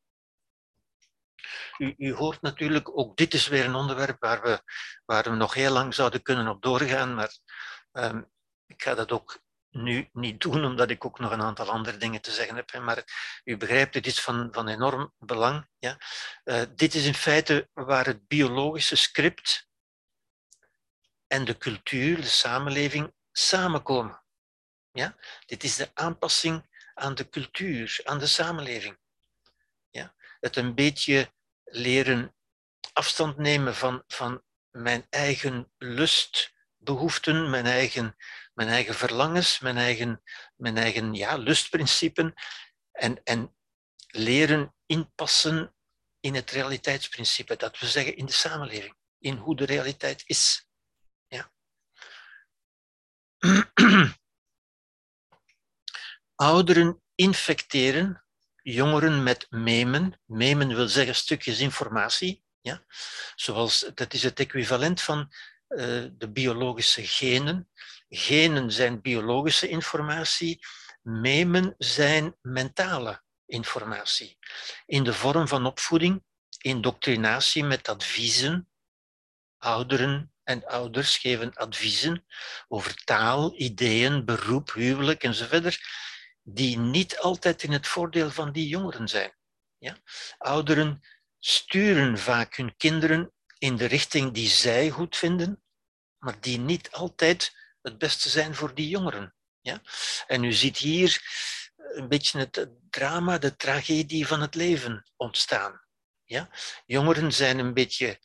[1.77, 4.61] U, u, hoort natuurlijk, ook dit is weer een onderwerp waar we,
[5.05, 7.37] waar we nog heel lang zouden kunnen op doorgaan, maar
[7.91, 8.31] um,
[8.65, 9.45] ik ga dat ook
[9.77, 12.73] nu niet doen, omdat ik ook nog een aantal andere dingen te zeggen heb.
[12.79, 13.03] Maar
[13.43, 15.67] u begrijpt, het is van, van enorm belang.
[15.79, 15.97] Ja.
[16.43, 19.67] Uh, dit is in feite waar het biologische script
[21.27, 24.23] en de cultuur, de samenleving, samenkomen.
[24.91, 25.15] Ja?
[25.45, 28.97] Dit is de aanpassing aan de cultuur, aan de samenleving.
[29.89, 30.15] Ja?
[30.39, 31.33] Het een beetje
[31.63, 32.35] leren
[32.93, 38.15] afstand nemen van, van mijn eigen lustbehoeften, mijn eigen
[38.57, 40.21] mijn eigen verlangens, mijn eigen,
[40.55, 42.33] mijn eigen ja, lustprincipen
[42.91, 43.55] en, en
[44.07, 45.75] leren inpassen
[46.19, 50.69] in het realiteitsprincipe, dat we zeggen in de samenleving, in hoe de realiteit is.
[51.27, 51.51] Ja.
[56.35, 58.25] Ouderen infecteren
[58.61, 60.21] jongeren met memen.
[60.25, 62.43] Memen wil zeggen stukjes informatie.
[62.61, 62.85] Ja?
[63.35, 65.19] Zoals, dat is het equivalent van
[65.69, 67.69] uh, de biologische genen.
[68.09, 70.59] Genen zijn biologische informatie,
[71.01, 74.37] memen zijn mentale informatie.
[74.85, 76.23] In de vorm van opvoeding,
[76.57, 78.69] indoctrinatie met adviezen.
[79.57, 82.25] Ouderen en ouders geven adviezen
[82.67, 85.79] over taal, ideeën, beroep, huwelijk enzovoort,
[86.43, 89.35] die niet altijd in het voordeel van die jongeren zijn.
[89.77, 89.97] Ja?
[90.37, 91.01] Ouderen
[91.39, 95.63] sturen vaak hun kinderen in de richting die zij goed vinden,
[96.17, 97.55] maar die niet altijd
[97.87, 99.35] het beste zijn voor die jongeren.
[99.61, 99.81] Ja?
[100.27, 101.21] En u ziet hier
[101.75, 105.81] een beetje het drama, de tragedie van het leven ontstaan.
[106.23, 106.49] Ja?
[106.85, 108.19] Jongeren zijn een beetje,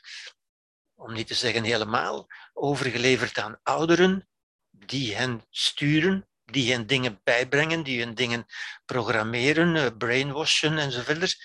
[0.94, 4.28] om niet te zeggen helemaal, overgeleverd aan ouderen
[4.70, 8.46] die hen sturen, die hen dingen bijbrengen, die hen dingen
[8.84, 11.36] programmeren, eh, brainwashen enzovoort.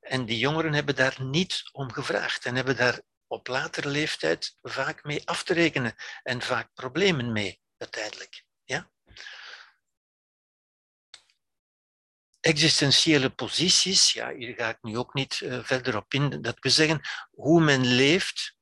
[0.00, 5.04] En die jongeren hebben daar niet om gevraagd en hebben daar op latere leeftijd vaak
[5.04, 8.44] mee af te rekenen en vaak problemen mee uiteindelijk.
[8.64, 8.90] Ja?
[12.40, 16.68] Existentiële posities, ja, hier ga ik nu ook niet uh, verder op in, dat we
[16.68, 17.00] zeggen
[17.30, 18.56] hoe men leeft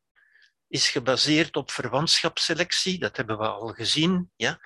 [0.69, 4.33] is gebaseerd op verwantschapsselectie, dat hebben we al gezien.
[4.37, 4.61] Ja?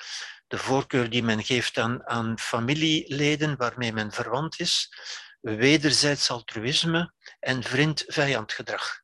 [0.47, 4.93] De voorkeur die men geeft aan, aan familieleden waarmee men verwant is,
[5.41, 9.03] wederzijds altruïsme en vriend-vijand gedrag.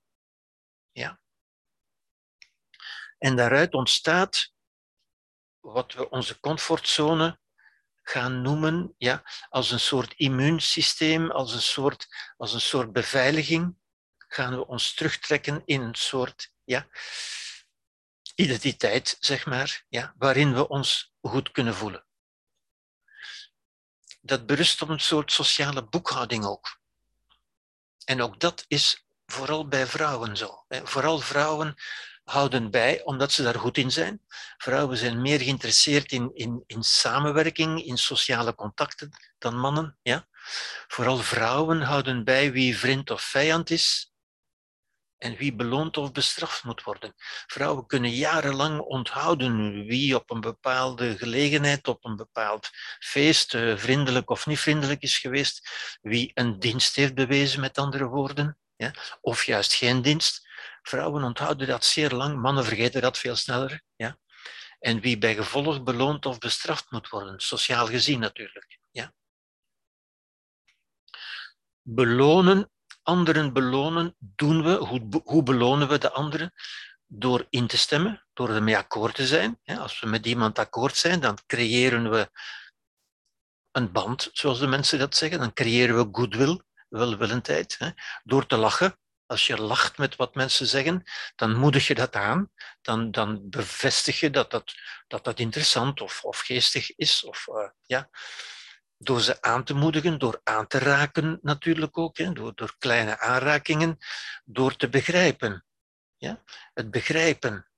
[0.92, 1.20] Ja?
[3.18, 4.52] En daaruit ontstaat
[5.60, 7.38] wat we onze comfortzone
[8.02, 13.76] gaan noemen ja, als een soort immuunsysteem, als een soort, als een soort beveiliging,
[14.28, 16.86] gaan we ons terugtrekken in een soort ja,
[18.34, 22.04] identiteit, zeg maar, ja, waarin we ons goed kunnen voelen.
[24.20, 26.80] Dat berust op een soort sociale boekhouding ook.
[28.04, 30.64] En ook dat is vooral bij vrouwen zo.
[30.68, 31.74] Vooral vrouwen
[32.26, 34.20] houden bij omdat ze daar goed in zijn.
[34.56, 39.98] Vrouwen zijn meer geïnteresseerd in, in, in samenwerking, in sociale contacten dan mannen.
[40.02, 40.26] Ja?
[40.86, 44.12] Vooral vrouwen houden bij wie vriend of vijand is
[45.18, 47.14] en wie beloond of bestraft moet worden.
[47.46, 54.30] Vrouwen kunnen jarenlang onthouden wie op een bepaalde gelegenheid, op een bepaald feest, eh, vriendelijk
[54.30, 55.70] of niet vriendelijk is geweest,
[56.02, 58.90] wie een dienst heeft bewezen, met andere woorden, ja?
[59.20, 60.45] of juist geen dienst.
[60.82, 63.82] Vrouwen onthouden dat zeer lang, mannen vergeten dat veel sneller.
[63.96, 64.18] Ja?
[64.78, 68.78] En wie bij gevolg beloond of bestraft moet worden, sociaal gezien natuurlijk.
[68.90, 69.12] Ja?
[71.82, 72.70] Belonen
[73.06, 76.52] anderen belonen doen we, hoe, hoe belonen we de anderen?
[77.06, 79.60] Door in te stemmen, door ermee akkoord te zijn.
[79.64, 82.30] Als we met iemand akkoord zijn, dan creëren we
[83.70, 85.38] een band, zoals de mensen dat zeggen.
[85.38, 87.94] Dan creëren we goodwill, welwillendheid.
[88.24, 88.98] Door te lachen.
[89.26, 91.02] Als je lacht met wat mensen zeggen,
[91.36, 92.50] dan moedig je dat aan.
[92.82, 94.74] Dan, dan bevestig je dat dat,
[95.06, 97.24] dat, dat interessant of, of geestig is.
[97.24, 98.10] Of, uh, ja
[98.98, 103.18] door ze aan te moedigen, door aan te raken natuurlijk ook, hè, door, door kleine
[103.18, 103.98] aanrakingen,
[104.44, 105.64] door te begrijpen.
[106.16, 106.42] Ja?
[106.74, 107.68] Het begrijpen.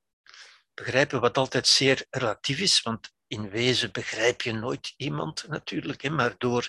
[0.74, 6.10] Begrijpen wat altijd zeer relatief is, want in wezen begrijp je nooit iemand natuurlijk, hè,
[6.10, 6.68] maar door,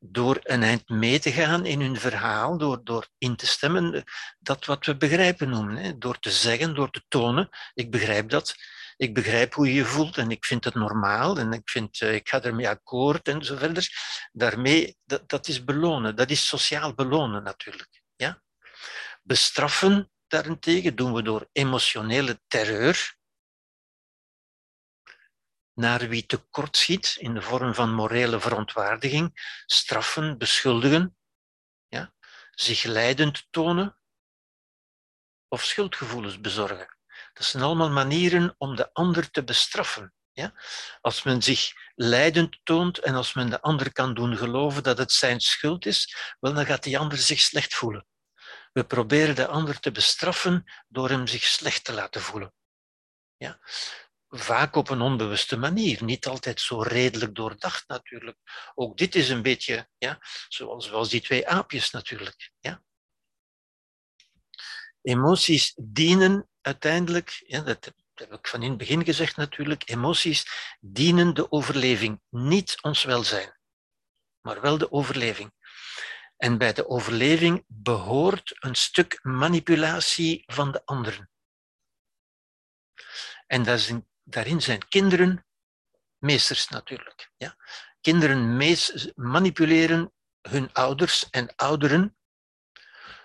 [0.00, 4.04] door een eind mee te gaan in hun verhaal, door, door in te stemmen,
[4.38, 8.54] dat wat we begrijpen noemen, hè, door te zeggen, door te tonen, ik begrijp dat,
[8.96, 12.14] ik begrijp hoe je je voelt en ik vind het normaal en ik, vind, eh,
[12.14, 13.88] ik ga ermee akkoord en zo verder.
[14.32, 18.02] Daarmee, dat, dat is belonen, dat is sociaal belonen natuurlijk.
[18.16, 18.42] Ja?
[19.22, 23.15] Bestraffen daarentegen doen we door emotionele terreur,
[25.76, 31.16] naar wie tekortschiet in de vorm van morele verontwaardiging, straffen, beschuldigen,
[31.86, 32.12] ja,
[32.50, 33.98] zich leidend tonen
[35.48, 36.96] of schuldgevoelens bezorgen.
[37.32, 40.14] Dat zijn allemaal manieren om de ander te bestraffen.
[40.32, 40.54] Ja?
[41.00, 45.12] Als men zich leidend toont en als men de ander kan doen geloven dat het
[45.12, 48.06] zijn schuld is, wel, dan gaat die ander zich slecht voelen.
[48.72, 52.52] We proberen de ander te bestraffen door hem zich slecht te laten voelen.
[53.36, 53.60] Ja?
[54.28, 58.38] Vaak op een onbewuste manier, niet altijd zo redelijk doordacht natuurlijk.
[58.74, 62.50] Ook dit is een beetje, ja, zoals, zoals die twee aapjes natuurlijk.
[62.60, 62.82] Ja?
[65.02, 70.46] Emoties dienen uiteindelijk, dat heb ik van in het begin gezegd natuurlijk, emoties
[70.80, 73.58] dienen de overleving, niet ons welzijn,
[74.40, 75.52] maar wel de overleving.
[76.36, 81.30] En bij de overleving behoort een stuk manipulatie van de anderen.
[83.46, 83.62] En
[84.28, 85.46] daarin zijn kinderen
[86.18, 87.30] meesters natuurlijk.
[87.36, 87.56] Ja.
[88.00, 88.56] Kinderen
[89.14, 92.16] manipuleren hun ouders en ouderen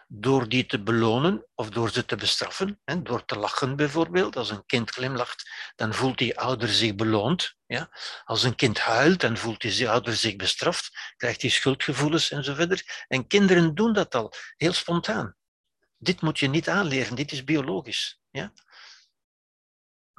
[0.08, 2.82] door die te belonen of door ze te bestraffen.
[2.84, 4.36] Hè, door te lachen bijvoorbeeld.
[4.36, 7.56] Als een kind glimlacht, dan voelt die ouder zich beloond.
[7.66, 7.90] Ja?
[8.24, 12.84] Als een kind huilt, dan voelt die ouder zich bestraft, krijgt hij schuldgevoelens en.
[13.08, 15.36] En kinderen doen dat al, heel spontaan.
[15.98, 18.20] Dit moet je niet aanleren, dit is biologisch.
[18.32, 18.54] Ja?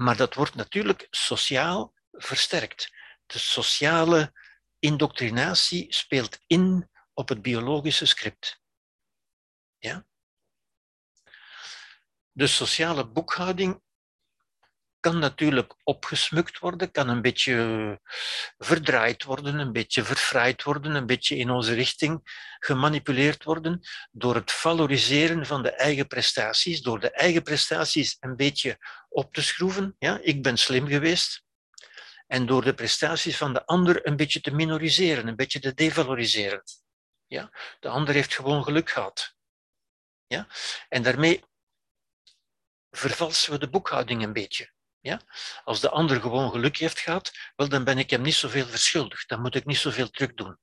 [0.03, 2.93] Maar dat wordt natuurlijk sociaal versterkt.
[3.27, 4.33] De sociale
[4.79, 8.61] indoctrinatie speelt in op het biologische script.
[9.79, 10.07] Ja?
[12.33, 13.83] De sociale boekhouding
[15.03, 18.01] kan natuurlijk opgesmukt worden, kan een beetje
[18.59, 22.21] verdraaid worden, een beetje verfraaid worden, een beetje in onze richting
[22.59, 23.81] gemanipuleerd worden
[24.11, 29.43] door het valoriseren van de eigen prestaties, door de eigen prestaties een beetje op te
[29.43, 29.97] schroeven.
[29.99, 31.45] Ja, ik ben slim geweest.
[32.27, 36.63] En door de prestaties van de ander een beetje te minoriseren, een beetje te devaloriseren.
[37.27, 37.51] Ja,
[37.81, 39.35] de ander heeft gewoon geluk gehad.
[40.27, 40.47] Ja?
[40.89, 41.43] En daarmee
[42.91, 44.73] vervalsen we de boekhouding een beetje.
[45.03, 45.21] Ja?
[45.65, 49.29] Als de ander gewoon geluk heeft gehad, wel, dan ben ik hem niet zoveel verschuldigd.
[49.29, 50.59] Dan moet ik niet zoveel terug doen.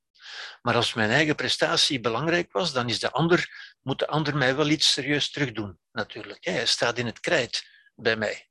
[0.61, 4.56] Maar als mijn eigen prestatie belangrijk was, dan is de ander, moet de ander mij
[4.56, 6.45] wel iets serieus terugdoen, natuurlijk.
[6.45, 8.49] Hij staat in het krijt bij mij.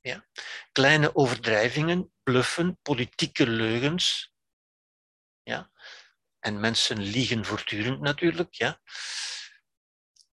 [0.00, 0.26] Ja?
[0.72, 4.32] Kleine overdrijvingen, bluffen, politieke leugens.
[5.42, 5.70] Ja?
[6.38, 8.54] En mensen liegen voortdurend natuurlijk.
[8.54, 8.80] Ja?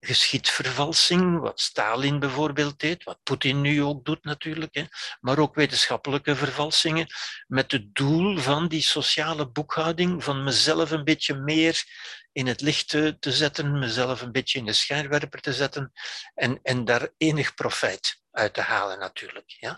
[0.06, 4.84] Geschiedvervalsing, wat Stalin bijvoorbeeld deed, wat Poetin nu ook doet natuurlijk, hè,
[5.20, 7.08] maar ook wetenschappelijke vervalsingen,
[7.48, 11.84] met het doel van die sociale boekhouding, van mezelf een beetje meer
[12.32, 15.92] in het licht te, te zetten, mezelf een beetje in de schijnwerper te zetten
[16.34, 19.50] en, en daar enig profijt uit te halen natuurlijk.
[19.60, 19.78] Ja.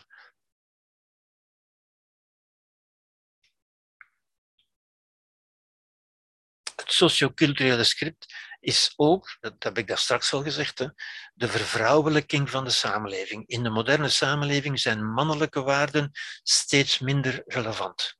[6.75, 8.33] Het socioculturele script
[8.65, 10.87] is ook, dat heb ik daar straks al gezegd, hè,
[11.33, 13.47] de vervrouwelijking van de samenleving.
[13.47, 16.11] In de moderne samenleving zijn mannelijke waarden
[16.43, 18.17] steeds minder relevant.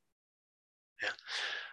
[0.95, 1.15] Ja.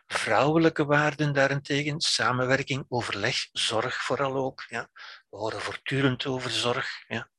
[0.07, 4.65] Vrouwelijke waarden daarentegen, samenwerking, overleg, zorg vooral ook.
[4.69, 4.89] Ja.
[5.29, 7.05] We horen voortdurend over zorg.
[7.07, 7.31] Ja.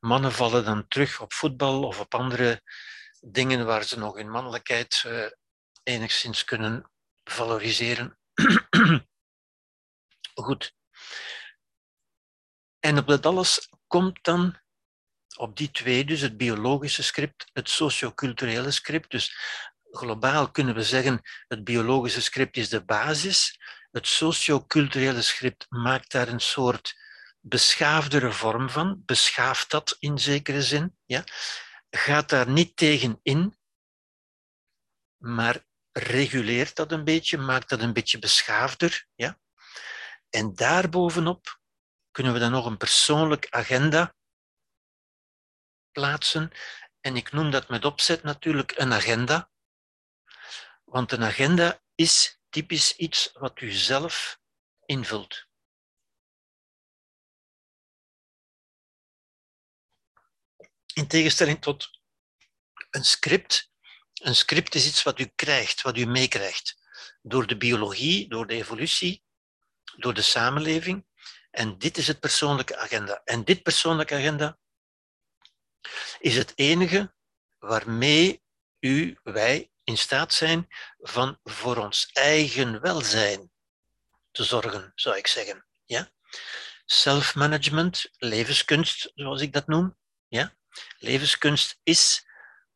[0.00, 2.62] Mannen vallen dan terug op voetbal of op andere
[3.20, 5.26] dingen waar ze nog hun mannelijkheid uh,
[5.82, 6.90] enigszins kunnen
[7.24, 8.18] valoriseren.
[10.34, 10.74] Goed.
[12.78, 14.58] En op dat alles komt dan
[15.36, 19.10] op die twee, dus het biologische script, het socioculturele script.
[19.10, 19.36] Dus
[19.90, 23.60] globaal kunnen we zeggen, het biologische script is de basis.
[23.90, 26.94] Het socioculturele script maakt daar een soort
[27.40, 31.24] beschaafdere vorm van, beschaaft dat in zekere zin, ja?
[31.90, 33.58] gaat daar niet tegen in,
[35.16, 39.06] maar reguleert dat een beetje, maakt dat een beetje beschaafder.
[39.14, 39.38] Ja?
[40.34, 41.60] En daarbovenop
[42.10, 44.14] kunnen we dan nog een persoonlijk agenda
[45.92, 46.50] plaatsen.
[47.00, 49.50] En ik noem dat met opzet natuurlijk een agenda.
[50.84, 54.40] Want een agenda is typisch iets wat u zelf
[54.84, 55.46] invult.
[60.92, 62.00] In tegenstelling tot
[62.90, 63.72] een script.
[64.12, 66.78] Een script is iets wat u krijgt, wat u meekrijgt.
[67.22, 69.24] Door de biologie, door de evolutie,
[69.96, 71.06] door de samenleving.
[71.50, 73.20] En dit is het persoonlijke agenda.
[73.24, 74.58] En dit persoonlijke agenda
[76.18, 77.14] is het enige
[77.58, 78.42] waarmee
[78.80, 80.66] u, wij in staat zijn
[80.98, 83.50] van voor ons eigen welzijn
[84.30, 85.66] te zorgen, zou ik zeggen.
[85.84, 86.10] Ja?
[86.84, 89.96] Self-management, levenskunst, zoals ik dat noem.
[90.28, 90.54] Ja?
[90.98, 92.26] Levenskunst is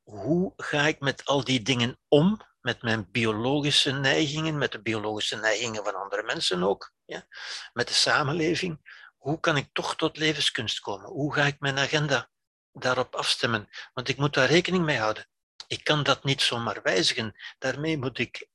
[0.02, 5.36] hoe ga ik met al die dingen om, met mijn biologische neigingen, met de biologische
[5.36, 7.26] neigingen van andere mensen ook, ja?
[7.72, 8.80] met de samenleving.
[9.16, 11.10] Hoe kan ik toch tot levenskunst komen?
[11.10, 12.30] Hoe ga ik mijn agenda
[12.72, 13.68] daarop afstemmen?
[13.92, 15.28] Want ik moet daar rekening mee houden.
[15.66, 17.34] Ik kan dat niet zomaar wijzigen.
[17.58, 18.48] Daarmee moet ik,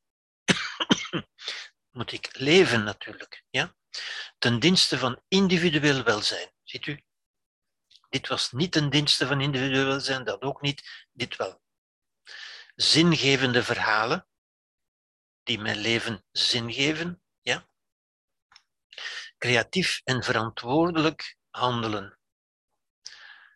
[1.98, 3.44] moet ik leven natuurlijk.
[3.50, 3.76] Ja?
[4.38, 6.52] Ten dienste van individueel welzijn.
[6.64, 7.04] Ziet u?
[8.10, 11.62] Dit was niet ten dienste van individueel welzijn, dat ook niet, dit wel.
[12.76, 14.28] Zingevende verhalen,
[15.44, 17.23] die mijn leven zin geven?
[19.44, 22.20] Creatief en verantwoordelijk handelen.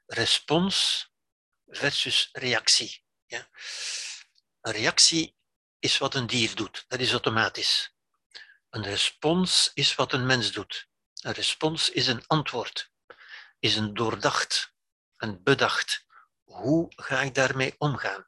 [0.05, 1.09] Respons
[1.67, 3.03] versus reactie.
[3.25, 3.49] Ja?
[4.61, 5.35] Een reactie
[5.79, 7.93] is wat een dier doet, dat is automatisch.
[8.69, 10.87] Een respons is wat een mens doet.
[11.21, 12.91] Een respons is een antwoord
[13.59, 14.73] is een doordacht,
[15.17, 16.05] een bedacht.
[16.43, 18.27] Hoe ga ik daarmee omgaan?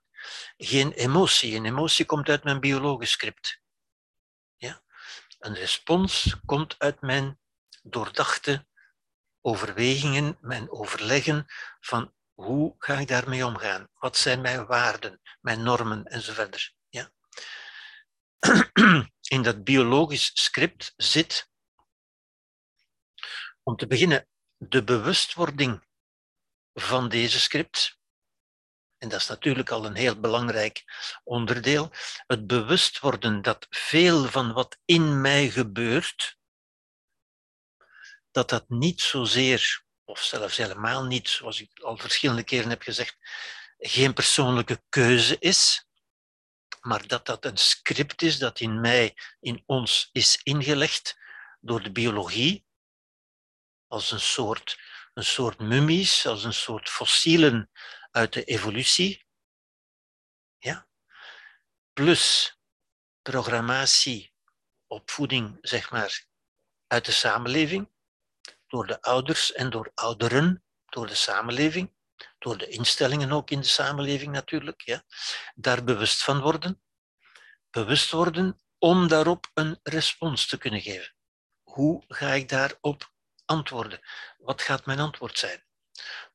[0.57, 1.55] Geen emotie.
[1.55, 3.61] Een emotie komt uit mijn biologisch script.
[4.55, 4.81] Ja?
[5.39, 7.39] Een respons komt uit mijn
[7.83, 8.67] doordachte
[9.41, 11.45] overwegingen, mijn overleggen
[11.79, 13.89] van hoe ga ik daarmee omgaan?
[13.93, 16.75] Wat zijn mijn waarden, mijn normen enzovoort.
[16.89, 17.11] Ja?
[19.27, 21.49] In dat biologisch script zit,
[23.63, 24.27] om te beginnen,
[24.57, 25.87] de bewustwording
[26.73, 27.99] van deze script,
[28.97, 30.83] en dat is natuurlijk al een heel belangrijk
[31.23, 31.91] onderdeel,
[32.27, 36.38] het bewust worden dat veel van wat in mij gebeurt,
[38.31, 43.17] dat dat niet zozeer, of zelfs helemaal niet, zoals ik al verschillende keren heb gezegd,
[43.77, 45.87] geen persoonlijke keuze is,
[46.81, 51.17] maar dat dat een script is dat in mij, in ons is ingelegd
[51.59, 52.65] door de biologie,
[53.87, 54.79] als een soort,
[55.13, 57.71] een soort mummies, als een soort fossielen
[58.11, 59.25] uit de evolutie.
[60.57, 60.87] Ja?
[61.93, 62.53] Plus
[63.21, 64.33] programmatie,
[64.87, 66.25] opvoeding, zeg maar,
[66.87, 67.89] uit de samenleving,
[68.69, 71.93] door de ouders en door ouderen, door de samenleving,
[72.39, 75.03] door de instellingen ook in de samenleving natuurlijk, ja.
[75.55, 76.81] daar bewust van worden.
[77.69, 81.13] Bewust worden om daarop een respons te kunnen geven.
[81.61, 83.11] Hoe ga ik daarop
[83.49, 83.99] antwoorden.
[84.37, 85.63] Wat gaat mijn antwoord zijn?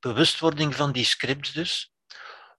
[0.00, 1.94] Bewustwording van die scripts dus.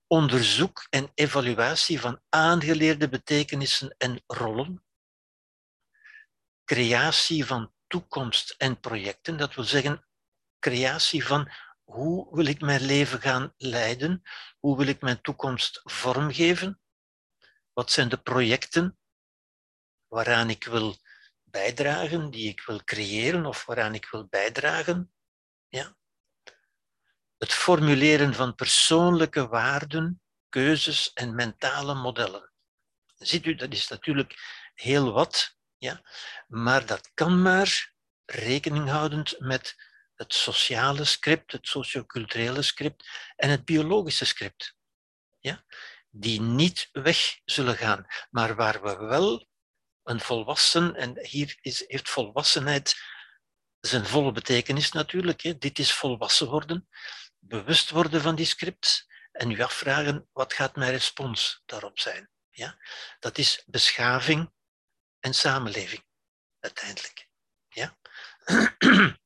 [0.07, 4.85] Onderzoek en evaluatie van aangeleerde betekenissen en rollen.
[6.65, 9.37] Creatie van toekomst en projecten.
[9.37, 10.05] Dat wil zeggen,
[10.59, 11.51] creatie van
[11.83, 14.21] hoe wil ik mijn leven gaan leiden?
[14.59, 16.79] Hoe wil ik mijn toekomst vormgeven?
[17.73, 18.97] Wat zijn de projecten
[20.07, 20.97] waaraan ik wil
[21.43, 25.13] bijdragen, die ik wil creëren of waaraan ik wil bijdragen.
[25.67, 25.95] Ja?
[27.37, 32.51] Het formuleren van persoonlijke waarden, keuzes en mentale modellen.
[33.15, 34.33] Ziet u, dat is natuurlijk
[34.73, 36.02] heel wat, ja?
[36.47, 37.93] maar dat kan maar
[38.26, 39.76] rekening houdend met
[40.15, 44.76] het sociale script, het socioculturele script en het biologische script.
[45.39, 45.65] Ja?
[46.10, 49.47] Die niet weg zullen gaan, maar waar we wel
[50.03, 52.95] een volwassen, en hier is, heeft volwassenheid
[53.80, 55.41] zijn volle betekenis natuurlijk.
[55.41, 55.57] Hè.
[55.57, 56.88] Dit is volwassen worden,
[57.39, 62.30] bewust worden van die scripts en u afvragen, wat gaat mijn respons daarop zijn?
[62.49, 62.77] Ja?
[63.19, 64.52] Dat is beschaving
[65.26, 66.06] en samenleving,
[66.60, 67.30] uiteindelijk.
[67.68, 67.97] Ja?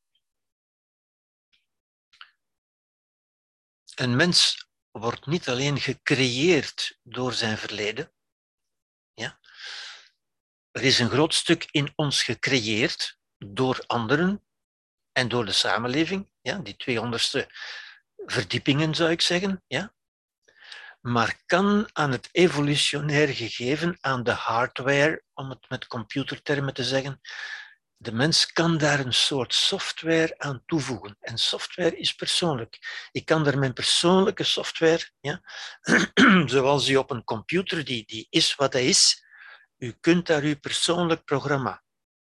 [3.95, 8.13] Een mens wordt niet alleen gecreëerd door zijn verleden.
[9.13, 9.39] Ja?
[10.71, 14.45] Er is een groot stuk in ons gecreëerd door anderen
[15.11, 16.31] en door de samenleving.
[16.41, 16.57] Ja?
[16.57, 17.45] Die 200ste
[18.15, 19.63] verdiepingen zou ik zeggen.
[19.67, 19.95] Ja?
[21.01, 27.21] Maar kan aan het evolutionair gegeven, aan de hardware, om het met computertermen te zeggen,
[28.01, 31.17] de mens kan daar een soort software aan toevoegen.
[31.19, 32.79] En software is persoonlijk.
[33.11, 35.41] Ik kan daar mijn persoonlijke software, ja,
[36.45, 39.23] zoals u op een computer, die, die is wat hij is,
[39.77, 41.83] u kunt daar uw persoonlijk programma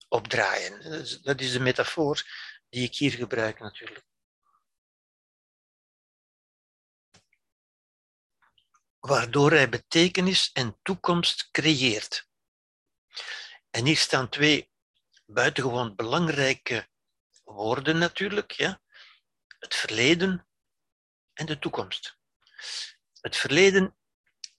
[0.08, 0.82] op draaien.
[1.22, 2.24] Dat is de metafoor
[2.70, 4.06] die ik hier gebruik natuurlijk.
[9.08, 12.30] Waardoor hij betekenis en toekomst creëert.
[13.70, 14.70] En hier staan twee
[15.26, 16.88] buitengewoon belangrijke
[17.44, 18.52] woorden natuurlijk.
[18.52, 18.82] Ja?
[19.60, 20.48] Het verleden
[21.34, 22.18] en de toekomst.
[23.22, 23.98] Het verleden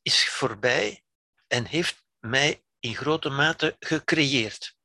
[0.03, 1.05] is voorbij
[1.47, 4.77] en heeft mij in grote mate gecreëerd.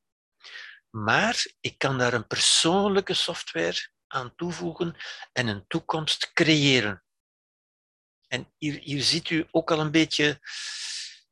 [0.90, 4.96] Maar ik kan daar een persoonlijke software aan toevoegen
[5.32, 7.04] en een toekomst creëren.
[8.30, 10.40] En hier, hier ziet u ook al een beetje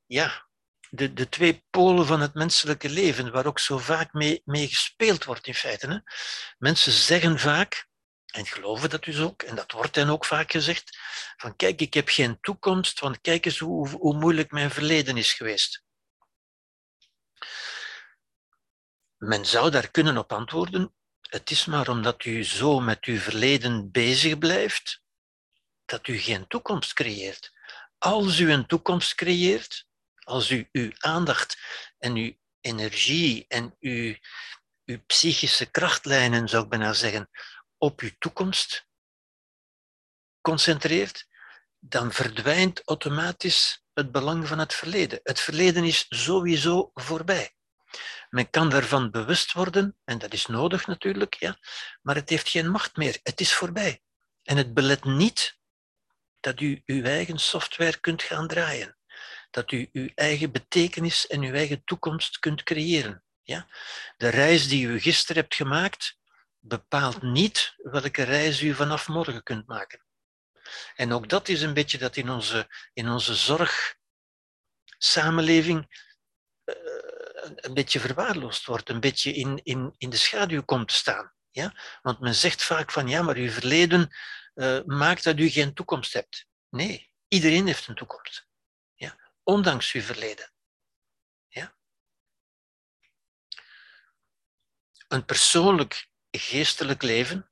[0.05, 0.47] ja,
[0.89, 5.23] de, de twee polen van het menselijke leven, waar ook zo vaak mee, mee gespeeld
[5.23, 5.87] wordt in feite.
[5.87, 5.97] Hè?
[6.57, 7.87] Mensen zeggen vaak,
[8.25, 10.97] en geloven dat dus ook, en dat wordt dan ook vaak gezegd,
[11.37, 15.33] van kijk, ik heb geen toekomst, want kijk eens hoe, hoe moeilijk mijn verleden is
[15.33, 15.83] geweest.
[19.17, 23.91] Men zou daar kunnen op antwoorden, het is maar omdat u zo met uw verleden
[23.91, 25.01] bezig blijft,
[25.87, 27.53] dat u geen toekomst creëert.
[27.97, 29.87] Als u een toekomst creëert,
[30.23, 31.57] als u uw aandacht
[31.97, 34.15] en uw energie en uw,
[34.85, 37.29] uw psychische krachtlijnen, zou ik bijna zeggen,
[37.77, 38.87] op uw toekomst
[40.41, 41.27] concentreert,
[41.79, 45.19] dan verdwijnt automatisch het belang van het verleden.
[45.23, 47.55] Het verleden is sowieso voorbij.
[48.29, 51.57] Men kan daarvan bewust worden, en dat is nodig natuurlijk, ja,
[52.01, 53.19] maar het heeft geen macht meer.
[53.23, 54.01] Het is voorbij.
[54.43, 55.57] En het belet niet
[56.39, 58.97] dat u uw eigen software kunt gaan draaien.
[59.49, 63.23] Dat u uw eigen betekenis en uw eigen toekomst kunt creëren.
[63.43, 63.67] Ja?
[64.17, 66.17] De reis die u gisteren hebt gemaakt,
[66.59, 70.05] bepaalt niet welke reis u vanaf morgen kunt maken.
[70.95, 73.35] En ook dat is een beetje dat in onze, in onze
[74.97, 76.05] zorgsamenleving
[76.65, 76.75] uh,
[77.55, 81.33] een beetje verwaarloosd wordt, een beetje in, in, in de schaduw komt te staan.
[81.51, 81.73] Ja?
[82.01, 84.09] Want men zegt vaak van ja, maar uw verleden
[84.57, 86.47] uh, maakt dat u geen toekomst hebt.
[86.69, 88.47] Nee, iedereen heeft een toekomst.
[88.93, 89.17] Ja?
[89.43, 90.51] Ondanks uw verleden.
[91.47, 91.77] Ja?
[95.07, 97.51] Een persoonlijk geestelijk leven,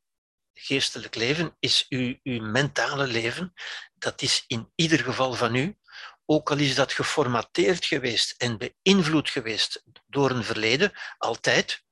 [0.53, 3.53] geestelijk leven is uw, uw mentale leven.
[3.93, 5.77] Dat is in ieder geval van u,
[6.25, 11.83] ook al is dat geformateerd geweest en beïnvloed geweest door een verleden, altijd,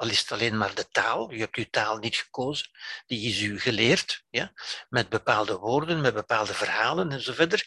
[0.00, 2.70] al is het alleen maar de taal, u hebt uw taal niet gekozen,
[3.06, 4.52] die is u geleerd, ja,
[4.88, 7.64] met bepaalde woorden, met bepaalde verhalen en zo verder,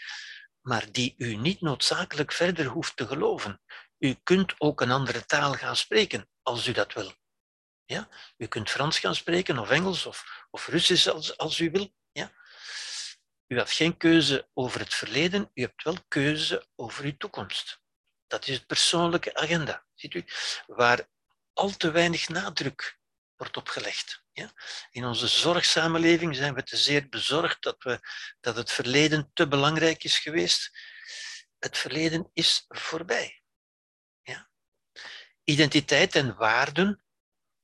[0.62, 3.62] maar die u niet noodzakelijk verder hoeft te geloven.
[3.98, 7.14] U kunt ook een andere taal gaan spreken, als u dat wil.
[7.86, 8.10] Ja?
[8.38, 11.94] U kunt Frans gaan spreken, of Engels, of, of Russisch als, als u wil.
[12.12, 12.32] Ja?
[13.48, 17.82] U had geen keuze over het verleden, u hebt wel keuze over uw toekomst.
[18.28, 19.86] Dat is het persoonlijke agenda.
[19.94, 20.26] Ziet u?
[20.68, 21.12] Waar
[21.54, 23.00] al te weinig nadruk
[23.36, 24.24] wordt opgelegd.
[24.32, 24.52] Ja?
[24.92, 28.00] In onze zorgsamenleving zijn we te zeer bezorgd dat, we,
[28.40, 30.72] dat het verleden te belangrijk is geweest.
[31.60, 33.42] Het verleden is voorbij.
[34.22, 34.50] Ja?
[35.44, 37.04] Identiteit en waarden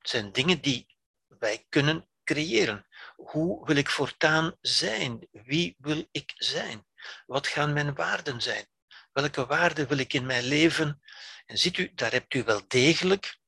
[0.01, 0.97] zijn dingen die
[1.27, 2.87] wij kunnen creëren.
[3.15, 5.27] Hoe wil ik voortaan zijn?
[5.31, 6.85] Wie wil ik zijn?
[7.25, 8.67] Wat gaan mijn waarden zijn?
[9.11, 11.01] Welke waarden wil ik in mijn leven?
[11.45, 13.39] En ziet u, daar hebt u wel degelijk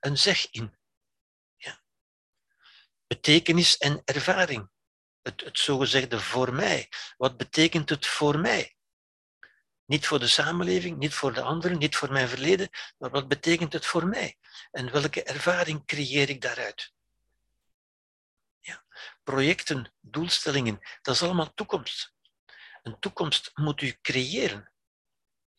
[0.00, 0.76] een zeg in.
[1.56, 1.82] Ja.
[3.06, 4.70] Betekenis en ervaring.
[5.22, 6.88] Het, het zogezegde voor mij.
[7.16, 8.76] Wat betekent het voor mij?
[9.84, 12.68] Niet voor de samenleving, niet voor de anderen, niet voor mijn verleden,
[12.98, 14.36] maar wat betekent het voor mij?
[14.70, 16.92] En welke ervaring creëer ik daaruit?
[18.60, 18.84] Ja.
[19.22, 22.14] Projecten, doelstellingen, dat is allemaal toekomst.
[22.82, 24.69] Een toekomst moet u creëren.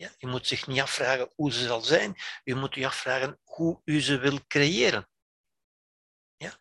[0.02, 4.02] Ja, moet zich niet afvragen hoe ze zal zijn, u moet u afvragen hoe u
[4.02, 5.10] ze wil creëren.
[6.38, 6.58] Ja?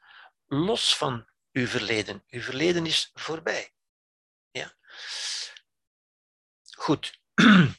[0.47, 2.25] Los van uw verleden.
[2.29, 3.75] Uw verleden is voorbij.
[4.51, 4.75] Ja?
[6.71, 7.21] Goed.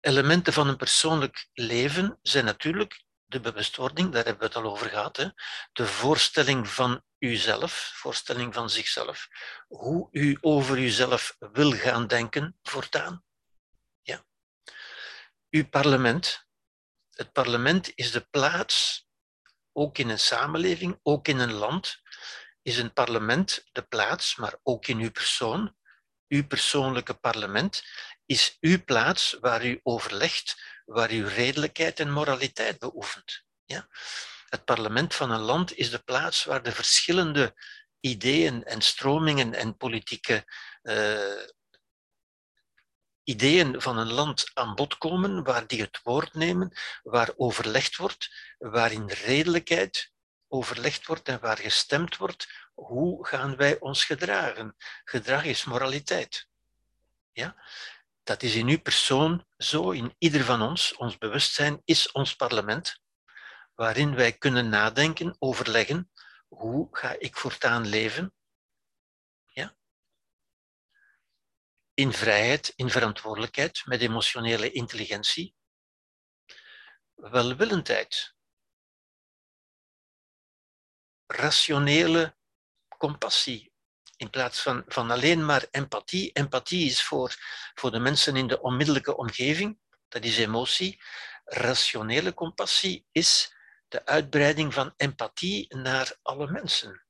[0.00, 4.88] Elementen van een persoonlijk leven zijn natuurlijk de bewustwording, daar hebben we het al over
[4.88, 5.16] gehad.
[5.16, 5.28] Hè?
[5.72, 9.28] De voorstelling van uzelf, voorstelling van zichzelf.
[9.68, 13.24] Hoe u over uzelf wil gaan denken voortaan.
[14.02, 14.24] Ja.
[15.50, 16.46] Uw parlement.
[17.10, 19.06] Het parlement is de plaats,
[19.72, 22.00] ook in een samenleving, ook in een land,
[22.62, 25.76] is een parlement de plaats, maar ook in uw persoon,
[26.28, 27.82] uw persoonlijke parlement,
[28.26, 33.44] is uw plaats waar u overlegt, waar u redelijkheid en moraliteit beoefent.
[33.64, 33.88] Ja?
[34.46, 37.54] Het parlement van een land is de plaats waar de verschillende
[38.00, 40.44] ideeën en stromingen en politieke
[40.82, 41.42] uh,
[43.24, 48.54] ideeën van een land aan bod komen, waar die het woord nemen, waar overlegd wordt,
[48.58, 50.12] waarin redelijkheid
[50.48, 54.76] overlegd wordt en waar gestemd wordt, hoe gaan wij ons gedragen?
[55.04, 56.48] Gedrag is moraliteit.
[57.32, 57.56] Ja?
[58.22, 60.96] Dat is in uw persoon zo, in ieder van ons.
[60.96, 63.00] Ons bewustzijn is ons parlement,
[63.76, 66.10] waarin wij kunnen nadenken, overleggen,
[66.48, 68.34] hoe ga ik voortaan leven?
[69.46, 69.76] Ja?
[71.94, 75.54] In vrijheid, in verantwoordelijkheid, met emotionele intelligentie.
[77.14, 78.34] Welwillendheid.
[81.26, 82.36] Rationele
[82.98, 83.72] compassie,
[84.16, 86.32] in plaats van, van alleen maar empathie.
[86.32, 87.34] Empathie is voor,
[87.74, 89.78] voor de mensen in de onmiddellijke omgeving,
[90.08, 91.02] dat is emotie.
[91.44, 93.55] Rationele compassie is
[93.88, 97.04] de uitbreiding van empathie naar alle mensen.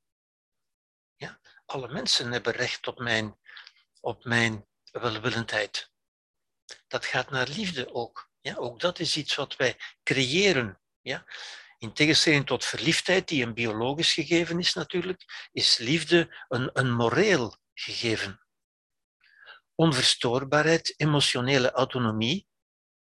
[1.15, 1.39] Ja?
[1.65, 3.39] Alle mensen hebben recht op mijn,
[3.99, 5.91] op mijn welwillendheid.
[6.87, 8.29] Dat gaat naar liefde ook.
[8.41, 8.55] Ja?
[8.55, 10.81] Ook dat is iets wat wij creëren.
[11.01, 11.25] Ja?
[11.77, 17.57] In tegenstelling tot verliefdheid, die een biologisch gegeven is natuurlijk, is liefde een, een moreel
[17.73, 18.41] gegeven.
[19.75, 22.47] Onverstoorbaarheid, emotionele autonomie,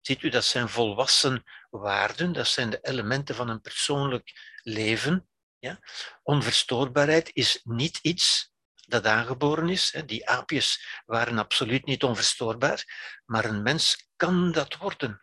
[0.00, 5.28] ziet u, dat zijn volwassen waarden, dat zijn de elementen van een persoonlijk leven.
[5.58, 5.78] Ja?
[6.22, 8.52] Onverstoorbaarheid is niet iets
[8.86, 10.02] dat aangeboren is.
[10.06, 12.84] Die aapjes waren absoluut niet onverstoorbaar,
[13.26, 15.22] maar een mens kan dat worden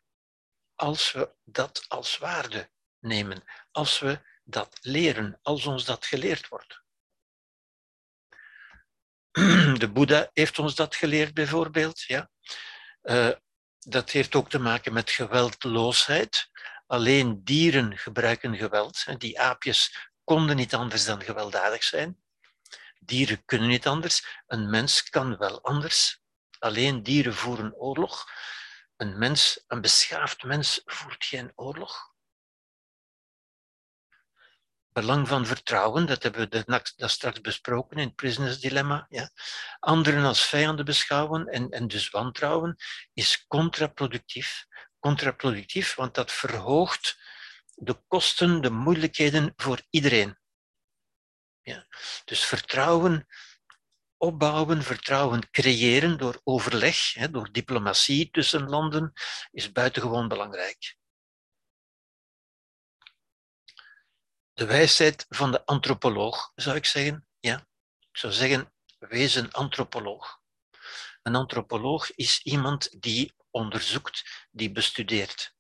[0.76, 2.70] als we dat als waarde
[3.00, 6.84] nemen, als we dat leren, als ons dat geleerd wordt.
[9.80, 12.02] De Boeddha heeft ons dat geleerd, bijvoorbeeld.
[12.02, 12.30] Ja.
[13.88, 16.50] Dat heeft ook te maken met geweldloosheid.
[16.88, 19.20] Alleen dieren gebruiken geweld.
[19.20, 22.18] Die aapjes konden niet anders dan gewelddadig zijn.
[23.00, 24.42] Dieren kunnen niet anders.
[24.48, 26.20] Een mens kan wel anders.
[26.60, 28.26] Alleen dieren voeren oorlog.
[28.98, 32.15] Een mens, een beschaafd mens, voert geen oorlog
[34.96, 36.64] belang van vertrouwen, dat hebben we
[36.96, 39.06] dat straks besproken in het Prisoners Dilemma.
[39.10, 39.30] Ja.
[39.80, 42.76] Anderen als vijanden beschouwen en, en dus wantrouwen
[43.14, 44.66] is contraproductief.
[45.00, 47.18] Contraproductief, want dat verhoogt
[47.74, 50.38] de kosten, de moeilijkheden voor iedereen.
[51.62, 51.86] Ja.
[52.26, 53.28] Dus vertrouwen
[54.18, 59.14] opbouwen, vertrouwen creëren door overleg, door diplomatie tussen landen,
[59.52, 60.96] is buitengewoon belangrijk.
[64.56, 67.28] De wijsheid van de antropoloog, zou ik zeggen.
[67.40, 67.58] Ja,
[68.12, 70.40] ik zou zeggen, wees een antropoloog.
[71.22, 75.56] Een antropoloog is iemand die onderzoekt, die bestudeert.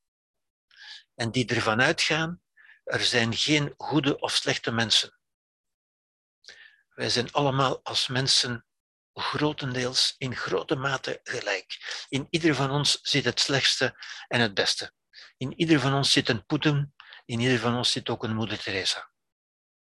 [1.15, 2.41] En die ervan uitgaan,
[2.84, 5.19] er zijn geen goede of slechte mensen.
[6.89, 8.65] Wij zijn allemaal als mensen
[9.13, 12.05] grotendeels in grote mate gelijk.
[12.09, 14.93] In ieder van ons zit het slechtste en het beste.
[15.38, 16.93] In ieder van ons zit een Poetin
[17.26, 19.11] in ieder van ons zit ook een moeder Teresa.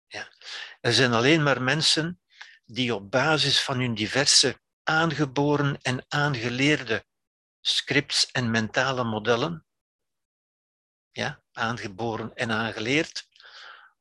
[0.06, 0.32] Ja.
[0.80, 2.20] Er zijn alleen maar mensen
[2.64, 7.06] die op basis van hun diverse aangeboren en aangeleerde
[7.60, 9.66] scripts en mentale modellen,
[11.10, 13.28] ja, aangeboren en aangeleerd,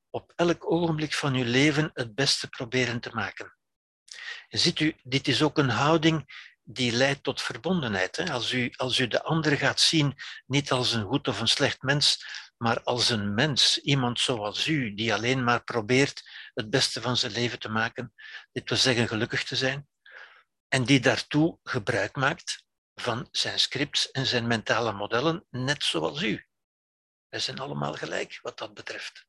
[0.09, 3.57] op elk ogenblik van uw leven het beste proberen te maken.
[4.49, 8.29] Ziet u, dit is ook een houding die leidt tot verbondenheid.
[8.29, 10.15] Als, u, als u de ander gaat zien,
[10.45, 12.25] niet als een goed of een slecht mens,
[12.59, 17.31] maar als een mens, iemand zoals u, die alleen maar probeert het beste van zijn
[17.31, 18.13] leven te maken,
[18.51, 19.87] dit wil zeggen gelukkig te zijn,
[20.67, 22.63] en die daartoe gebruik maakt
[22.95, 26.47] van zijn scripts en zijn mentale modellen, net zoals u.
[27.29, 29.27] Wij zijn allemaal gelijk wat dat betreft.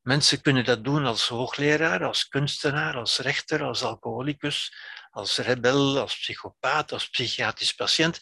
[0.00, 4.74] Mensen kunnen dat doen als hoogleraar, als kunstenaar, als rechter, als alcoholicus,
[5.10, 8.20] als rebel, als psychopaat, als psychiatrisch patiënt.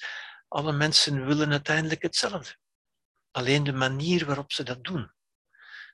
[0.53, 2.57] Alle mensen willen uiteindelijk hetzelfde.
[3.31, 5.13] Alleen de manier waarop ze dat doen,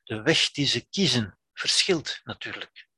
[0.04, 2.88] de weg die ze kiezen, verschilt natuurlijk.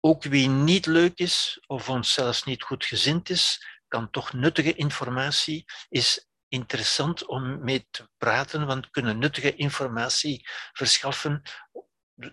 [0.00, 4.74] Ook wie niet leuk is of ons zelfs niet goed gezind is, kan toch nuttige
[4.74, 11.42] informatie, is interessant om mee te praten, want kunnen nuttige informatie verschaffen,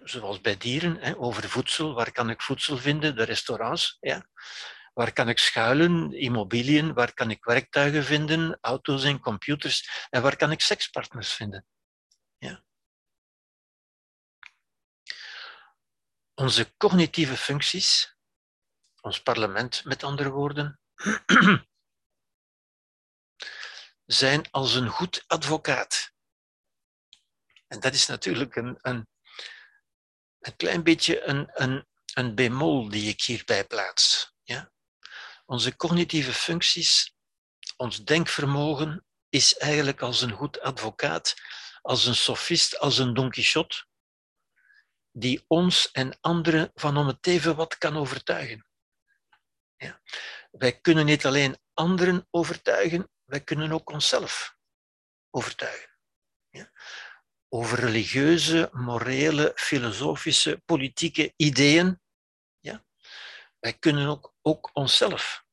[0.04, 1.94] zoals bij dieren, over voedsel.
[1.94, 3.16] Waar kan ik voedsel vinden?
[3.16, 3.98] De restaurants.
[4.00, 4.28] Ja.
[4.94, 6.14] Waar kan ik schuilen?
[6.14, 6.94] Immobiliën.
[6.94, 8.58] Waar kan ik werktuigen vinden?
[8.62, 10.08] Auto's en computers.
[10.10, 11.66] En waar kan ik sekspartners vinden?
[12.38, 12.64] Ja.
[16.34, 18.16] Onze cognitieve functies,
[19.02, 20.80] ons parlement met andere woorden,
[24.06, 26.12] zijn als een goed advocaat.
[27.68, 29.08] En dat is natuurlijk een, een,
[30.40, 34.31] een klein beetje een, een, een bemol die ik hierbij plaats.
[35.52, 37.16] Onze cognitieve functies,
[37.78, 41.36] ons denkvermogen, is eigenlijk als een goed advocaat,
[41.82, 43.86] als een sofist, als een Don Quixote,
[45.12, 48.68] die ons en anderen van om het even wat kan overtuigen.
[49.76, 50.02] Ja.
[50.52, 54.56] Wij kunnen niet alleen anderen overtuigen, wij kunnen ook onszelf
[55.30, 55.98] overtuigen.
[56.50, 56.72] Ja?
[57.50, 62.01] Over religieuze, morele, filosofische, politieke ideeën.
[63.62, 65.46] Wij kunnen ook, ook onszelf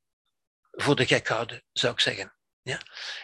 [0.70, 2.34] voor de gek houden, zou ik zeggen.
[2.62, 2.80] Ja?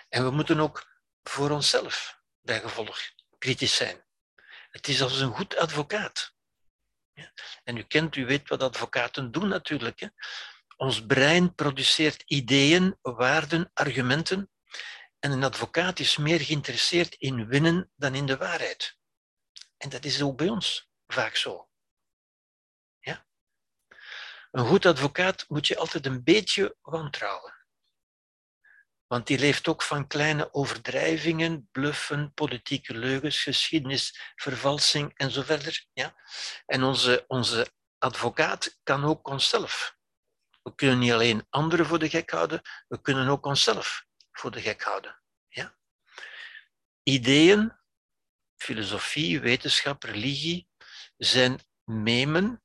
[0.09, 0.87] En we moeten ook
[1.23, 2.99] voor onszelf, bij gevolg,
[3.39, 4.05] kritisch zijn.
[4.71, 6.35] Het is als een goed advocaat.
[7.13, 7.33] Ja?
[7.65, 10.01] En u kent, u weet wat advocaten doen natuurlijk.
[10.01, 10.09] Hè?
[10.77, 14.51] Ons brein produceert ideeën, waarden, argumenten.
[15.19, 18.97] En een advocaat is meer geïnteresseerd in winnen dan in de waarheid.
[19.77, 21.69] En dat is ook bij ons vaak zo.
[24.55, 27.55] Een goed advocaat moet je altijd een beetje wantrouwen.
[29.07, 35.87] Want die leeft ook van kleine overdrijvingen, bluffen, politieke leugens, geschiedenis, vervalsing en zo verder.
[35.93, 36.15] Ja?
[36.67, 37.67] En onze, onze
[37.99, 39.97] advocaat kan ook onszelf
[40.65, 44.61] we kunnen niet alleen anderen voor de gek houden, we kunnen ook onszelf voor de
[44.61, 45.23] gek houden.
[45.49, 45.77] Ja?
[47.03, 47.73] Ideeën,
[48.57, 50.69] filosofie, wetenschap, religie
[51.17, 52.64] zijn memen,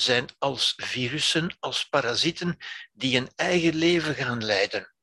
[0.00, 2.56] zijn als virussen, als parasieten
[2.92, 4.94] die een eigen leven gaan leiden.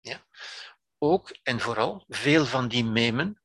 [0.00, 0.26] Ja?
[0.98, 3.42] Ook en vooral veel van die memen,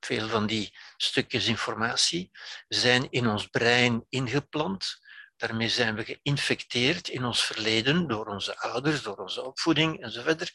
[0.00, 2.30] veel van die stukjes informatie
[2.68, 5.02] zijn in ons brein ingeplant
[5.36, 10.52] Daarmee zijn we geïnfecteerd in ons verleden door onze ouders, door onze opvoeding enzovoort.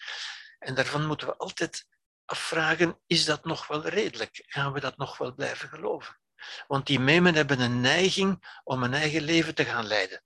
[0.60, 1.88] En daarvan moeten we altijd
[2.26, 4.44] afvragen, is dat nog wel redelijk?
[4.48, 6.20] Gaan we dat nog wel blijven geloven?
[6.68, 10.24] Want die memen hebben een neiging om een eigen leven te gaan leiden.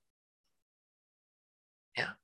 [1.91, 2.19] Ja?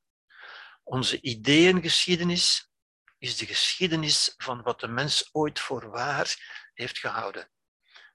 [0.83, 2.69] Onze ideeëngeschiedenis
[3.17, 6.35] is de geschiedenis van wat de mens ooit voor waar
[6.73, 7.51] heeft gehouden.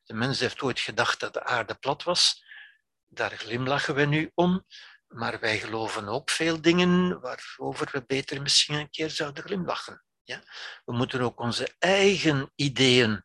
[0.05, 2.42] De mens heeft ooit gedacht dat de aarde plat was
[3.14, 4.66] daar glimlachen we nu om,
[5.06, 10.05] maar wij geloven ook veel dingen waarover we beter misschien een keer zouden glimlachen.
[10.22, 10.42] Ja?
[10.84, 13.24] We moeten ook onze eigen ideeën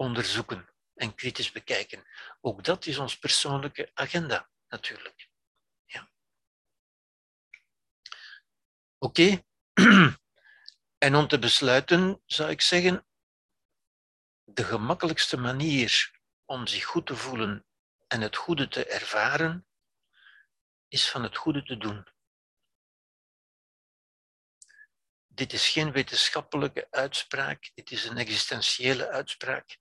[0.00, 2.06] onderzoeken en kritisch bekijken.
[2.40, 5.28] Ook dat is ons persoonlijke agenda, natuurlijk.
[5.84, 6.10] Ja.
[8.98, 9.42] Oké.
[10.98, 13.06] En om te besluiten zou ik zeggen,
[14.44, 17.66] de gemakkelijkste manier om zich goed te voelen
[18.06, 19.66] en het goede te ervaren,
[20.88, 22.06] is van het goede te doen.
[25.26, 29.78] Dit is geen wetenschappelijke uitspraak, dit is een existentiële uitspraak,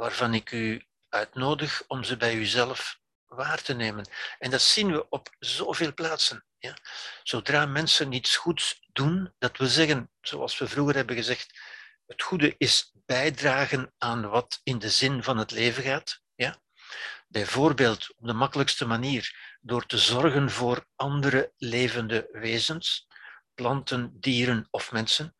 [0.00, 4.08] waarvan ik u uitnodig om ze bij uzelf waar te nemen.
[4.38, 6.44] En dat zien we op zoveel plaatsen.
[6.58, 6.76] Ja?
[7.22, 11.60] Zodra mensen iets goeds doen, dat we zeggen, zoals we vroeger hebben gezegd,
[12.06, 16.20] het goede is bijdragen aan wat in de zin van het leven gaat.
[16.34, 16.56] Ja?
[17.28, 23.06] Bijvoorbeeld op de makkelijkste manier door te zorgen voor andere levende wezens,
[23.54, 25.34] planten, dieren of mensen.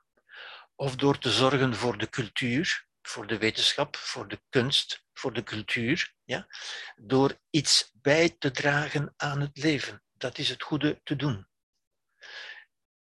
[0.74, 5.43] Of door te zorgen voor de cultuur, voor de wetenschap, voor de kunst, voor de
[5.43, 6.15] cultuur.
[6.25, 6.47] Ja?
[6.97, 10.03] Door iets bij te dragen aan het leven.
[10.13, 11.49] Dat is het goede te doen.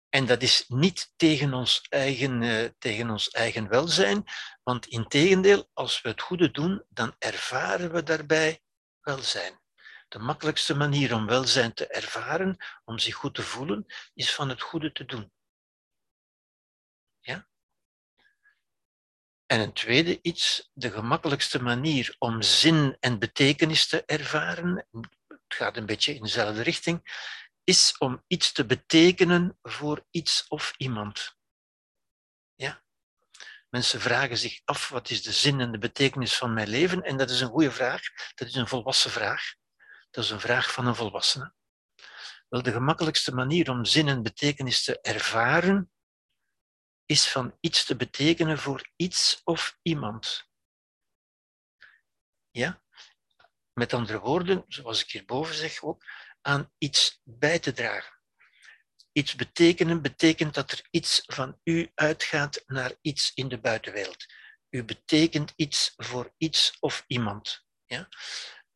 [0.08, 4.24] En dat is niet tegen ons eigen, uh, tegen ons eigen welzijn,
[4.62, 8.62] want in tegendeel, als we het goede doen, dan ervaren we daarbij
[9.00, 9.60] welzijn.
[10.08, 14.62] De makkelijkste manier om welzijn te ervaren, om zich goed te voelen, is van het
[14.62, 15.32] goede te doen.
[17.20, 17.48] Ja?
[19.48, 24.86] En een tweede iets, de gemakkelijkste manier om zin en betekenis te ervaren,
[25.26, 27.00] het gaat een beetje in dezelfde richting,
[27.64, 31.36] is om iets te betekenen voor iets of iemand.
[32.54, 32.82] Ja?
[33.68, 37.16] Mensen vragen zich af wat is de zin en de betekenis van mijn leven en
[37.16, 38.02] dat is een goede vraag,
[38.34, 39.54] dat is een volwassen vraag.
[40.10, 41.54] Dat is een vraag van een volwassene.
[42.48, 45.90] Wel, de gemakkelijkste manier om zin en betekenis te ervaren
[47.08, 50.48] is van iets te betekenen voor iets of iemand.
[52.50, 52.82] Ja?
[53.72, 56.04] Met andere woorden, zoals ik hierboven zeg ook,
[56.40, 58.20] aan iets bij te dragen.
[59.12, 64.26] Iets betekenen betekent dat er iets van u uitgaat naar iets in de buitenwereld.
[64.70, 67.66] U betekent iets voor iets of iemand.
[67.84, 68.08] Ja?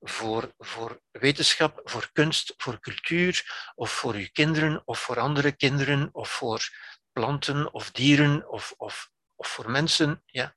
[0.00, 6.08] Voor, voor wetenschap, voor kunst, voor cultuur, of voor uw kinderen, of voor andere kinderen,
[6.12, 6.68] of voor
[7.12, 10.22] planten of dieren, of, of, of voor mensen.
[10.26, 10.56] Ja?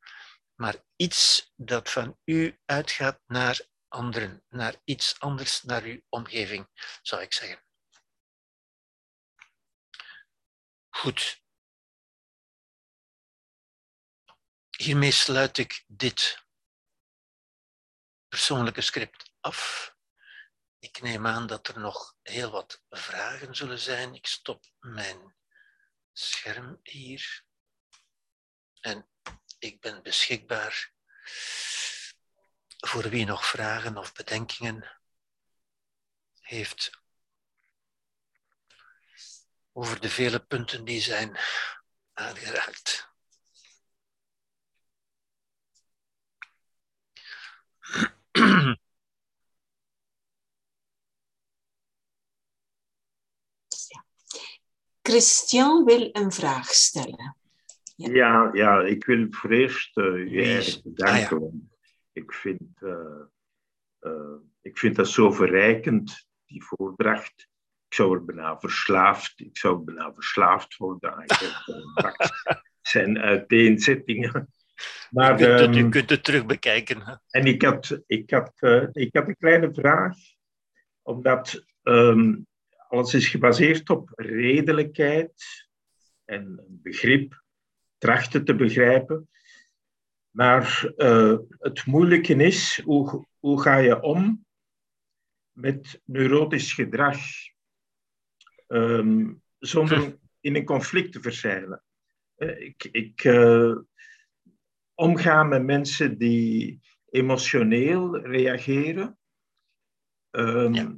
[0.56, 6.70] Maar iets dat van u uitgaat naar anderen, naar iets anders, naar uw omgeving,
[7.02, 7.64] zou ik zeggen.
[10.90, 11.44] Goed.
[14.78, 16.46] Hiermee sluit ik dit
[18.28, 19.94] persoonlijke script af.
[20.80, 24.16] Ik neem aan dat er nog heel wat vragen zullen zijn.
[24.16, 25.36] Ik stop mijn
[26.18, 27.44] scherm hier.
[28.80, 29.08] En
[29.60, 30.92] ik ben beschikbaar
[32.78, 35.00] voor wie nog vragen of bedenkingen
[36.40, 37.04] heeft
[39.72, 41.38] over de vele punten die zijn
[42.14, 43.10] aangeraakt.
[55.16, 57.38] Christian wil een vraag stellen.
[57.96, 61.38] Ja, ja, ja ik wil voor eerst uh, je bedanken.
[61.38, 61.60] Ah, ja
[62.14, 63.22] ik vind, uh,
[64.02, 67.48] uh, ik vind dat zo verrijkend, die voordracht.
[67.88, 71.26] Ik zou er bijna verslaafd, ik zou bijna verslaafd worden aan
[72.82, 74.54] zijn uiteenzettingen.
[75.10, 77.22] Maar, je, kunt het, je ehm, kunt het terug bekijken.
[77.30, 80.18] En ik had, ik, had, uh, ik had een kleine vraag,
[81.02, 82.48] omdat um,
[82.96, 85.68] alles is gebaseerd op redelijkheid
[86.26, 87.44] en begrip,
[87.98, 89.30] trachten te begrijpen.
[90.30, 94.46] Maar uh, het moeilijke is, hoe, hoe ga je om
[95.52, 97.18] met neurotisch gedrag
[98.68, 101.84] um, zonder in een conflict te verzeilen?
[102.38, 103.78] Uh, ik, ik uh,
[104.94, 109.18] omgaan met mensen die emotioneel reageren.
[110.32, 110.96] Um, ja.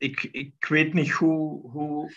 [0.00, 2.12] Ik, ik weet niet hoe, hoe,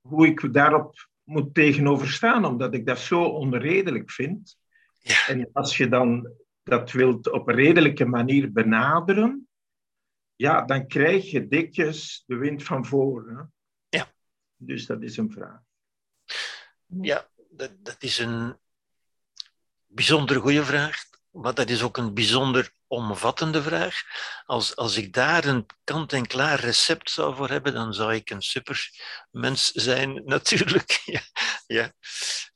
[0.00, 4.58] hoe ik daarop moet tegenover staan, omdat ik dat zo onredelijk vind.
[4.98, 5.26] Ja.
[5.26, 6.32] En als je dan
[6.62, 9.48] dat wilt op een redelijke manier benaderen,
[10.36, 13.52] ja, dan krijg je dikjes de wind van voren.
[13.88, 14.12] Ja.
[14.56, 15.60] Dus dat is een vraag.
[16.86, 18.56] Ja, dat, dat is een
[19.86, 20.96] bijzonder goede vraag,
[21.30, 24.02] maar dat is ook een bijzonder omvattende vraag.
[24.46, 29.70] Als, als ik daar een kant-en-klaar recept zou voor hebben, dan zou ik een supermens
[29.70, 31.00] zijn, natuurlijk.
[31.04, 31.20] ja,
[31.66, 31.92] ja.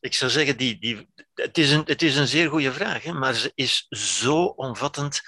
[0.00, 3.12] Ik zou zeggen, die, die, het, is een, het is een zeer goede vraag, hè,
[3.12, 5.22] maar ze is zo omvattend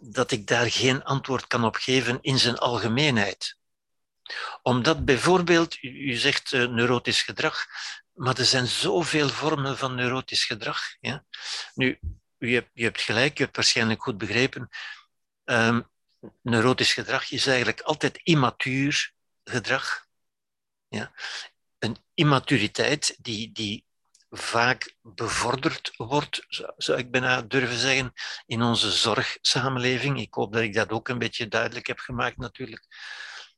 [0.00, 3.58] dat ik daar geen antwoord kan op geven in zijn algemeenheid.
[4.62, 7.66] Omdat bijvoorbeeld, u zegt uh, neurotisch gedrag,
[8.12, 10.80] maar er zijn zoveel vormen van neurotisch gedrag.
[11.00, 11.24] Ja?
[11.74, 11.98] Nu,
[12.40, 14.68] u hebt, je hebt gelijk, je hebt waarschijnlijk goed begrepen.
[15.44, 15.88] Um,
[16.42, 19.12] neurotisch gedrag is eigenlijk altijd immatuur
[19.44, 20.06] gedrag.
[20.88, 21.12] Ja?
[21.78, 23.84] Een immaturiteit die, die
[24.30, 26.44] vaak bevorderd wordt,
[26.76, 28.12] zou ik bijna durven zeggen,
[28.46, 30.20] in onze zorgsamenleving.
[30.20, 32.86] Ik hoop dat ik dat ook een beetje duidelijk heb gemaakt natuurlijk.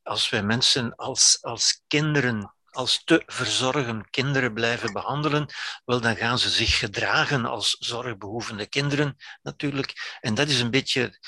[0.02, 5.46] Als wij mensen als, als kinderen als te verzorgen kinderen blijven behandelen,
[5.84, 10.18] wel dan gaan ze zich gedragen als zorgbehoevende kinderen natuurlijk.
[10.20, 11.18] En dat is een beetje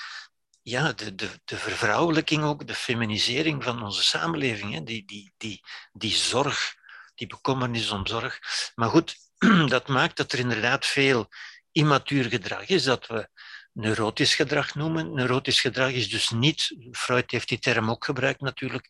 [0.63, 4.73] ja, de, de, de vervrouwelijking ook, de feminisering van onze samenleving.
[4.73, 4.83] Hè?
[4.83, 6.75] Die, die, die, die zorg,
[7.15, 8.39] die bekommernis om zorg.
[8.75, 9.17] Maar goed,
[9.69, 11.29] dat maakt dat er inderdaad veel
[11.73, 13.29] immatuur gedrag is, dat we
[13.75, 15.15] neurotisch gedrag noemen.
[15.15, 18.87] Neurotisch gedrag is dus niet, Freud heeft die term ook gebruikt natuurlijk,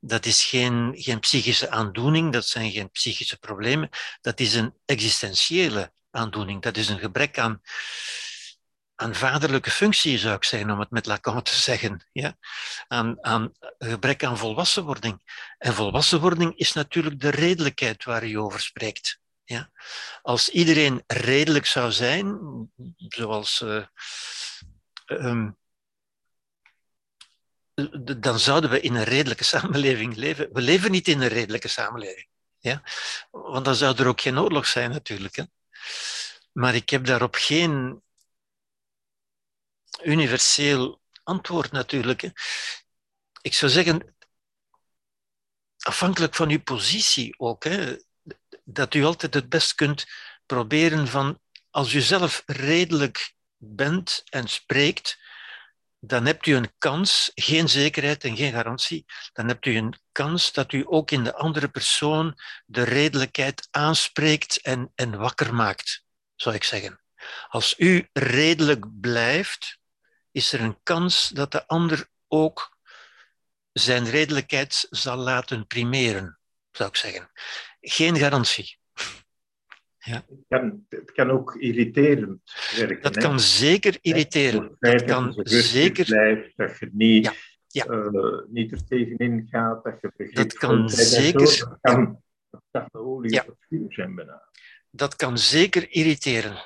[0.00, 3.88] dat is geen, geen psychische aandoening, dat zijn geen psychische problemen,
[4.20, 7.60] dat is een existentiële aandoening, dat is een gebrek aan,
[8.94, 12.08] aan vaderlijke functie, zou ik zeggen, om het met Lacan te zeggen.
[12.12, 12.36] Ja?
[12.88, 15.20] Aan, aan gebrek aan volwassenwording.
[15.58, 19.21] En volwassenwording is natuurlijk de redelijkheid waar u over spreekt.
[19.44, 19.70] Ja?
[20.22, 22.38] Als iedereen redelijk zou zijn,
[22.96, 23.60] zoals.
[23.60, 23.86] Uh,
[25.06, 25.56] um,
[28.18, 30.52] dan zouden we in een redelijke samenleving leven.
[30.52, 32.28] We leven niet in een redelijke samenleving.
[32.58, 32.82] Ja?
[33.30, 35.36] Want dan zou er ook geen oorlog zijn, natuurlijk.
[35.36, 35.44] Hè?
[36.52, 38.02] Maar ik heb daarop geen
[40.02, 42.20] universeel antwoord, natuurlijk.
[42.20, 42.28] Hè?
[43.40, 44.16] Ik zou zeggen,
[45.78, 47.64] afhankelijk van uw positie ook.
[47.64, 47.96] Hè?
[48.64, 50.06] Dat u altijd het best kunt
[50.46, 51.40] proberen van,
[51.70, 55.18] als u zelf redelijk bent en spreekt,
[56.00, 60.52] dan hebt u een kans, geen zekerheid en geen garantie, dan hebt u een kans
[60.52, 66.54] dat u ook in de andere persoon de redelijkheid aanspreekt en, en wakker maakt, zou
[66.54, 67.00] ik zeggen.
[67.48, 69.78] Als u redelijk blijft,
[70.30, 72.76] is er een kans dat de ander ook
[73.72, 76.38] zijn redelijkheid zal laten primeren,
[76.70, 77.30] zou ik zeggen
[77.82, 78.78] geen garantie.
[79.98, 80.24] Ja.
[80.28, 82.40] Het, kan, het kan ook irriterend
[82.76, 83.02] werken.
[83.02, 84.76] Dat kan zeker irriteren.
[84.78, 86.04] Dat kan zeker.
[86.04, 87.32] Blijft, dat je niet, ja.
[87.72, 87.86] Ja.
[87.86, 90.36] Uh, niet er tegenin gaat, dat je vergeet.
[90.36, 91.58] Dat kan zeker.
[91.58, 93.44] Dat kan, dat kan olie ja.
[93.68, 94.48] vuur zijn bijna.
[94.90, 96.56] Dat kan zeker irriteren.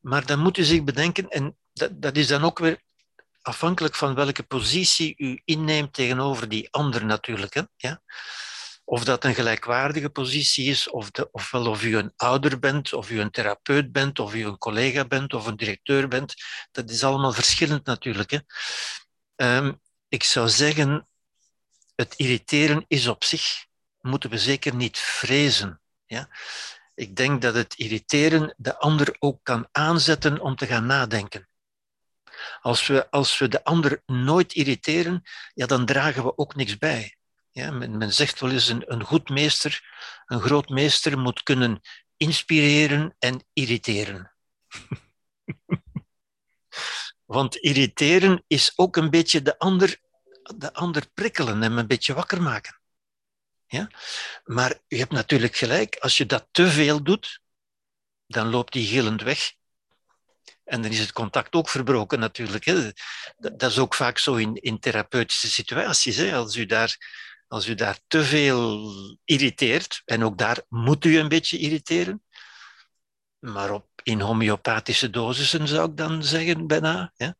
[0.00, 2.80] Maar dan moet u zich bedenken, en dat, dat is dan ook weer
[3.42, 7.54] afhankelijk van welke positie u inneemt tegenover die ander natuurlijk.
[7.54, 7.62] Hè?
[7.76, 8.02] Ja?
[8.88, 13.20] Of dat een gelijkwaardige positie is, of de, of u een ouder bent, of u
[13.20, 16.34] een therapeut bent, of u een collega bent, of een directeur bent.
[16.70, 18.30] Dat is allemaal verschillend natuurlijk.
[18.30, 18.38] Hè.
[19.36, 19.72] Ehm,
[20.08, 21.08] ik zou zeggen,
[21.94, 23.66] het irriteren is op zich,
[24.00, 25.80] moeten we zeker niet vrezen.
[26.04, 26.28] Ja?
[26.94, 31.48] Ik denk dat het irriteren de ander ook kan aanzetten om te gaan nadenken.
[32.60, 35.22] Als we, als we de ander nooit irriteren,
[35.54, 37.16] ja, dan dragen we ook niks bij.
[37.56, 39.80] Ja, men, men zegt wel eens, een, een goed meester,
[40.26, 41.80] een groot meester moet kunnen
[42.16, 44.32] inspireren en irriteren.
[47.24, 50.00] Want irriteren is ook een beetje de ander,
[50.56, 52.80] de ander prikkelen en een beetje wakker maken.
[53.66, 53.90] Ja?
[54.44, 57.40] Maar je hebt natuurlijk gelijk, als je dat te veel doet,
[58.26, 59.52] dan loopt die gillend weg.
[60.64, 62.64] En dan is het contact ook verbroken natuurlijk.
[62.64, 62.92] Hè.
[63.36, 66.16] Dat, dat, is ook vaak zo in, in therapeutische situaties.
[66.16, 66.34] Hè.
[66.34, 68.92] Als u daar als u daar te veel
[69.24, 72.22] irriteert, en ook daar moet u een beetje irriteren,
[73.38, 77.12] maar op, in homeopathische dosissen zou ik dan zeggen bijna.
[77.16, 77.36] Ja.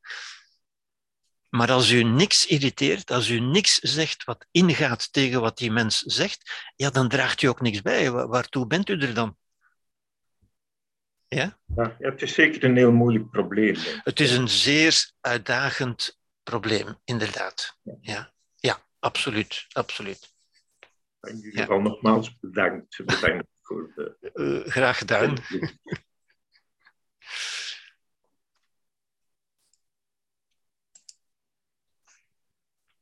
[1.49, 5.99] Maar als u niks irriteert, als u niks zegt wat ingaat tegen wat die mens
[5.99, 8.11] zegt, ja, dan draagt u ook niks bij.
[8.11, 9.37] Waartoe bent u er dan?
[11.29, 11.59] Ja?
[11.77, 13.77] ja het is zeker een heel moeilijk probleem.
[14.03, 17.79] Het is een zeer uitdagend probleem, inderdaad.
[18.01, 18.35] Ja
[18.99, 20.35] absoluut, absoluut.
[21.21, 24.31] In ieder geval nogmaals bedankt, bedankt voor de...
[24.35, 25.37] Uh, graag gedaan.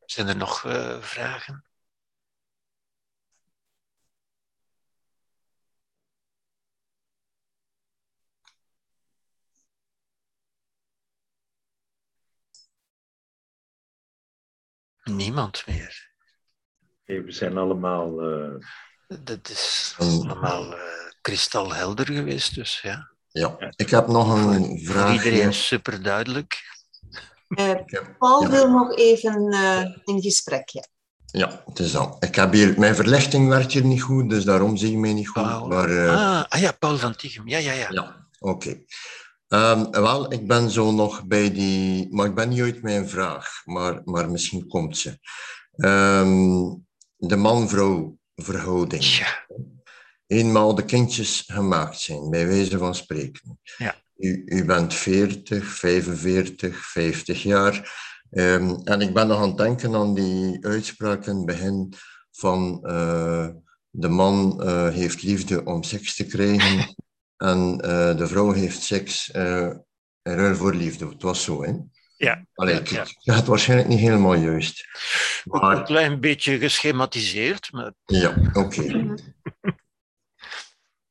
[0.04, 1.63] Zijn er nog uh, vragen?
[15.04, 16.10] Niemand meer.
[17.04, 18.32] we zijn allemaal.
[18.32, 18.54] Uh...
[19.22, 20.80] Dat is allemaal uh,
[21.20, 23.12] kristalhelder geweest, dus ja.
[23.28, 25.04] Ja, ik heb nog een vraag.
[25.04, 26.72] Voor iedereen super duidelijk.
[27.48, 27.74] Uh,
[28.18, 29.52] Paul wil nog even
[30.04, 30.84] in gesprek, ja.
[31.26, 32.16] Ja, het is al.
[32.20, 35.28] Ik heb hier, mijn verlichting werkt hier niet goed, dus daarom zie je mij niet
[35.28, 35.42] goed.
[35.42, 35.66] Paul.
[35.66, 37.48] Maar, ah, ah, ja, Paul van Tichem.
[37.48, 37.86] Ja, ja, ja.
[37.90, 38.84] Ja, oké.
[39.48, 43.62] Um, wel, ik ben zo nog bij die, maar ik ben niet uit mijn vraag,
[43.64, 45.18] maar, maar misschien komt ze.
[45.76, 49.04] Um, de man-vrouw verhouding.
[49.04, 49.46] Ja.
[50.26, 53.58] Eenmaal de kindjes gemaakt zijn, bij wijze van spreken.
[53.76, 53.94] Ja.
[54.16, 58.02] U, u bent 40, 45, 50 jaar.
[58.30, 61.94] Um, en ik ben nog aan het denken aan die uitspraak in het begin
[62.30, 63.48] van uh,
[63.90, 66.94] de man uh, heeft liefde om seks te krijgen
[67.36, 69.82] en uh, de vrouw heeft seks in
[70.22, 71.08] ruil voor liefde.
[71.08, 71.72] Het was zo, hè?
[72.16, 72.46] Ja.
[72.54, 73.06] Allee, ik, ja.
[73.18, 73.34] ja.
[73.34, 74.86] het waarschijnlijk niet helemaal juist.
[75.44, 75.76] Maar...
[75.76, 77.92] Een klein beetje geschematiseerd, maar...
[78.04, 78.58] Ja, oké.
[78.58, 79.14] Okay.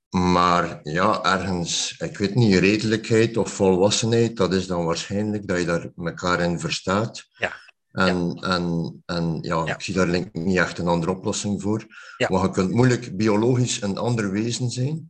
[0.10, 5.66] maar ja, ergens, ik weet niet, redelijkheid of volwassenheid, dat is dan waarschijnlijk dat je
[5.66, 7.28] daar elkaar in verstaat.
[7.38, 7.62] Ja.
[7.92, 9.74] En, en, en ja, Ja.
[9.74, 11.86] ik zie daar niet echt een andere oplossing voor.
[12.18, 12.28] Ja.
[12.30, 15.10] Maar je kunt moeilijk biologisch een ander wezen zijn.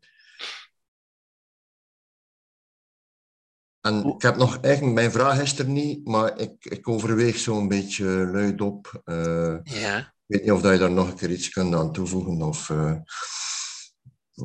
[3.83, 7.67] En ik heb nog eigenlijk, mijn vraag is er niet, maar ik, ik overweeg zo'n
[7.67, 9.01] beetje luidop.
[9.05, 9.97] eh Ja.
[9.97, 12.41] ik weet niet of dat je daar nog een keer iets kunt aan toevoegen.
[12.41, 12.95] Of, eh,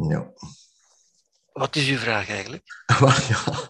[0.08, 0.32] ja.
[1.52, 2.64] Wat is uw vraag eigenlijk?
[3.28, 3.68] Ja.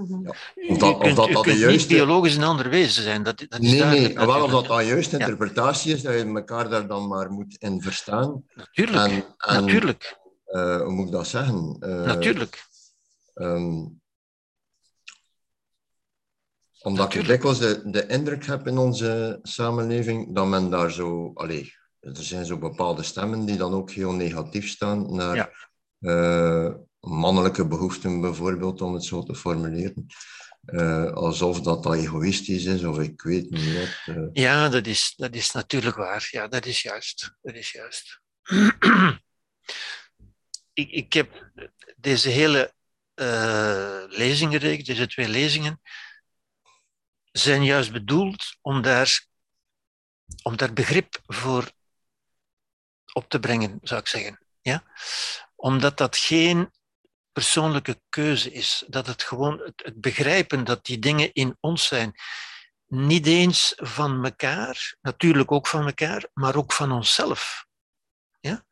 [0.00, 0.28] Mhm.
[0.68, 3.02] Of dat- u of kunt, dat dat de kunt juiste- niet biologisch een ander wezen
[3.02, 3.22] zijn.
[3.22, 4.14] Dat, dat is Nee, nee.
[4.14, 7.82] Wel, of dat dan juist interpretatie is, dat je elkaar daar dan maar moet in
[7.82, 8.44] verstaan.
[8.54, 11.76] Natuurlijk, En, en natuurlijk, eh, hoe moet ik dat zeggen?
[11.80, 12.64] Eh, natuurlijk.
[13.34, 13.84] ehm,
[16.82, 21.30] omdat ik dikwijls de, de indruk heb in onze samenleving dat men daar zo...
[21.34, 25.50] Allee, er zijn zo bepaalde stemmen die dan ook heel negatief staan naar Ja.
[25.98, 30.06] eh, mannelijke behoeften bijvoorbeeld, om het zo te formuleren.
[30.64, 34.16] Eh, alsof dat, dat egoïstisch is, of ik weet niet wat.
[34.16, 34.22] eh.
[34.32, 36.28] Ja, dat is, dat is natuurlijk waar.
[36.30, 37.34] Ja, dat is juist.
[37.42, 38.20] Dat is juist.
[40.72, 41.50] ik, ik heb
[41.96, 42.72] deze hele
[44.08, 45.80] lezingenreeks, deze twee lezingen,
[47.32, 49.26] zijn juist bedoeld om daar,
[50.42, 51.72] om daar begrip voor
[53.12, 54.46] op te brengen, zou ik zeggen.
[54.60, 54.84] Ja?
[55.54, 56.70] Omdat dat geen
[57.32, 58.84] persoonlijke keuze is.
[58.86, 62.14] Dat het gewoon het, begrijpen dat die dingen in ons zijn,
[62.86, 67.66] niet eens van elkaar, natuurlijk ook van elkaar, maar ook van onszelf.
[68.40, 68.64] Ja?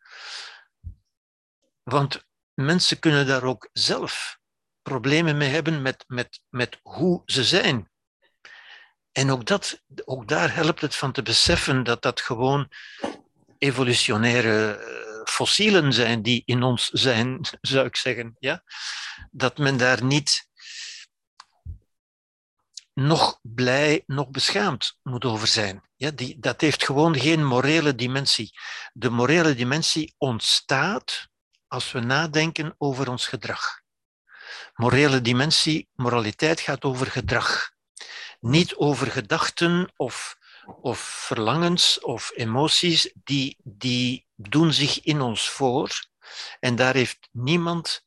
[1.82, 2.24] Want
[2.54, 4.38] mensen kunnen daar ook zelf
[4.82, 7.90] problemen mee hebben met, met, met hoe ze zijn.
[9.12, 12.68] En ook, dat, ook daar helpt het van te beseffen dat dat gewoon
[13.58, 18.36] evolutionaire eh, fossielen zijn die in ons zijn, zou ik zeggen.
[18.38, 18.62] Ja?
[19.30, 20.48] Dat men daar niet
[22.94, 25.82] nog blij, nog beschaamd moet over zijn.
[25.96, 28.50] Ja, die, dat heeft gewoon geen morele dimensie.
[28.92, 31.28] De morele dimensie ontstaat
[31.66, 33.80] als we nadenken over ons gedrag.
[34.74, 37.70] Morele dimensie, moraliteit gaat over gedrag.
[38.40, 40.38] Niet over gedachten of,
[40.80, 46.08] of verlangens of emoties, die, die doen zich in ons voor.
[46.60, 48.04] En daar heeft niemand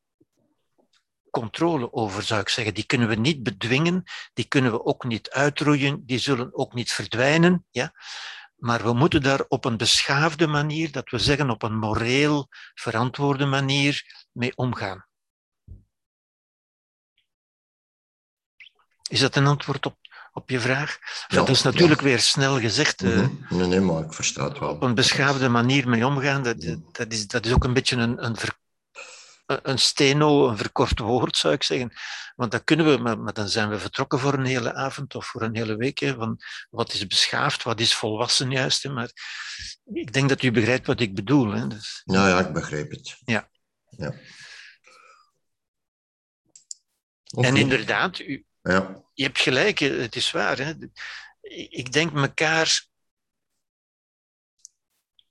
[1.29, 2.73] controle over, zou ik zeggen.
[2.73, 4.03] Die kunnen we niet bedwingen,
[4.33, 7.65] die kunnen we ook niet uitroeien, die zullen ook niet verdwijnen.
[7.69, 7.93] Ja?
[8.55, 13.45] Maar we moeten daar op een beschaafde manier, dat we zeggen op een moreel verantwoorde
[13.45, 15.05] manier, mee omgaan.
[19.09, 19.97] Is dat een antwoord op,
[20.33, 20.97] op je vraag?
[21.27, 22.05] Ja, dat is natuurlijk ja.
[22.07, 23.01] weer snel gezegd.
[23.01, 23.55] eh, Mhm.
[23.57, 24.69] Nee, nee, maar ik versta het wel.
[24.69, 26.61] op een beschaafde manier mee omgaan, dat,
[26.91, 28.61] dat, is, dat is ook een beetje een, een, ver-
[29.45, 31.93] een steno, een verkort woord, zou ik zeggen.
[32.35, 35.25] Want dat kunnen we, maar, maar dan zijn we vertrokken voor een hele avond of
[35.25, 35.99] voor een hele week.
[35.99, 36.39] Hè, van
[36.69, 38.83] wat is beschaafd, wat is volwassen juist.
[38.83, 39.09] Hè, maar
[39.93, 41.51] ik denk dat u begrijpt wat ik bedoel.
[41.51, 43.17] Hè, dus, Ja, ja, ik begrijp het.
[43.25, 43.49] Ja.
[43.89, 44.13] ja.
[47.41, 50.57] En inderdaad, u, Ja, je hebt gelijk, het is waar.
[50.57, 50.73] Hè.
[51.69, 52.85] Ik denk mekaar,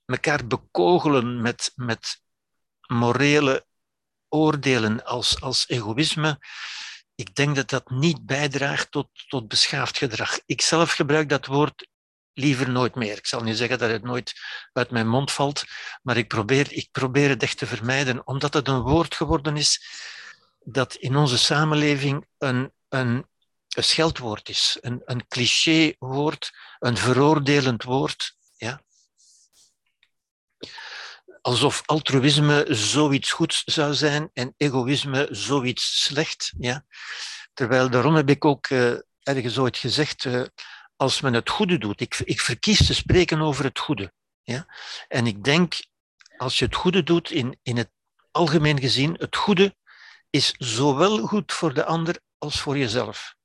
[0.05, 2.21] mekaar bekogelen met, met
[2.87, 3.65] morele
[4.29, 6.39] oordelen als, als egoïsme.
[7.15, 10.39] Ik denk dat dat niet bijdraagt tot, tot beschaafd gedrag.
[10.45, 11.87] Ik zelf gebruik dat woord
[12.33, 13.17] liever nooit meer.
[13.17, 14.33] Ik zal niet zeggen dat het nooit
[14.73, 15.63] uit mijn mond valt,
[16.01, 19.81] maar ik probeer, ik probeer het echt te vermijden, omdat het een woord geworden is
[20.59, 23.27] dat in onze samenleving een, een,
[23.77, 28.35] een scheldwoord is, een, een clichéwoord, een veroordelend woord.
[28.55, 28.81] Ja?
[31.41, 36.53] Alsof altruïsme zoiets goeds zou zijn en egoïsme zoiets slecht.
[36.57, 36.85] Ja?
[37.53, 40.45] Terwijl daarom heb ik ook uh, ergens ooit gezegd, uh,
[40.95, 44.13] als men het goede doet, ik, ik verkies te spreken over het goede.
[44.41, 44.75] Ja?
[45.07, 45.73] En ik denk,
[46.37, 47.91] als je het goede doet, in, in het
[48.31, 49.75] algemeen gezien, het goede
[50.29, 53.35] is zowel goed voor de ander als voor jezelf.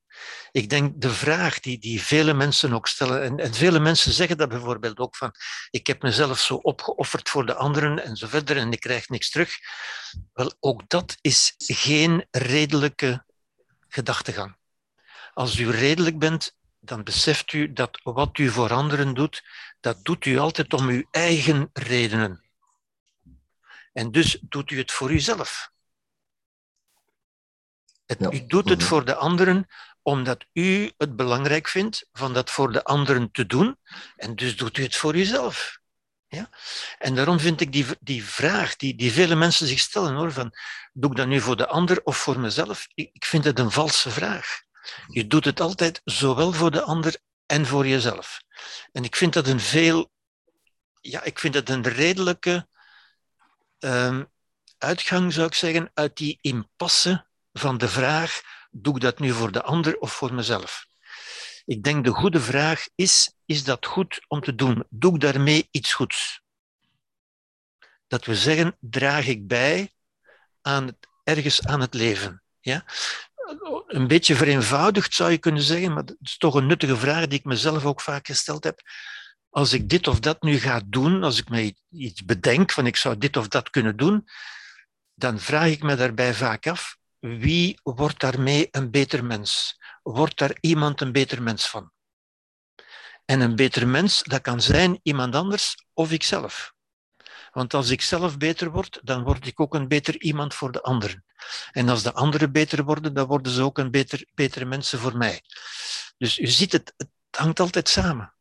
[0.51, 4.37] Ik denk de vraag die, die vele mensen ook stellen, en, en vele mensen zeggen
[4.37, 5.35] dat bijvoorbeeld ook van,
[5.71, 9.31] ik heb mezelf zo opgeofferd voor de anderen en zo verder en ik krijg niks
[9.31, 9.59] terug.
[10.33, 13.25] Wel, ook dat is geen redelijke
[13.89, 14.57] gedachtegang.
[15.35, 19.43] Als u redelijk bent, dan beseft u dat wat u voor anderen doet,
[19.81, 22.49] dat doet u altijd om uw eigen redenen.
[23.93, 25.71] En dus doet u het voor uzelf.
[28.07, 28.33] Het, ja.
[28.33, 29.67] U doet het voor de anderen
[30.09, 33.79] omdat u het belangrijk vindt van dat voor de anderen te doen.
[34.17, 35.79] En dus doet u het voor uzelf.
[36.29, 36.49] Ja?
[36.99, 40.53] En daarom vind ik die, die vraag die, die vele mensen zich stellen, hoor, van
[40.93, 42.87] doe ik dat nu voor de ander of voor mezelf?
[42.95, 44.61] Ik, vind het een valse vraag.
[45.07, 47.17] Je doet het altijd zowel voor de ander
[47.47, 48.41] en voor jezelf.
[48.93, 50.11] En ik vind dat een veel,
[51.01, 52.69] ja, ik vind dat een redelijke
[53.79, 54.31] um,
[54.79, 58.41] uitgang, zou ik zeggen, uit die impasse van de vraag,
[58.71, 60.87] doe ik dat nu voor de ander of voor mezelf?
[61.65, 64.85] Ik denk de goede vraag is, is dat goed om te doen?
[64.91, 66.41] Doe ik daarmee iets goeds?
[68.07, 69.93] Dat we zeggen, draag ik bij
[70.61, 72.43] aan het, ergens aan het leven?
[72.61, 72.85] Ja?
[73.87, 77.39] Een beetje vereenvoudigd zou je kunnen zeggen, maar het is toch een nuttige vraag die
[77.39, 78.81] ik mezelf ook vaak gesteld heb.
[79.51, 82.97] Als ik dit of dat nu ga doen, als ik mij iets bedenk van ik
[82.97, 84.29] zou dit of dat kunnen doen,
[85.15, 89.81] dan vraag ik me daarbij vaak af, wie wordt daarmee een beter mens?
[90.03, 91.93] Wordt daar iemand een beter mens van?
[93.25, 96.77] En een beter mens, dat kan zijn iemand anders of ikzelf.
[97.51, 100.83] Want als ik zelf beter word, dan word ik ook een beter iemand voor de
[100.83, 101.25] anderen.
[101.73, 105.17] En als de anderen beter worden, dan worden ze ook een beter, betere mensen voor
[105.17, 105.43] mij.
[106.17, 108.35] Dus u ziet het, het hangt altijd samen.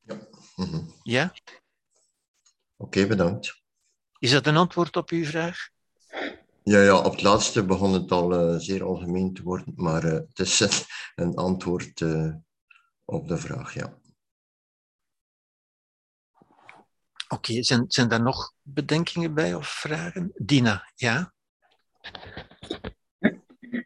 [0.00, 0.28] Ja.
[0.56, 0.90] Mhm.
[1.02, 1.34] Ja?
[2.76, 3.62] Oké, bedankt.
[4.18, 5.71] Is dat een antwoord op uw vraag?
[6.64, 10.12] Ja, ja, op het laatste begon het al uh, zeer algemeen te worden, maar uh,
[10.12, 12.34] het is een antwoord uh,
[13.04, 14.00] op de vraag, ja.
[17.28, 20.32] Oké, okay, zijn, zijn daar nog bedenkingen bij of vragen?
[20.34, 21.32] Dina, ja?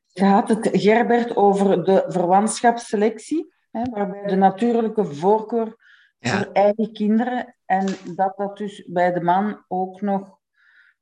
[0.07, 5.77] Je had het, Gerbert, over de verwantschapsselectie, hè, waarbij de natuurlijke voorkeur
[6.19, 6.37] ja.
[6.37, 10.39] voor eigen kinderen en dat dat dus bij de man ook nog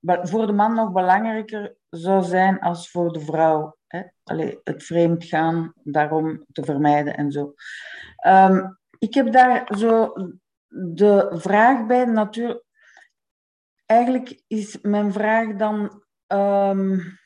[0.04, 3.76] voor de man nog belangrijker zou zijn als voor de vrouw.
[3.86, 4.02] Hè?
[4.64, 7.54] Het vreemd gaan, daarom te vermijden en zo.
[8.26, 10.12] Um, ik heb daar zo
[10.66, 12.64] de vraag bij, natuurlijk.
[13.86, 16.02] Eigenlijk is mijn vraag dan.
[16.26, 17.18] Um,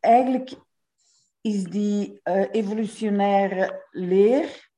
[0.00, 0.54] eigenlijk
[1.40, 4.70] is die uh, evolutionaire leer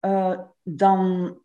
[0.00, 1.38] uh, dan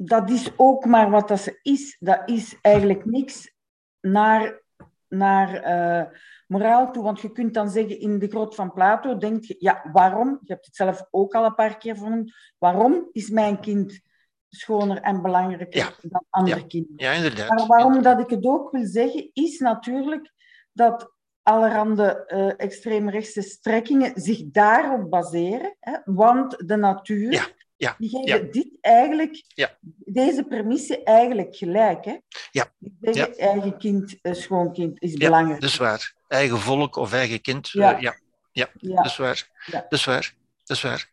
[0.00, 1.96] dat is ook maar wat dat ze is.
[2.00, 3.54] Dat is eigenlijk niks
[4.00, 4.62] naar,
[5.08, 7.02] naar uh, moraal toe.
[7.02, 10.38] Want je kunt dan zeggen, in de grot van Plato, denk je, ja, waarom?
[10.42, 12.34] Je hebt het zelf ook al een paar keer vernoemd.
[12.58, 14.00] Waarom is mijn kind
[14.48, 16.66] schoner en belangrijker dan andere ja.
[16.66, 16.96] kinderen?
[16.96, 17.48] Ja, inderdaad.
[17.48, 20.32] Maar waarom dat ik het ook wil zeggen, is natuurlijk
[20.72, 25.76] dat allerhande uh, extreemrechtse strekkingen zich daarop baseren.
[25.80, 27.32] Hè, want de natuur...
[27.32, 28.52] Ja ja, die geven ja.
[28.52, 29.78] dit eigenlijk, Ja.
[29.98, 32.04] deze premisse eigenlijk gelijk.
[32.04, 32.16] Hè?
[32.50, 32.72] Ja.
[33.00, 35.60] Zeggen, eigen kind, uh, schoonkind is Ja, belangrijk.
[35.60, 36.14] dat is waar.
[36.28, 37.68] Eigen volk of eigen kind.
[37.68, 37.94] Ja.
[37.96, 38.16] eh, ja.
[38.52, 39.48] ja, dat is waar.
[39.70, 40.34] Dat is waar.
[40.64, 41.10] Dat is waar.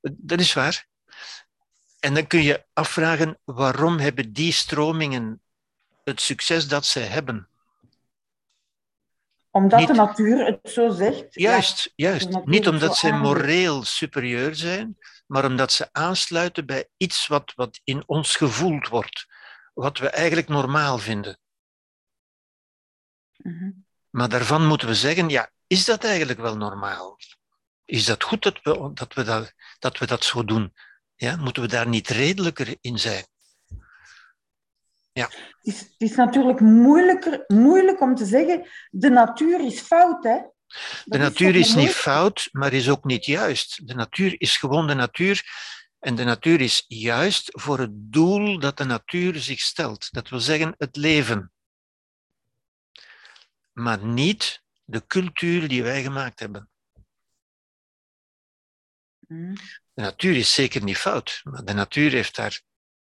[0.00, 0.86] Dat is waar.
[2.00, 5.40] En dan kun je afvragen, waarom hebben die stromingen
[6.04, 7.48] het succes dat ze hebben?
[9.50, 11.24] Omdat niet- de natuur het zo zegt.
[11.30, 12.28] Juist, juist.
[12.44, 13.22] Niet omdat aangeeft.
[13.22, 14.98] moreel superieur zijn,
[15.34, 19.26] maar omdat ze aansluiten bij iets wat, wat in ons gevoeld wordt.
[19.72, 21.38] Wat we eigenlijk normaal vinden.
[23.30, 23.50] Ja.
[23.50, 23.70] Mhm.
[24.10, 27.18] Maar daarvan moeten we zeggen, ja, is dat eigenlijk wel normaal?
[27.84, 30.74] Is dat goed dat we dat, we dat, dat, we dat zo doen?
[31.14, 33.24] Ja, moeten we daar niet redelijker in zijn?
[35.12, 40.24] Het, is, het is natuurlijk moeilijker, moeilijk om te zeggen, de natuur is fout.
[40.24, 40.40] Hè?
[41.04, 43.86] De natuur is niet fout, maar is ook niet juist.
[43.86, 45.42] De natuur is gewoon de natuur.
[45.98, 50.12] En de natuur is juist voor het doel dat de natuur zich stelt.
[50.12, 51.52] Dat wil zeggen het leven.
[53.72, 56.68] Maar niet de cultuur die wij gemaakt hebben.
[59.94, 62.60] De natuur is zeker niet fout, maar de natuur heeft haar,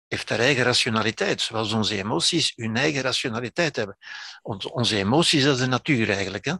[0.08, 3.98] heeft haar eigen rationaliteit, zoals onze emoties hun eigen rationaliteit hebben.
[4.42, 6.44] Onze, onze emoties, dat is de natuur eigenlijk.
[6.44, 6.54] Hè?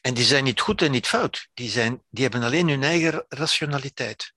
[0.00, 1.48] En die zijn niet goed en niet fout.
[1.54, 4.34] Die, zijn, die hebben alleen hun eigen rationaliteit,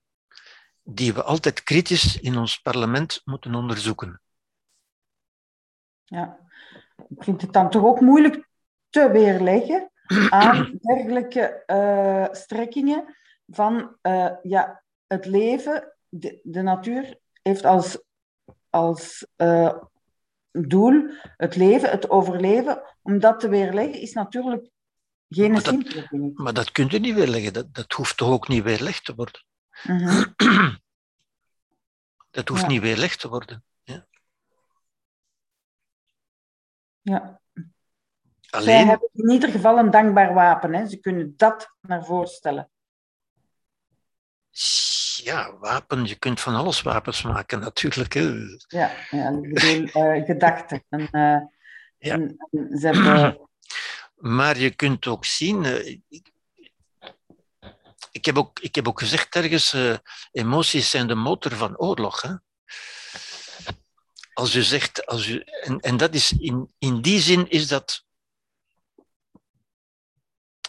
[0.82, 4.20] die we altijd kritisch in ons parlement moeten onderzoeken.
[6.04, 6.38] Ja.
[7.08, 8.48] Ik vind het dan toch ook moeilijk
[8.88, 9.90] te weerleggen
[10.30, 13.16] aan dergelijke eh, strekkingen
[13.46, 18.02] van eh, ja, het leven, de, de natuur heeft als,
[18.70, 19.78] als eh,
[20.50, 22.82] doel het leven, het overleven.
[23.02, 24.68] Om dat te weerleggen is natuurlijk
[25.34, 26.10] geen Maar dat-.
[26.34, 27.52] Maar dat kunt u niet weerleggen.
[27.52, 29.44] Dat, dat hoeft toch ook niet weerlegd te worden.
[29.82, 30.24] Mhm.
[32.30, 32.66] Dat hoeft Ja.
[32.66, 33.64] niet weerlegd te worden.
[37.04, 37.40] Ja.
[38.40, 40.74] Zij hebben in ieder geval een dankbaar wapen.
[40.74, 40.86] Hè?
[40.86, 42.70] Ze kunnen dat naar voren stellen.
[45.22, 46.04] Ja, wapen.
[46.04, 48.12] Je kunt van alles wapens maken, natuurlijk.
[48.12, 48.20] Hè.
[48.66, 50.84] Ja, ja ik bedoel, uh, gedachten.
[50.88, 51.08] En, uh,
[51.98, 52.14] ja.
[52.14, 53.38] en, en ze hebben...
[54.24, 55.64] Maar je kunt ook zien...
[55.64, 55.98] Uh,
[58.10, 59.76] ik heb ook, ik heb ook gezegd ergens,
[60.32, 62.22] emoties zijn de motor van oorlog.
[62.22, 62.34] Hè?
[64.32, 68.04] Als u zegt, als u, en, en dat is in, in die zin is dat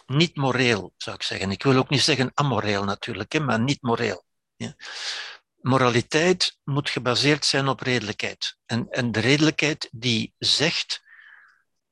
[0.05, 1.51] niet moreel, zou ik zeggen.
[1.51, 4.25] Ik wil ook niet zeggen amoreel natuurlijk, hè, maar niet moreel.
[4.55, 4.75] Ja.
[5.55, 8.57] Moraliteit moet gebaseerd zijn op redelijkheid.
[8.65, 11.03] En, en de redelijkheid die zegt,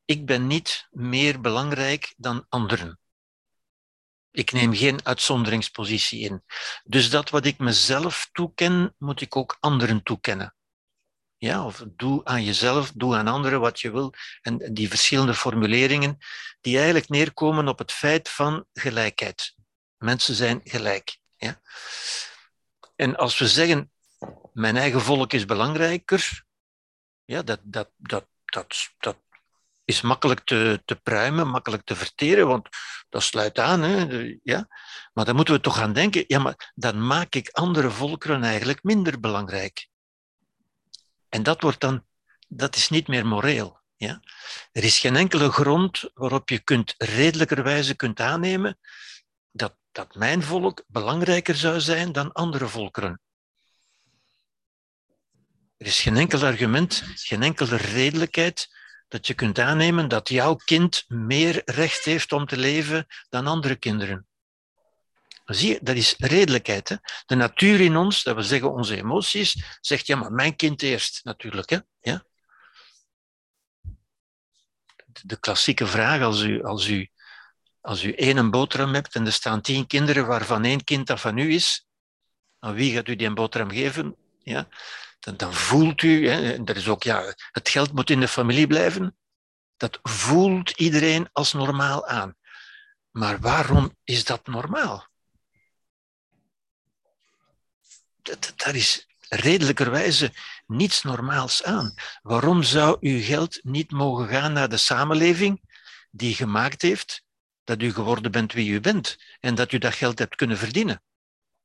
[0.06, 3.00] ik ben niet meer belangrijk dan anderen.
[4.32, 6.44] Ik neem geen uitzonderingspositie in.
[6.84, 10.56] Dus dat wat ik mezelf toeken, moet ik ook anderen toekennen.
[11.38, 14.14] Ja, of doe aan jezelf, doe aan anderen wat je wil.
[14.42, 16.18] En die verschillende formuleringen,
[16.62, 19.56] die eigenlijk neerkomen op het feit van gelijkheid.
[19.98, 21.18] Mensen zijn gelijk.
[21.36, 21.62] Ja?
[22.96, 23.92] En als we zeggen,
[24.54, 26.44] mijn eigen volk is belangrijker,
[27.26, 29.18] ja, dat, dat, dat, dat, dat
[29.86, 32.70] is makkelijk te, te pruimen, makkelijk te verteren, want
[33.10, 33.82] dat sluit aan.
[33.82, 34.68] Hè, ja.
[35.14, 38.84] Maar dan moeten we toch gaan denken, ja, maar dan maak ik andere volkeren eigenlijk
[38.84, 39.88] minder belangrijk.
[41.30, 42.06] En dat wordt dan,
[42.48, 43.82] dat is niet meer moreel.
[43.96, 44.22] Ja?
[44.72, 48.80] Er is geen enkele grond waarop je kunt redelijkerwijze kunt aannemen
[49.52, 53.22] dat, dat mijn volk belangrijker zou zijn dan andere volkeren.
[55.78, 58.68] Er is geen enkel argument, geen enkele redelijkheid
[59.14, 63.76] dat je kunt aannemen dat jouw kind meer recht heeft om te leven dan andere
[63.76, 64.28] kinderen.
[65.46, 66.90] Zie je, dat is redelijkheid.
[66.90, 66.96] Hè?
[67.26, 71.24] De natuur in ons, dat we zeggen onze emoties, zegt ja, maar mijn kind eerst
[71.24, 71.70] natuurlijk.
[71.70, 71.78] Hè?
[72.00, 72.24] Ja?
[75.22, 77.10] De klassieke vraag als u, als, u,
[77.82, 81.38] als u één boterham hebt en er staan tien kinderen waarvan één kind dat van
[81.38, 81.88] u is,
[82.60, 84.16] aan wie gaat u die een boterham geven?
[84.44, 84.68] Ja?
[85.24, 89.18] Dan, voelt u, hè, er is ook, ja, het geld moet in de familie blijven,
[89.78, 92.36] dat voelt iedereen als normaal aan.
[93.12, 95.12] Maar waarom is dat normaal?
[98.56, 100.34] daar is redelijkerwijze
[100.68, 101.94] niets normaals aan.
[102.22, 105.62] Waarom zou uw geld niet mogen gaan naar de samenleving
[106.12, 107.24] die gemaakt heeft
[107.64, 111.02] dat u geworden bent wie u bent en dat u dat geld hebt kunnen verdienen?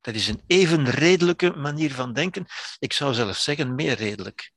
[0.09, 2.47] Dat is een even redelijke manier van denken.
[2.79, 4.53] Ik zou zelfs zeggen meer redelijk.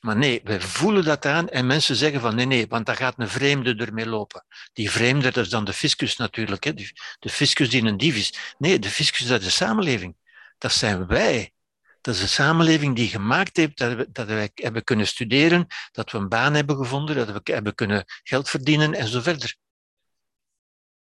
[0.00, 3.18] Maar nee, wij voelen dat aan en mensen zeggen van nee, nee, want daar gaat
[3.18, 4.44] een vreemde ermee lopen.
[4.72, 6.72] Die vreemde, dat is dan de fiscus natuurlijk, hè?
[7.18, 8.54] de fiscus die een dief is.
[8.58, 10.16] Nee, de fiscus, dat is de samenleving.
[10.58, 11.52] Dat zijn wij.
[12.00, 16.10] Dat is de samenleving die gemaakt heeft dat, we, dat wij hebben kunnen studeren, dat
[16.10, 19.56] we een baan hebben gevonden, dat we hebben kunnen geld verdienen en zo verder.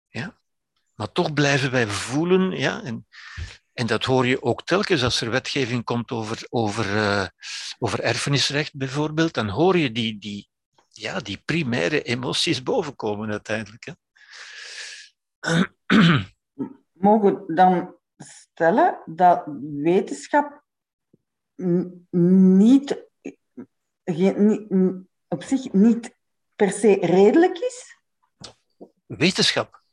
[0.10, 0.44] Ja?
[0.96, 3.06] Maar toch blijven wij voelen, ja, en
[3.76, 7.28] en dat hoor je ook telkens als er wetgeving komt over, over, uh,
[7.80, 10.50] over erfenisrecht bijvoorbeeld, dan hoor je die, die,
[10.90, 13.86] ja, die primaire emoties bovenkomen uiteindelijk.
[13.86, 13.94] Hè.
[16.92, 20.64] Mogen we dan stellen dat wetenschap
[22.10, 23.10] niet,
[25.28, 26.16] op zich niet
[26.56, 28.00] per se redelijk is?
[29.06, 29.85] Wetenschap?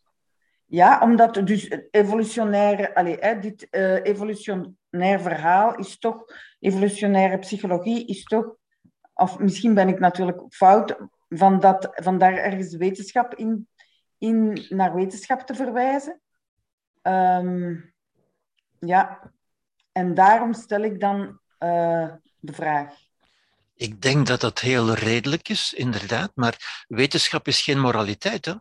[0.73, 6.25] Ja, omdat dus evolutionaire, allez, dit uh, evolutionair verhaal is toch,
[6.61, 8.57] evolutionaire psychologie is toch,
[9.15, 10.97] of misschien ben ik natuurlijk fout,
[11.29, 13.69] van, dat, van daar ergens wetenschap in,
[14.19, 16.21] in naar wetenschap te verwijzen.
[17.03, 17.95] Um,
[18.79, 19.33] ja,
[19.93, 22.95] en daarom stel ik dan uh, de vraag.
[23.75, 28.45] Ik denk dat dat heel redelijk is, inderdaad, maar wetenschap is geen moraliteit.
[28.45, 28.55] Hè?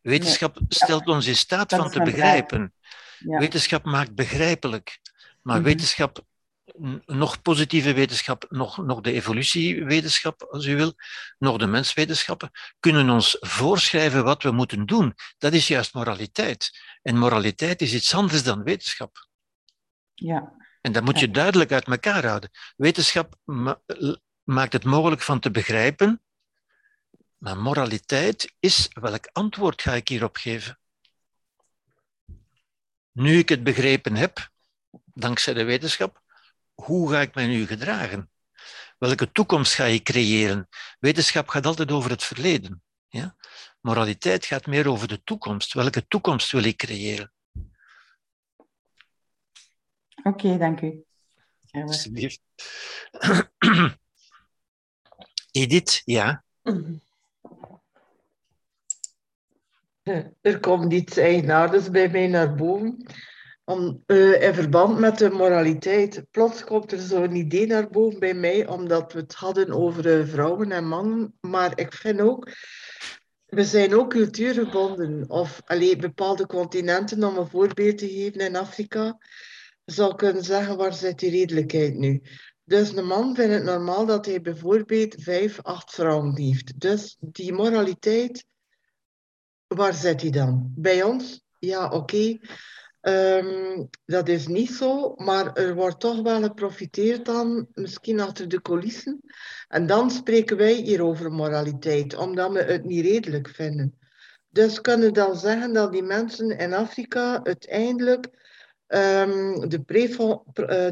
[0.00, 2.74] Wetenschap stelt ons in staat van te begrijpen.
[3.18, 5.00] Wetenschap maakt begrijpelijk.
[5.42, 5.64] Maar mhm.
[5.64, 6.24] wetenschap,
[7.06, 10.92] nog positieve wetenschap, nog, nog de evolutiewetenschap, als u wil,
[11.38, 12.50] nog de menswetenschappen,
[12.80, 15.14] kunnen ons voorschrijven wat we moeten doen.
[15.38, 16.78] Dat is juist moraliteit.
[17.02, 19.28] En moraliteit is iets anders dan wetenschap.
[20.14, 20.52] Ja.
[20.80, 22.50] En dat moet je duidelijk uit elkaar houden.
[22.76, 23.34] Wetenschap
[24.42, 26.22] maakt het mogelijk van te begrijpen
[27.38, 30.78] maar moraliteit is, welk antwoord ga ik hierop geven?
[33.12, 34.50] Nu ik het begrepen heb,
[35.04, 36.22] dankzij de wetenschap,
[36.74, 38.30] hoe ga ik mij nu gedragen?
[38.98, 40.68] Welke toekomst ga je creëren?
[40.98, 42.82] Wetenschap gaat altijd over het verleden.
[43.08, 43.36] Ja?
[43.80, 45.72] Moraliteit gaat meer over de toekomst.
[45.72, 47.32] Welke toekomst wil ik creëren?
[50.22, 51.04] Oké, dank u.
[51.70, 52.40] Alsjeblieft.
[55.50, 56.44] Edith, ja.
[60.40, 63.06] Er komt iets eigenaardigs bij mij naar boven.
[63.64, 66.22] Om, uh, in verband met de moraliteit.
[66.30, 70.26] Plots komt er zo'n idee naar boven bij mij, omdat we het hadden over uh,
[70.26, 71.34] vrouwen en mannen.
[71.40, 72.50] Maar ik vind ook,
[73.46, 75.24] we zijn ook cultuurgebonden.
[75.30, 79.18] Of alleen bepaalde continenten, om een voorbeeld te geven in Afrika,
[79.84, 82.22] zou kunnen zeggen, waar zit die redelijkheid nu?
[82.64, 86.80] Dus een man vindt het normaal dat hij bijvoorbeeld vijf, acht vrouwen heeft.
[86.80, 88.44] Dus die moraliteit,
[89.68, 90.72] waar zit hij dan?
[90.76, 91.42] Bij ons?
[91.58, 92.38] Ja, oké.
[93.00, 98.62] Um, dat is niet zo, maar er wordt toch wel geprofiteerd dan, misschien achter de
[98.62, 99.20] coulissen.
[99.68, 103.98] En dan spreken wij hier over moraliteit, omdat we het niet redelijk vinden.
[104.48, 108.26] Dus kunnen dan zeggen dat die mensen in Afrika uiteindelijk
[108.86, 110.42] um, de, pre,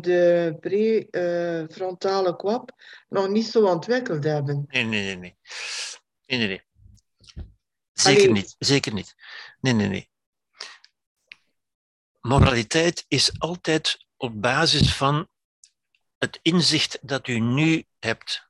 [0.00, 2.70] de prefrontale uh, kwap
[3.08, 4.64] nog niet zo ontwikkeld hebben.
[4.68, 5.16] Nee, nee.
[5.16, 5.36] nee.
[6.26, 6.65] nee, nee, nee.
[8.00, 9.14] Zeker niet, zeker niet.
[9.60, 10.10] Nee, nee, nee
[12.26, 15.28] moraliteit is altijd op basis van
[16.18, 18.48] het inzicht dat u nu hebt.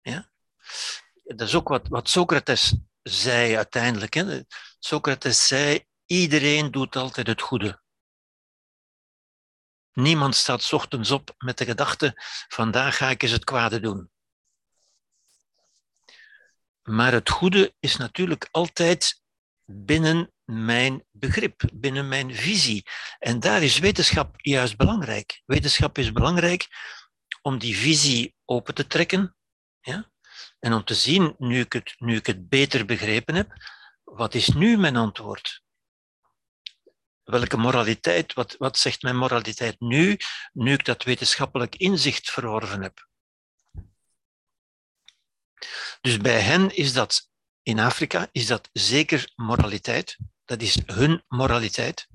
[0.00, 0.30] Ja?
[1.24, 4.14] Dat is ook wat, wat Socrates zei uiteindelijk.
[4.14, 4.40] Hè?
[4.78, 7.82] Socrates zei, iedereen doet altijd het goede.
[9.92, 14.10] Niemand staat ochtends op met de gedachte, vandaag ga ik eens het kwade doen.
[16.88, 19.22] Maar het goede is natuurlijk altijd
[19.64, 22.86] binnen mijn begrip, binnen mijn visie.
[23.18, 25.42] En daar is wetenschap juist belangrijk.
[25.46, 26.66] Wetenschap is belangrijk
[27.42, 29.36] om die visie open te trekken.
[29.80, 30.10] Ja?
[30.58, 33.52] En om te zien, nu ik, het, nu ik het beter begrepen heb,
[34.04, 35.62] wat is nu mijn antwoord?
[37.24, 40.16] Welke moraliteit, wat, wat zegt mijn moraliteit nu,
[40.52, 43.08] nu ik dat wetenschappelijk inzicht verworven heb?
[46.00, 47.30] Dus bij hen is dat,
[47.62, 50.16] in Afrika, is dat zeker moraliteit
[50.48, 52.08] dat is hun moraliteit.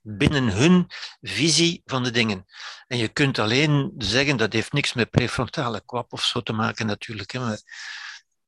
[0.00, 0.86] Binnen hun
[1.20, 2.44] visie van de dingen.
[2.86, 6.86] En je kunt alleen zeggen, dat heeft niks met prefrontale kwap of zo te maken
[6.86, 7.60] natuurlijk, hè, maar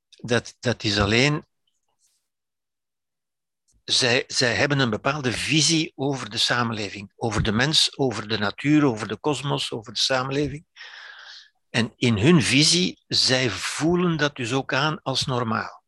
[0.08, 1.46] dat, dat is alleen
[3.84, 8.84] zij, zij hebben een bepaalde visie over de samenleving, over de mens, over de natuur,
[8.84, 10.66] over de kosmos, over de samenleving.
[11.70, 15.80] En in hun visie, zij voelen dat dus ook aan als normaal.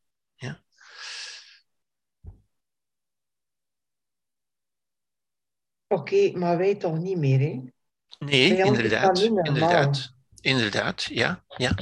[5.93, 7.61] Oké, maar wij toch niet meer, hè?
[8.19, 9.21] Nee, inderdaad.
[9.21, 11.75] Inderdaad, inderdaad, ja, ja.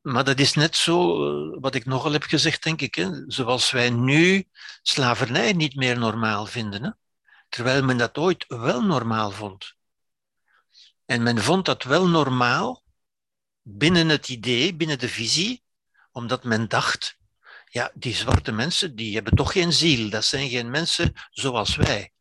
[0.00, 2.94] Maar dat is net zo, eh, wat ik nogal heb gezegd, denk ik.
[2.94, 3.10] Hè?
[3.26, 4.48] Zoals wij nu
[4.82, 6.84] slavernij niet meer normaal vinden.
[6.84, 6.90] Hè?
[7.48, 9.74] Terwijl men dat ooit wel normaal vond.
[11.04, 12.82] En men vond dat wel normaal
[13.62, 15.62] binnen het idee, binnen de visie,
[16.12, 17.18] omdat men dacht,
[17.70, 20.10] ja, die zwarte mensen, die hebben toch geen ziel.
[20.10, 22.12] Dat zijn geen mensen zoals wij.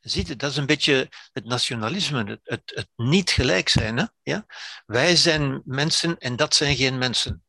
[0.00, 3.96] Ziet het, dat is een beetje het nationalisme, het, het, niet gelijk zijn.
[3.96, 4.04] Hè?
[4.22, 4.46] Ja?
[4.86, 7.44] Wij zijn mensen en dat zijn geen mensen.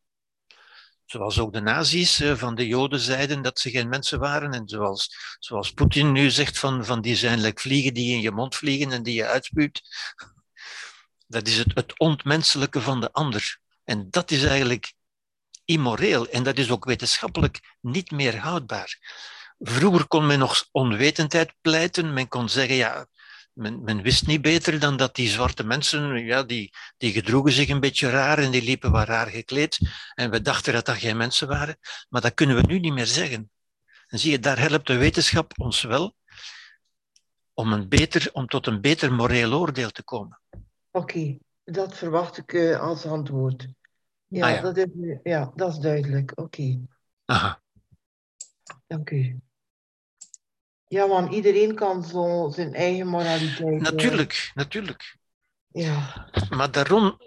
[1.05, 4.51] Zoals ook de nazi's van de Joden zeiden dat ze geen mensen waren.
[4.51, 8.55] En zoals, zoals Poetin nu zegt van, van die zijn vliegen die in je mond
[8.55, 9.81] vliegen en die je uitspuwt.
[11.27, 13.59] Dat is het, het ontmenselijke van de ander.
[13.83, 14.93] En dat is eigenlijk
[15.65, 16.27] immoreel.
[16.27, 18.97] En dat is ook wetenschappelijk niet meer houdbaar.
[19.59, 22.13] Vroeger kon men nog onwetendheid pleiten.
[22.13, 23.07] Men kon zeggen, ja,
[23.53, 27.69] men, men, wist niet beter dan dat die zwarte mensen, ja, die, die gedroegen zich
[27.69, 29.79] een beetje raar en die liepen wat raar gekleed.
[30.13, 31.77] En we dachten dat dat geen mensen waren.
[32.09, 33.51] Maar dat kunnen we nu niet meer zeggen.
[34.07, 36.15] En zie je, daar helpt de wetenschap ons wel
[37.53, 40.39] om, een beter, om tot een beter moreel oordeel te komen.
[40.97, 43.67] Oké, dat verwacht ik uh, als antwoord.
[44.27, 44.61] Ja, ah, ja.
[44.61, 44.85] Dat is,
[45.23, 46.31] ja, dat is duidelijk.
[46.31, 46.41] Oké.
[46.41, 46.81] Okay.
[47.25, 47.61] Aha.
[48.87, 49.39] Dank u.
[50.87, 53.81] Ja, want iedereen kan zo zijn eigen moraliteit.
[53.81, 55.17] Natuurlijk, natuurlijk.
[55.67, 56.29] Ja.
[56.49, 57.21] Maar daarom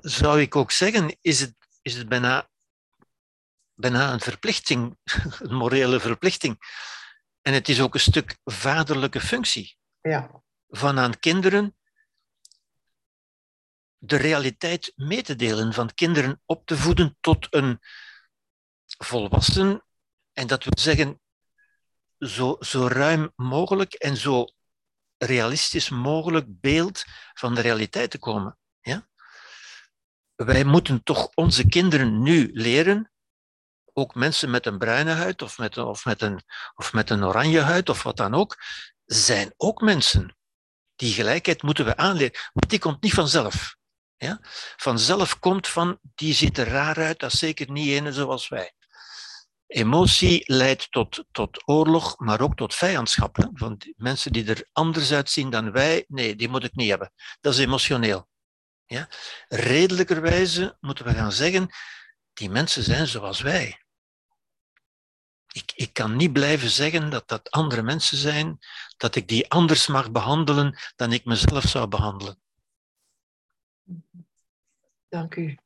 [0.00, 2.48] zou ik ook zeggen, is het, is het bijna,
[3.74, 4.98] bijna een verplichting,
[5.38, 6.58] een morele verplichting.
[7.42, 9.76] En het is ook een stuk vaderlijke functie.
[10.00, 10.42] Ja.
[10.68, 11.75] Van aan kinderen
[14.08, 17.78] de realiteit mee te delen, van kinderen op te voeden tot een
[18.98, 19.84] volwassen,
[20.32, 21.20] en dat wil zeggen
[22.18, 24.44] zo, zo ruim mogelijk en zo
[25.18, 27.04] realistisch mogelijk beeld
[27.34, 28.58] van de realiteit te komen.
[28.80, 29.08] Ja?
[30.34, 33.12] Wij moeten toch onze kinderen nu leren,
[33.92, 36.42] ook mensen met een bruine huid of met, of met, een,
[36.74, 38.56] of met een oranje huid of wat dan ook,
[39.04, 40.36] zijn ook mensen.
[40.94, 43.75] Die gelijkheid moeten we aanleren, want die komt niet vanzelf.
[44.16, 44.38] Ja,
[44.76, 48.72] vanzelf komt van die ziet er raar uit, dat is zeker niet ene zoals wij.
[49.66, 53.48] Emotie leidt tot, tot oorlog, maar ook tot vijandschap.
[53.52, 57.12] Van mensen die er anders uitzien dan wij, nee, die moet ik niet hebben.
[57.40, 58.28] Dat is emotioneel.
[58.84, 59.08] Ja?
[59.48, 61.68] Redelijkerwijze moeten we gaan zeggen,
[62.32, 63.80] die mensen zijn zoals wij.
[65.52, 68.58] Ik, ik kan niet blijven zeggen dat dat andere mensen zijn,
[68.96, 72.40] dat ik die anders mag behandelen dan ik mezelf zou behandelen.
[75.08, 75.56] Dank u.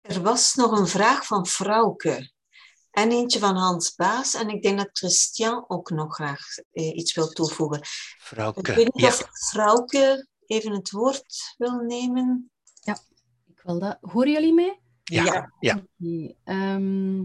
[0.00, 2.30] Er was nog een vraag van Frauke.
[2.90, 4.34] En eentje van Hans Baas.
[4.34, 7.80] En ik denk dat Christian ook nog graag eh, iets wil toevoegen.
[8.18, 9.08] Frauke, Ik weet niet ja.
[9.08, 12.50] of Frauke even het woord wil nemen.
[13.46, 13.98] Ik wil dat.
[14.00, 14.80] Horen jullie mij?
[15.04, 15.52] Ja, Ja.
[15.60, 15.82] ja.
[16.44, 17.24] Ehm,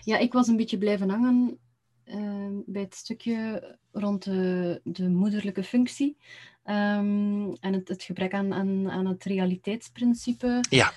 [0.00, 1.58] ja, ik was een beetje blijven hangen
[2.04, 6.16] ehm, bij het stukje rond de, de moederlijke functie
[6.64, 10.60] ehm, en het, het gebrek aan, aan, aan het realiteitsprincipe.
[10.70, 10.92] Ja.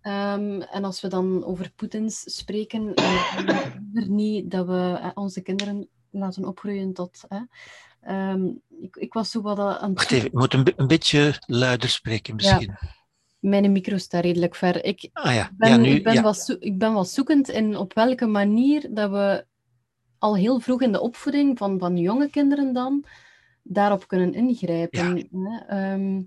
[0.00, 3.38] Ehm, en als we dan over Poetins spreken, eh,
[3.92, 7.24] liever niet dat we eh, onze kinderen laten opgroeien tot.
[7.28, 7.40] eh,
[8.00, 8.46] ehm,
[8.80, 11.88] ik, ik was zo wat aan het Wacht even, ik moet een, een beetje luider
[11.88, 12.76] spreken misschien.
[13.38, 14.84] Mijn micro staat redelijk ver.
[14.84, 15.88] Ik, Ah ja, ben, ja nu.
[15.88, 19.46] ik, ben wat ik ben wat zoekend in op welke manier dat we
[20.18, 23.04] al heel vroeg in de opvoeding van, van jonge kinderen dan
[23.68, 25.28] daarop kunnen ingrijpen.
[25.32, 25.58] Hè?
[25.66, 26.22] Ehm,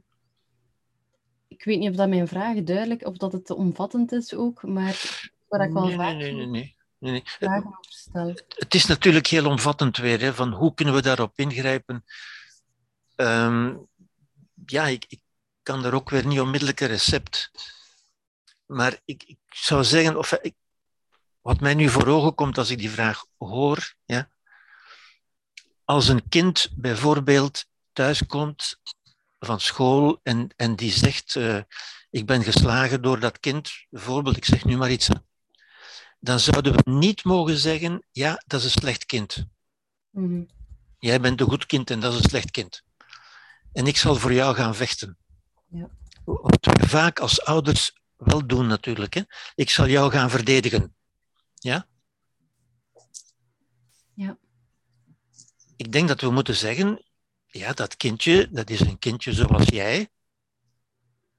[1.47, 4.63] ik weet niet of dat mijn vraag duidelijk, of dat het te omvattend is ook,
[4.63, 7.11] maar waar ik wel Nee, nee, nee, nee, nee.
[7.11, 8.33] nee, vragen over stel.
[8.47, 12.03] Het is natuurlijk heel omvattend weer, hè, van hoe kunnen we daarop ingrijpen.
[13.15, 13.75] Ehm,
[14.65, 15.21] ja, ik, ik
[15.63, 17.51] kan er ook weer niet onmiddellijk een recept.
[18.65, 20.55] Maar ik, ik zou zeggen, of ik,
[21.41, 24.29] wat mij nu voor ogen komt als ik die vraag hoor, ja,
[25.91, 28.79] als een kind bijvoorbeeld thuiskomt
[29.39, 31.59] van school en, en die zegt, eh,
[32.09, 35.09] ik ben geslagen door dat kind, bijvoorbeeld, ik zeg nu maar iets,
[36.19, 39.45] dan zouden we niet mogen zeggen, ja, dat is een slecht kind.
[40.09, 40.43] Mhm.
[40.99, 42.83] Jij bent een goed kind en dat is een slecht kind.
[43.73, 45.17] En ik zal voor jou gaan vechten.
[45.69, 45.89] Ja.
[46.25, 49.13] Wat we vaak als ouders wel doen natuurlijk.
[49.13, 49.21] Hè?
[49.55, 50.95] Ik zal jou gaan verdedigen.
[51.53, 51.87] Ja.
[55.81, 57.03] Ik denk dat we moeten zeggen,
[57.45, 60.09] ja, dat kindje, dat is een kindje zoals jij,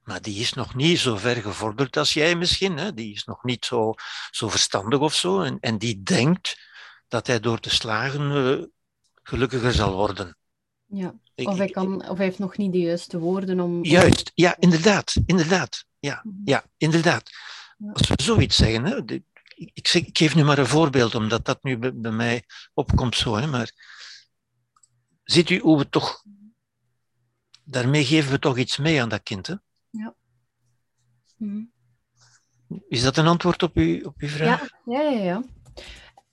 [0.03, 2.77] maar die is nog niet zo ver gevorderd als jij misschien.
[2.77, 2.93] Hè?
[2.93, 3.93] Die is nog niet zo,
[4.31, 5.41] zo verstandig of zo.
[5.41, 6.57] En, en die denkt
[7.07, 8.65] dat hij door te slagen eh,
[9.23, 10.37] gelukkiger zal worden.
[10.85, 11.13] Ja.
[11.35, 13.83] Ik- Of, hij kan, of hij heeft nog niet de juiste woorden om...
[13.83, 15.85] Juist, ja, inderdaad, inderdaad.
[15.99, 16.35] Ja, Mhm.
[16.45, 17.29] ja inderdaad.
[17.77, 17.91] Ja.
[17.91, 19.23] Als we zoiets zeggen, hè, ik,
[19.73, 23.15] ik, zeg, ik geef nu maar een voorbeeld, omdat dat nu bij, bij mij opkomt
[23.15, 23.91] zo, hè, maar
[25.23, 26.23] ziet u hoe we toch,
[27.63, 29.47] daarmee geven we toch iets mee aan dat kind.
[29.47, 29.55] Hè?
[31.37, 31.63] Mhm.
[32.87, 34.69] Is dat een antwoord op, u, op uw vraag?
[34.85, 35.43] Ja, ja, ja, ja.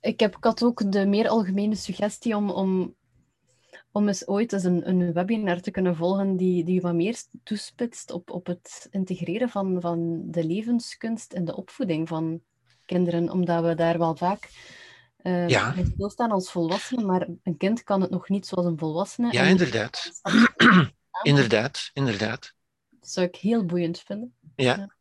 [0.01, 2.95] Ik, heb, ik had ook de meer algemene suggestie om, om,
[3.93, 8.11] om eens ooit eens een, een webinar te kunnen volgen die, die wat meer toespitst
[8.11, 12.41] op, op het integreren van, van de levenskunst in de opvoeding van
[12.85, 14.49] kinderen, omdat we daar wel vaak
[15.23, 15.75] eh Ja.
[15.95, 19.33] stilstaan als volwassenen, maar een kind kan het nog niet zoals een volwassene.
[19.33, 20.11] Ja, inderdaad.
[21.23, 22.55] Inderdaad, inderdaad.
[22.91, 24.35] Dat zou ik heel boeiend vinden.
[24.57, 24.95] Ja, Ja.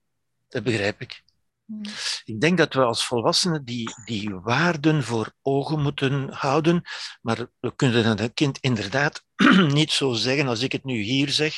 [0.48, 1.24] dat begrijp ik.
[1.66, 1.82] Mm.
[2.26, 6.82] Ik denk dat we als volwassenen die, die waarden voor ogen moeten houden,
[7.22, 9.24] maar we kunnen aan een kind inderdaad
[9.80, 11.56] niet zo zeggen als ik het nu hier zeg.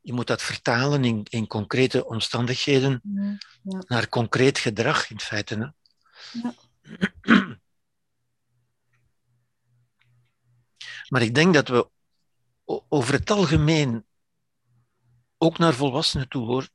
[0.00, 3.82] Je moet dat vertalen in, in concrete omstandigheden Mm, ja.
[3.86, 5.54] naar concreet gedrag in feite.
[5.54, 5.66] Hè?
[6.42, 6.54] Ja.
[11.08, 11.90] Maar ik denk dat we
[12.88, 14.06] over het algemeen,
[15.38, 16.68] ook naar volwassenen toe hoor,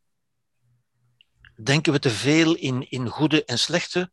[1.64, 4.11] denken we te veel in, in goede en slechte,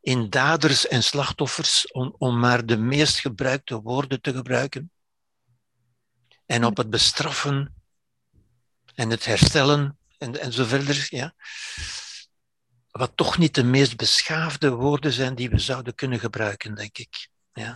[0.00, 4.90] in daders en slachtoffers, om, om maar de meest gebruikte woorden te gebruiken.
[6.46, 7.74] En op het bestraffen
[8.94, 10.52] en het herstellen en, en.
[11.08, 11.34] Ja.
[12.90, 17.28] Wat toch niet de meest beschaafde woorden zijn die we zouden kunnen gebruiken, denk ik.
[17.52, 17.74] Ja.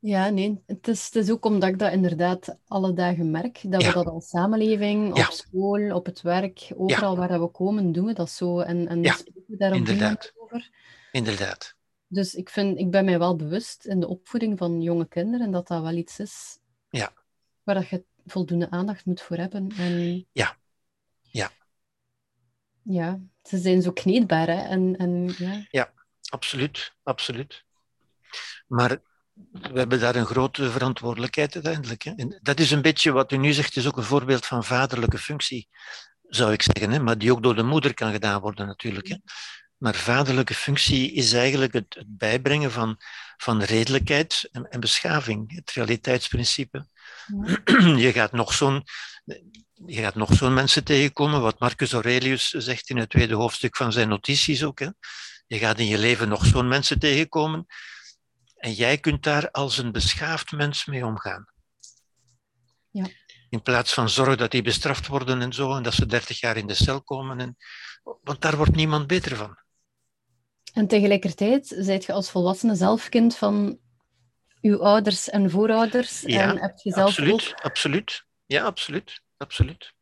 [0.00, 3.82] Ja, nee, het is, het is ook omdat ik dat inderdaad alle dagen merk, dat
[3.82, 3.88] Ja.
[3.88, 5.24] we dat als samenleving, Ja.
[5.26, 8.60] op school, op het werk, overal waar dat we komen, doen we dat zo.
[8.60, 10.32] En, en Ja, spreken we daar inderdaad.
[10.36, 10.70] over.
[11.12, 11.76] Inderdaad.
[12.06, 15.68] Dus ik, vind, ik ben mij wel bewust in de opvoeding van jonge kinderen dat
[15.68, 16.58] dat wel iets is
[16.90, 17.12] Ja.
[17.62, 19.68] waar dat je voldoende aandacht moet voor hebben.
[19.78, 20.56] En, Ja.
[21.22, 21.50] Ja.
[22.82, 24.62] Ja, ze zijn zo kneedbaar, hè.
[24.68, 25.34] En, en
[25.70, 25.92] ja,
[26.30, 27.64] Absoluut, absoluut.
[28.66, 29.00] Maar
[29.52, 32.02] we hebben daar een grote verantwoordelijkheid uiteindelijk.
[32.02, 32.12] Hè.
[32.16, 35.18] En dat is een beetje wat u nu zegt, is ook een voorbeeld van vaderlijke
[35.18, 35.68] functie,
[36.28, 36.92] zou ik zeggen.
[36.92, 39.08] Hè, maar die ook door de moeder kan gedaan worden natuurlijk.
[39.08, 39.16] Hè.
[39.76, 42.96] Maar vaderlijke functie is eigenlijk het, bijbrengen van,
[43.36, 46.86] van redelijkheid en, beschaving, het realiteitsprincipe.
[48.04, 48.84] Je gaat nog zo'n
[49.86, 54.08] je gaat nog mensen tegenkomen, wat Marcus Aurelius zegt in het tweede hoofdstuk van zijn
[54.08, 54.78] notities ook.
[54.78, 54.88] Hè.
[55.46, 57.66] Je gaat in je leven nog zo'n mensen tegenkomen
[58.58, 61.46] en jij kunt daar als een beschaafd mens mee omgaan.
[62.90, 63.06] Ja.
[63.50, 66.56] In plaats van zorgen dat die bestraft worden en zo, en dat ze dertig jaar
[66.56, 67.40] in de cel komen.
[67.40, 67.56] En,
[68.02, 69.58] want daar wordt niemand beter van.
[70.72, 73.78] En tegelijkertijd zijt je als volwassene zelf kind van
[74.60, 76.20] uw ouders en voorouders.
[76.20, 77.60] Ja, en heb je zelf absoluut, ook...
[77.60, 78.24] absoluut.
[78.46, 79.20] Ja, absoluut.
[79.36, 79.92] absoluut.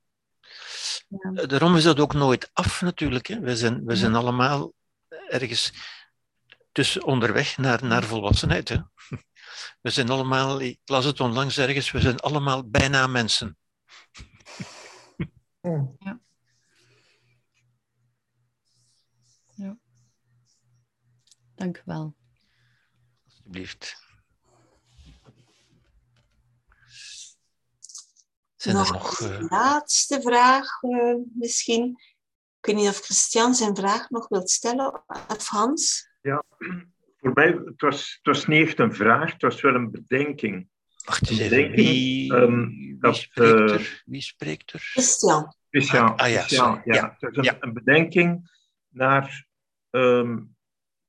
[1.08, 1.46] Ja.
[1.46, 3.26] Daarom is dat ook nooit af natuurlijk.
[3.26, 3.40] Hè.
[3.40, 4.72] We, zijn, we zijn allemaal
[5.28, 5.72] ergens
[6.76, 8.68] tussen onderweg naar, naar volwassenheid.
[8.68, 8.76] Hè.
[9.82, 13.58] We zijn allemaal, ik las het onlangs ergens, we zijn allemaal bijna mensen.
[19.54, 19.78] Ja.
[21.54, 22.14] Dank u wel.
[23.24, 23.96] Alsjeblieft.
[28.56, 29.20] Zijn er nog nog...
[29.20, 31.90] een eh, laatste vraag eh, misschien.
[32.58, 36.05] Ik weet niet of Christian zijn vraag nog wilt stellen, of Hans.
[37.16, 40.68] Voor mij, het was, het was niet echt een vraag, het was wel een bedenking.
[41.04, 41.74] Wacht eens een even.
[41.74, 44.02] Wie, ehm, wie dat, spreekt eh, er?
[44.06, 44.80] Wie spreekt er?
[44.80, 45.54] Christian.
[45.66, 46.82] Speciaal, Ah, ah, ja, ja.
[46.84, 47.56] Ja, Het een, ja.
[47.60, 48.50] een bedenking
[48.88, 49.46] naar
[49.90, 50.38] ehm,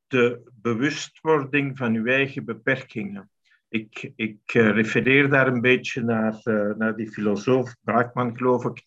[0.07, 3.29] de bewustwording van uw eigen beperkingen.
[3.69, 8.83] Ik, ik eh, refereer daar een beetje naar, eh, naar die filosoof Braakman, geloof ik.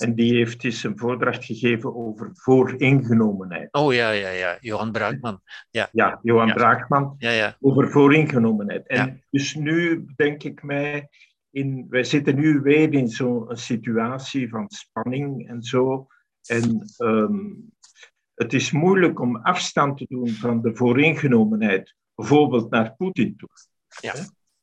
[0.00, 3.68] En die heeft eens een voordracht gegeven over vooringenomenheid.
[3.72, 4.58] Oh ja, ja, ja.
[4.60, 5.40] Johan Braakman.
[5.70, 6.54] Ja, Johan Ja.
[6.54, 7.14] Braakman.
[7.18, 7.56] Ja, ja.
[7.60, 8.86] over vooringenomenheid.
[8.86, 9.16] En Ja.
[9.30, 11.08] dus nu denk ik mij,
[11.50, 16.06] in, wij zitten nu weer in zo'n situatie van spanning en zo.
[16.46, 17.38] En ehm,
[18.34, 23.48] het is moeilijk om afstand te doen van de vooringenomenheid, bijvoorbeeld naar Poetin toe.
[24.00, 24.14] Ja.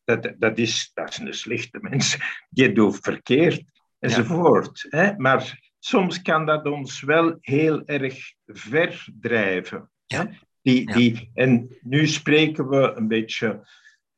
[0.03, 2.17] Dat, dat, is, dat is een slechte mens,
[2.49, 3.63] die doet verkeerd,
[3.99, 4.85] enzovoort.
[4.89, 5.17] Hè?
[5.17, 9.89] Maar soms kan dat ons wel heel erg ver drijven.
[10.05, 10.29] Ja.
[10.61, 13.67] Die, die, en nu spreken we een beetje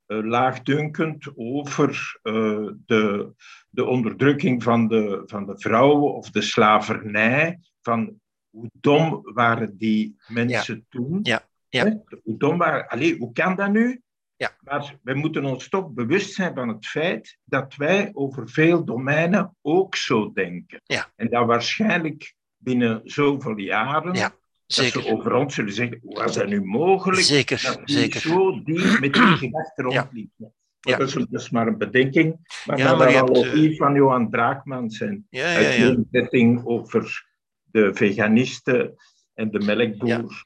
[0.06, 3.34] eh, laagdunkend over eh, de,
[3.70, 7.60] de onderdrukking van de, van de vrouwen of de slavernij.
[7.82, 11.20] Van hoe dom waren die mensen toen?
[11.24, 11.86] Ja, ja.
[11.86, 11.92] Hè?
[12.24, 12.88] Hoe dom waren...
[12.88, 14.02] Allee, hoe kan dat nu?
[14.40, 14.56] Ja.
[14.60, 19.56] Maar wij moeten ons toch bewust zijn van het feit dat wij over veel domeinen
[19.62, 20.82] ook zo denken.
[20.84, 21.12] Ja.
[21.16, 25.12] En dat waarschijnlijk binnen zoveel jaren Ja, dat ze Zeker.
[25.14, 27.22] over ons zullen zeggen, hoe was dat nu mogelijk?
[27.22, 28.20] Zeker, dat die zeker.
[28.22, 30.02] zo die met die gedachten Ja.
[30.02, 30.54] rondliepen.
[30.80, 30.98] Ja.
[30.98, 32.38] Dat, is, dat is maar een bedenking.
[32.66, 35.66] Maar Ja, ja, dan al eh, die van Johan Braakman zijn Ja, ja, ja.
[35.66, 37.26] uiteenzetting over
[37.64, 38.96] de veganisten
[39.34, 40.46] en de melkboer.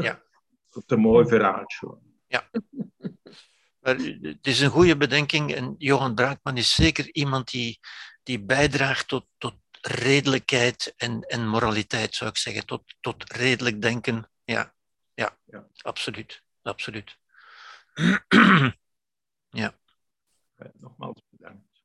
[0.00, 0.20] Ja.
[0.86, 1.98] Een mooi verhaaltje.
[3.82, 7.80] Maar het is een goede bedenking en Johan Braakman is zeker iemand die,
[8.22, 12.66] die bijdraagt tot, tot redelijkheid en, en moraliteit, zou ik zeggen.
[12.66, 14.30] Tot, tot redelijk denken.
[14.44, 14.74] Ja,
[15.14, 15.66] ja, Ja.
[15.82, 16.42] absoluut.
[16.62, 17.16] absoluut.
[20.56, 21.82] Eh, Nogmaals bedankt.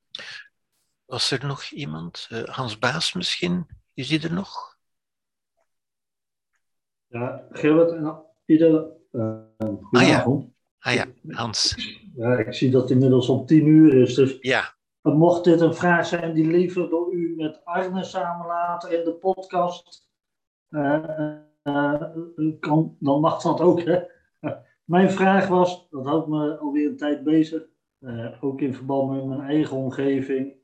[1.05, 2.27] Was er nog iemand?
[2.29, 3.67] Eh, Hans Baas misschien?
[3.93, 4.77] Is die er nog?
[7.07, 8.71] Ja, Gilbert en ieder
[9.11, 9.91] uh, goedenavond.
[9.91, 10.56] Ah ja,
[11.27, 11.75] Hans.
[12.15, 12.37] ja.
[12.37, 16.05] ik zie dat het inmiddels om tien uur is, dus Ja, mocht dit een vraag
[16.05, 20.09] zijn die liever door u met Arne samenlaten in de podcast,
[20.69, 21.29] eh,
[21.63, 22.03] eh,
[22.59, 23.81] kan, dan mag dat ook.
[23.81, 23.99] Hè?
[24.83, 27.63] Mijn vraag was, dat houdt me alweer een tijd bezig,
[27.99, 30.55] eh, ook in verband met mijn eigen omgeving.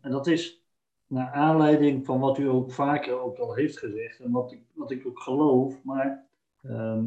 [0.00, 0.64] en dat is
[1.06, 4.90] naar aanleiding van wat u ook vaker ook al heeft gezegd en wat ik, wat
[4.90, 5.82] ik ook geloof.
[5.82, 6.26] Maar
[6.62, 7.04] ehm,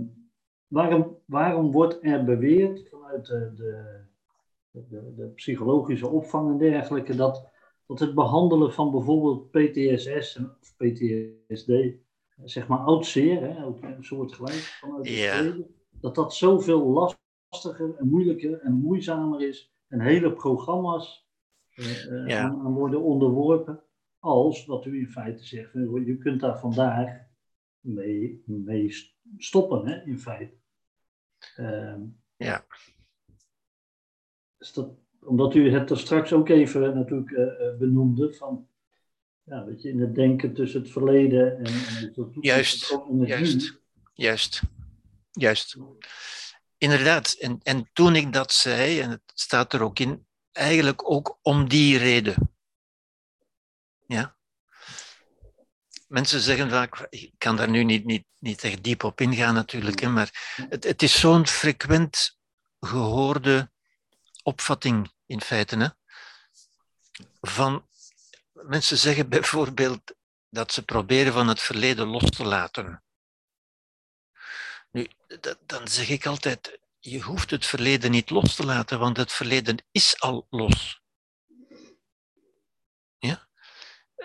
[0.74, 7.50] waarom, waarom wordt er beweerd vanuit de, de, de, de psychologische opvang en dergelijke dat,
[7.88, 11.72] dat het behandelen van bijvoorbeeld PTSS en- of PTSD,
[12.44, 17.10] zeg maar oud zeer, hè, ook een soort gelijk vanuit het verleden, dat dat zoveel
[17.50, 21.28] lastiger en moeilijker en moeizamer is en hele programma's
[21.74, 23.84] eh, eh, aan worden onderworpen,
[24.20, 25.74] als wat u in feite zegt.
[25.74, 27.10] Je kunt daar vandaag
[27.80, 28.96] mee, mee
[29.38, 30.62] stoppen, hè, in feite.
[31.56, 32.02] Ehm,
[32.36, 32.66] ja.
[34.60, 34.90] is dat,
[35.20, 38.68] omdat u het er straks ook even natuurlijk eh, eh, benoemde, van
[39.44, 43.10] ja, weet je, in het denken tussen het verleden en, en het toekomst Juist, het
[43.10, 43.26] nu.
[43.26, 43.80] Juist,
[44.14, 44.62] juist,
[45.32, 45.78] juist.
[46.78, 47.36] inderdaad.
[47.40, 51.70] En, en toen ik dat zei, en het staat er ook in, eigenlijk ook om
[51.70, 52.36] die reden.
[54.06, 54.36] Ja.
[56.14, 60.00] Mensen zeggen vaak, ik kan daar nu niet, niet, niet echt diep op ingaan natuurlijk,
[60.00, 62.40] hè, maar het, het is zo'n frequent
[62.80, 63.72] gehoorde
[64.44, 65.78] opvatting in feite.
[65.78, 65.88] Hè,
[67.42, 67.88] van,
[68.52, 70.16] mensen zeggen bijvoorbeeld
[70.50, 73.04] dat ze proberen van het verleden los te laten.
[74.92, 75.08] Nu,
[75.66, 79.86] dan zeg ik altijd, je hoeft het verleden niet los te laten, want het verleden
[79.92, 81.02] is al los.
[83.18, 83.48] Ja?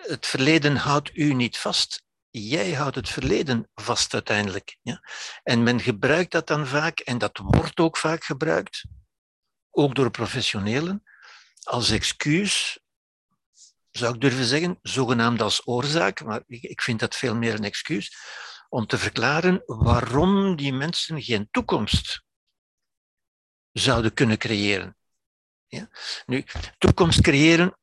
[0.02, 2.02] Het verleden houdt u niet vast.
[2.30, 4.78] Jij houdt het verleden vast uiteindelijk.
[4.82, 5.02] Ja?
[5.42, 8.84] En men gebruikt dat dan vaak, en dat wordt ook vaak gebruikt,
[9.70, 11.02] ook door professionelen,
[11.62, 12.78] als excuus,
[13.90, 18.16] zou ik durven zeggen, zogenaamd als oorzaak, maar ik vind dat veel meer een excuus,
[18.68, 22.22] om te verklaren waarom die mensen geen toekomst
[23.72, 24.96] zouden kunnen creëren.
[25.66, 25.88] Ja?
[26.26, 26.44] Nu,
[26.78, 27.78] toekomst creëren,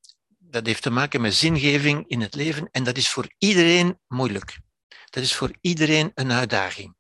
[0.49, 4.59] dat heeft te maken met zingeving in het leven en dat is voor iedereen moeilijk.
[5.09, 6.95] Dat is voor iedereen een uitdaging.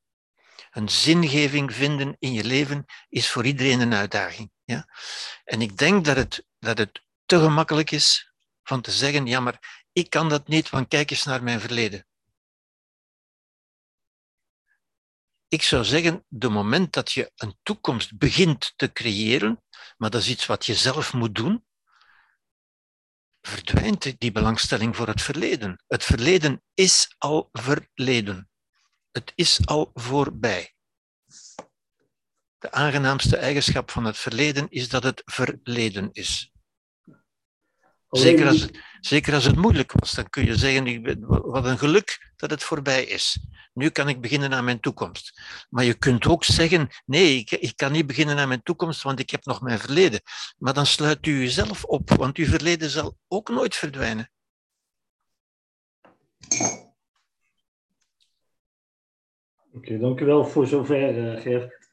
[0.71, 4.51] Een zingeving vinden in je leven is voor iedereen een uitdaging.
[4.63, 4.87] Ja?
[5.43, 8.33] En ik denk dat het, dat het te gemakkelijk is
[8.63, 12.07] van te zeggen, ja, maar ik kan dat niet, want kijk eens naar mijn verleden.
[15.47, 19.63] Ik zou zeggen, de moment dat je een toekomst begint te creëren,
[19.97, 21.65] maar dat is iets wat je zelf moet doen,
[23.47, 25.83] verdwijnt die belangstelling voor het verleden.
[25.87, 28.49] Het verleden is al verleden.
[29.11, 30.73] Het is al voorbij.
[32.57, 36.54] De aangenaamste eigenschap van het verleden is dat het verleden is.
[38.17, 38.67] Zeker als,
[38.99, 43.03] zeker als het moeilijk was, dan kun je zeggen, wat een geluk dat het voorbij
[43.03, 43.39] is.
[43.73, 45.41] Nu kan ik beginnen aan mijn toekomst.
[45.69, 49.19] Maar je kunt ook zeggen, nee, ik, ik kan niet beginnen aan mijn toekomst, want
[49.19, 50.21] ik heb nog mijn verleden.
[50.57, 54.29] Maar dan sluit u jezelf op, want uw verleden zal ook nooit verdwijnen.
[59.73, 61.84] Oké, dank u wel voor zover, uh, Ger.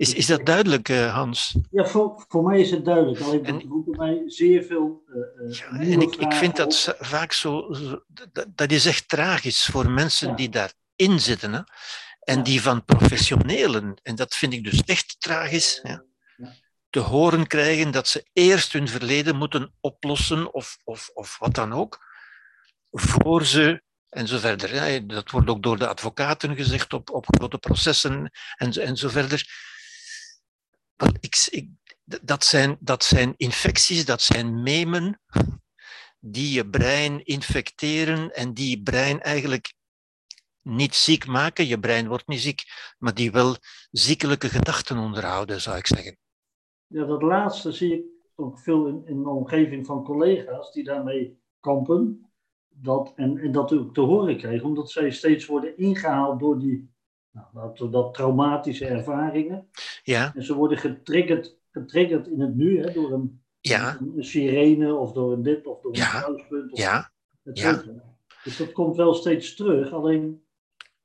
[0.00, 1.54] Is, is dat duidelijk, uh, Hans?
[1.70, 3.20] Ja, voor, voor mij is het duidelijk.
[3.20, 5.02] Alleen en, roepen mij zeer veel.
[5.08, 9.64] Uh, ja, en ik, ik vind dat vaak zo, zo dat, dat, is echt tragisch
[9.64, 10.34] voor mensen ja.
[10.34, 11.52] die daarin zitten.
[11.52, 11.60] Hè?
[12.20, 12.42] En ja.
[12.42, 16.04] die van professionelen, en dat vind ik dus echt tragisch, ja,
[16.90, 21.72] te horen krijgen dat ze eerst hun verleden moeten oplossen, of, of, of wat dan
[21.72, 21.98] ook,
[22.90, 25.06] voor ze en zo verder.
[25.06, 29.68] Dat wordt ook door de advocaten gezegd op, op grote processen en, en zo verder.
[31.20, 31.68] Ik,
[32.22, 35.20] dat, zijn, dat zijn infecties, dat zijn memen
[36.18, 39.74] die je brein infecteren en die je brein eigenlijk
[40.62, 41.66] niet ziek maken.
[41.66, 42.62] Je brein wordt niet ziek,
[42.98, 43.56] maar die wel
[43.90, 46.16] ziekelijke gedachten onderhouden, zou ik zeggen.
[46.86, 48.04] Ja, dat laatste zie ik
[48.34, 52.30] ook veel in, in de omgeving van collega's die daarmee kampen.
[52.68, 56.90] Dat, en, en dat ook te horen krijgen, omdat zij steeds worden ingehaald door die
[57.32, 59.68] nou, dat, dat traumatische ervaringen.
[60.02, 60.34] Ja.
[60.34, 63.98] En ze worden getriggerd, getriggerd in het nu hè, door een, ja.
[64.00, 66.78] een, sirene of door een dit of door een kruispunt.
[66.78, 67.12] Ja.
[67.52, 67.82] ja.
[68.44, 70.44] Dus dat komt wel steeds terug, alleen...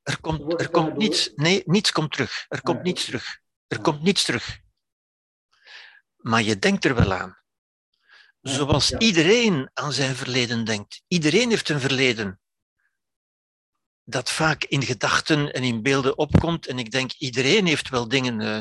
[0.02, 2.46] Er komt, er komt niets, nee, niets komt terug.
[2.48, 3.40] Er komt niets terug.
[3.66, 4.60] Er komt niets terug.
[6.16, 7.38] Maar je denkt er wel aan.
[8.40, 11.02] Zoals iedereen aan zijn verleden denkt.
[11.08, 12.40] Iedereen heeft een verleden
[14.08, 16.66] dat vaak in gedachten en in beelden opkomt.
[16.66, 18.40] En ik denk, iedereen heeft wel dingen.
[18.40, 18.60] Uh,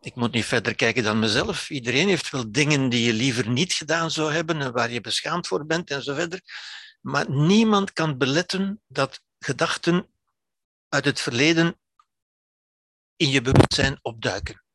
[0.00, 1.70] ik moet niet verder kijken dan mezelf.
[1.70, 5.46] Iedereen heeft wel dingen die je liever niet gedaan zou hebben en waar je beschaamd
[5.46, 6.40] voor bent en zo verder.
[7.00, 10.08] Maar niemand kan beletten dat gedachten
[10.88, 11.78] uit het verleden
[13.16, 14.65] in je bewustzijn opduiken.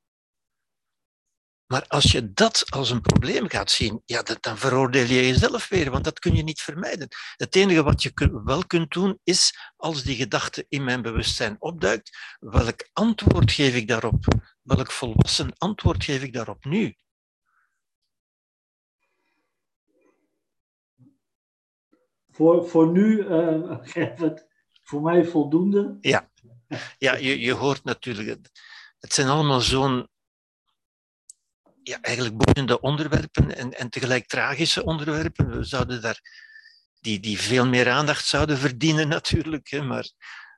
[1.72, 5.92] Maar als je dat als een probleem gaat zien, ja, dan veroordeel je jezelf weer,
[5.92, 7.08] want dat kun je niet vermijden.
[7.36, 12.18] Het enige wat je wel kunt doen, is als die gedachte in mijn bewustzijn opduikt,
[12.40, 14.26] welk antwoord geef ik daarop?
[14.62, 16.96] Welk volwassen antwoord geef ik daarop nu?
[22.32, 23.78] Voor, voor nu, uh,
[24.26, 24.48] het
[24.84, 25.98] voor mij voldoende.
[26.02, 26.32] Ja,
[26.98, 28.50] ja je, je hoort natuurlijk,
[29.00, 30.10] het zijn allemaal zo'n
[31.84, 35.58] ja, eigenlijk boeiende onderwerpen en, en tegelijk tragische onderwerpen.
[35.58, 36.20] We zouden daar,
[37.00, 39.70] die, die veel meer aandacht zouden verdienen natuurlijk.
[39.70, 40.10] Hè, maar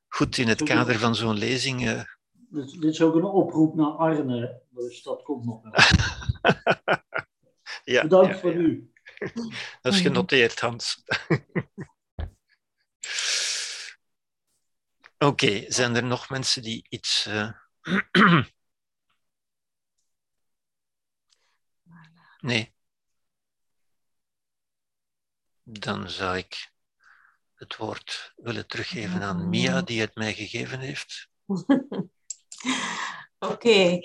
[0.08, 1.82] goed, in het kader van zo'n lezing...
[1.82, 2.02] Uh...
[2.32, 5.74] Dit, dit, is ook een oproep naar Arne, dus dat komt nog wel.
[7.95, 8.58] ja, Bedankt ja, voor ja.
[8.58, 8.92] nu.
[9.82, 11.03] Dat is genoteerd, Hans.
[15.18, 17.27] Oké, okay, zijn er nog mensen die iets...
[17.30, 17.50] Uh...
[22.43, 22.73] Nee.
[25.63, 26.72] Dan zou ik
[27.53, 31.30] het woord willen teruggeven aan Mia, die het mij gegeven heeft.
[33.51, 33.99] Oké,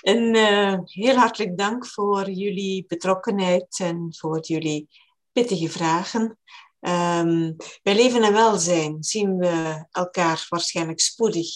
[0.00, 4.88] en uh, heel hartelijk dank voor jullie betrokkenheid en voor jullie
[5.32, 6.38] pittige vragen.
[6.80, 11.48] Um, bij leven en welzijn zien we elkaar waarschijnlijk spoedig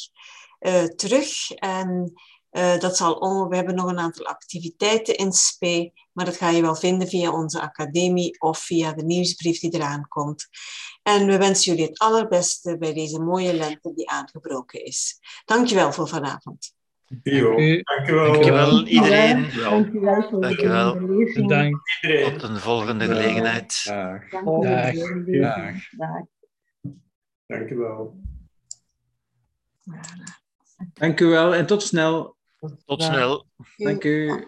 [0.60, 1.50] uh, terug.
[1.50, 2.12] En
[2.50, 3.48] uh, dat zal on...
[3.48, 5.62] we hebben nog een aantal activiteiten in SP,
[6.16, 10.08] maar dat ga je wel vinden via onze academie of via de nieuwsbrief die eraan
[10.08, 10.48] komt.
[11.02, 15.18] En we wensen jullie het allerbeste bij deze mooie lente die aangebroken is.
[15.44, 16.74] Dankjewel voor vanavond.
[17.22, 18.32] Jo, dankjewel.
[18.32, 19.48] Dankjewel iedereen.
[19.54, 21.00] Dankjewel voor Dankjewel.
[21.18, 21.80] iedereen.
[22.32, 23.84] Tot een volgende gelegenheid.
[23.84, 24.30] Dag.
[24.30, 24.62] Dank.
[25.26, 25.74] Dag.
[25.90, 26.22] Dag.
[27.46, 28.20] Dankjewel.
[30.92, 32.36] Dank u wel en tot snel.
[32.84, 33.46] Tot snel.
[33.76, 34.46] Dank u.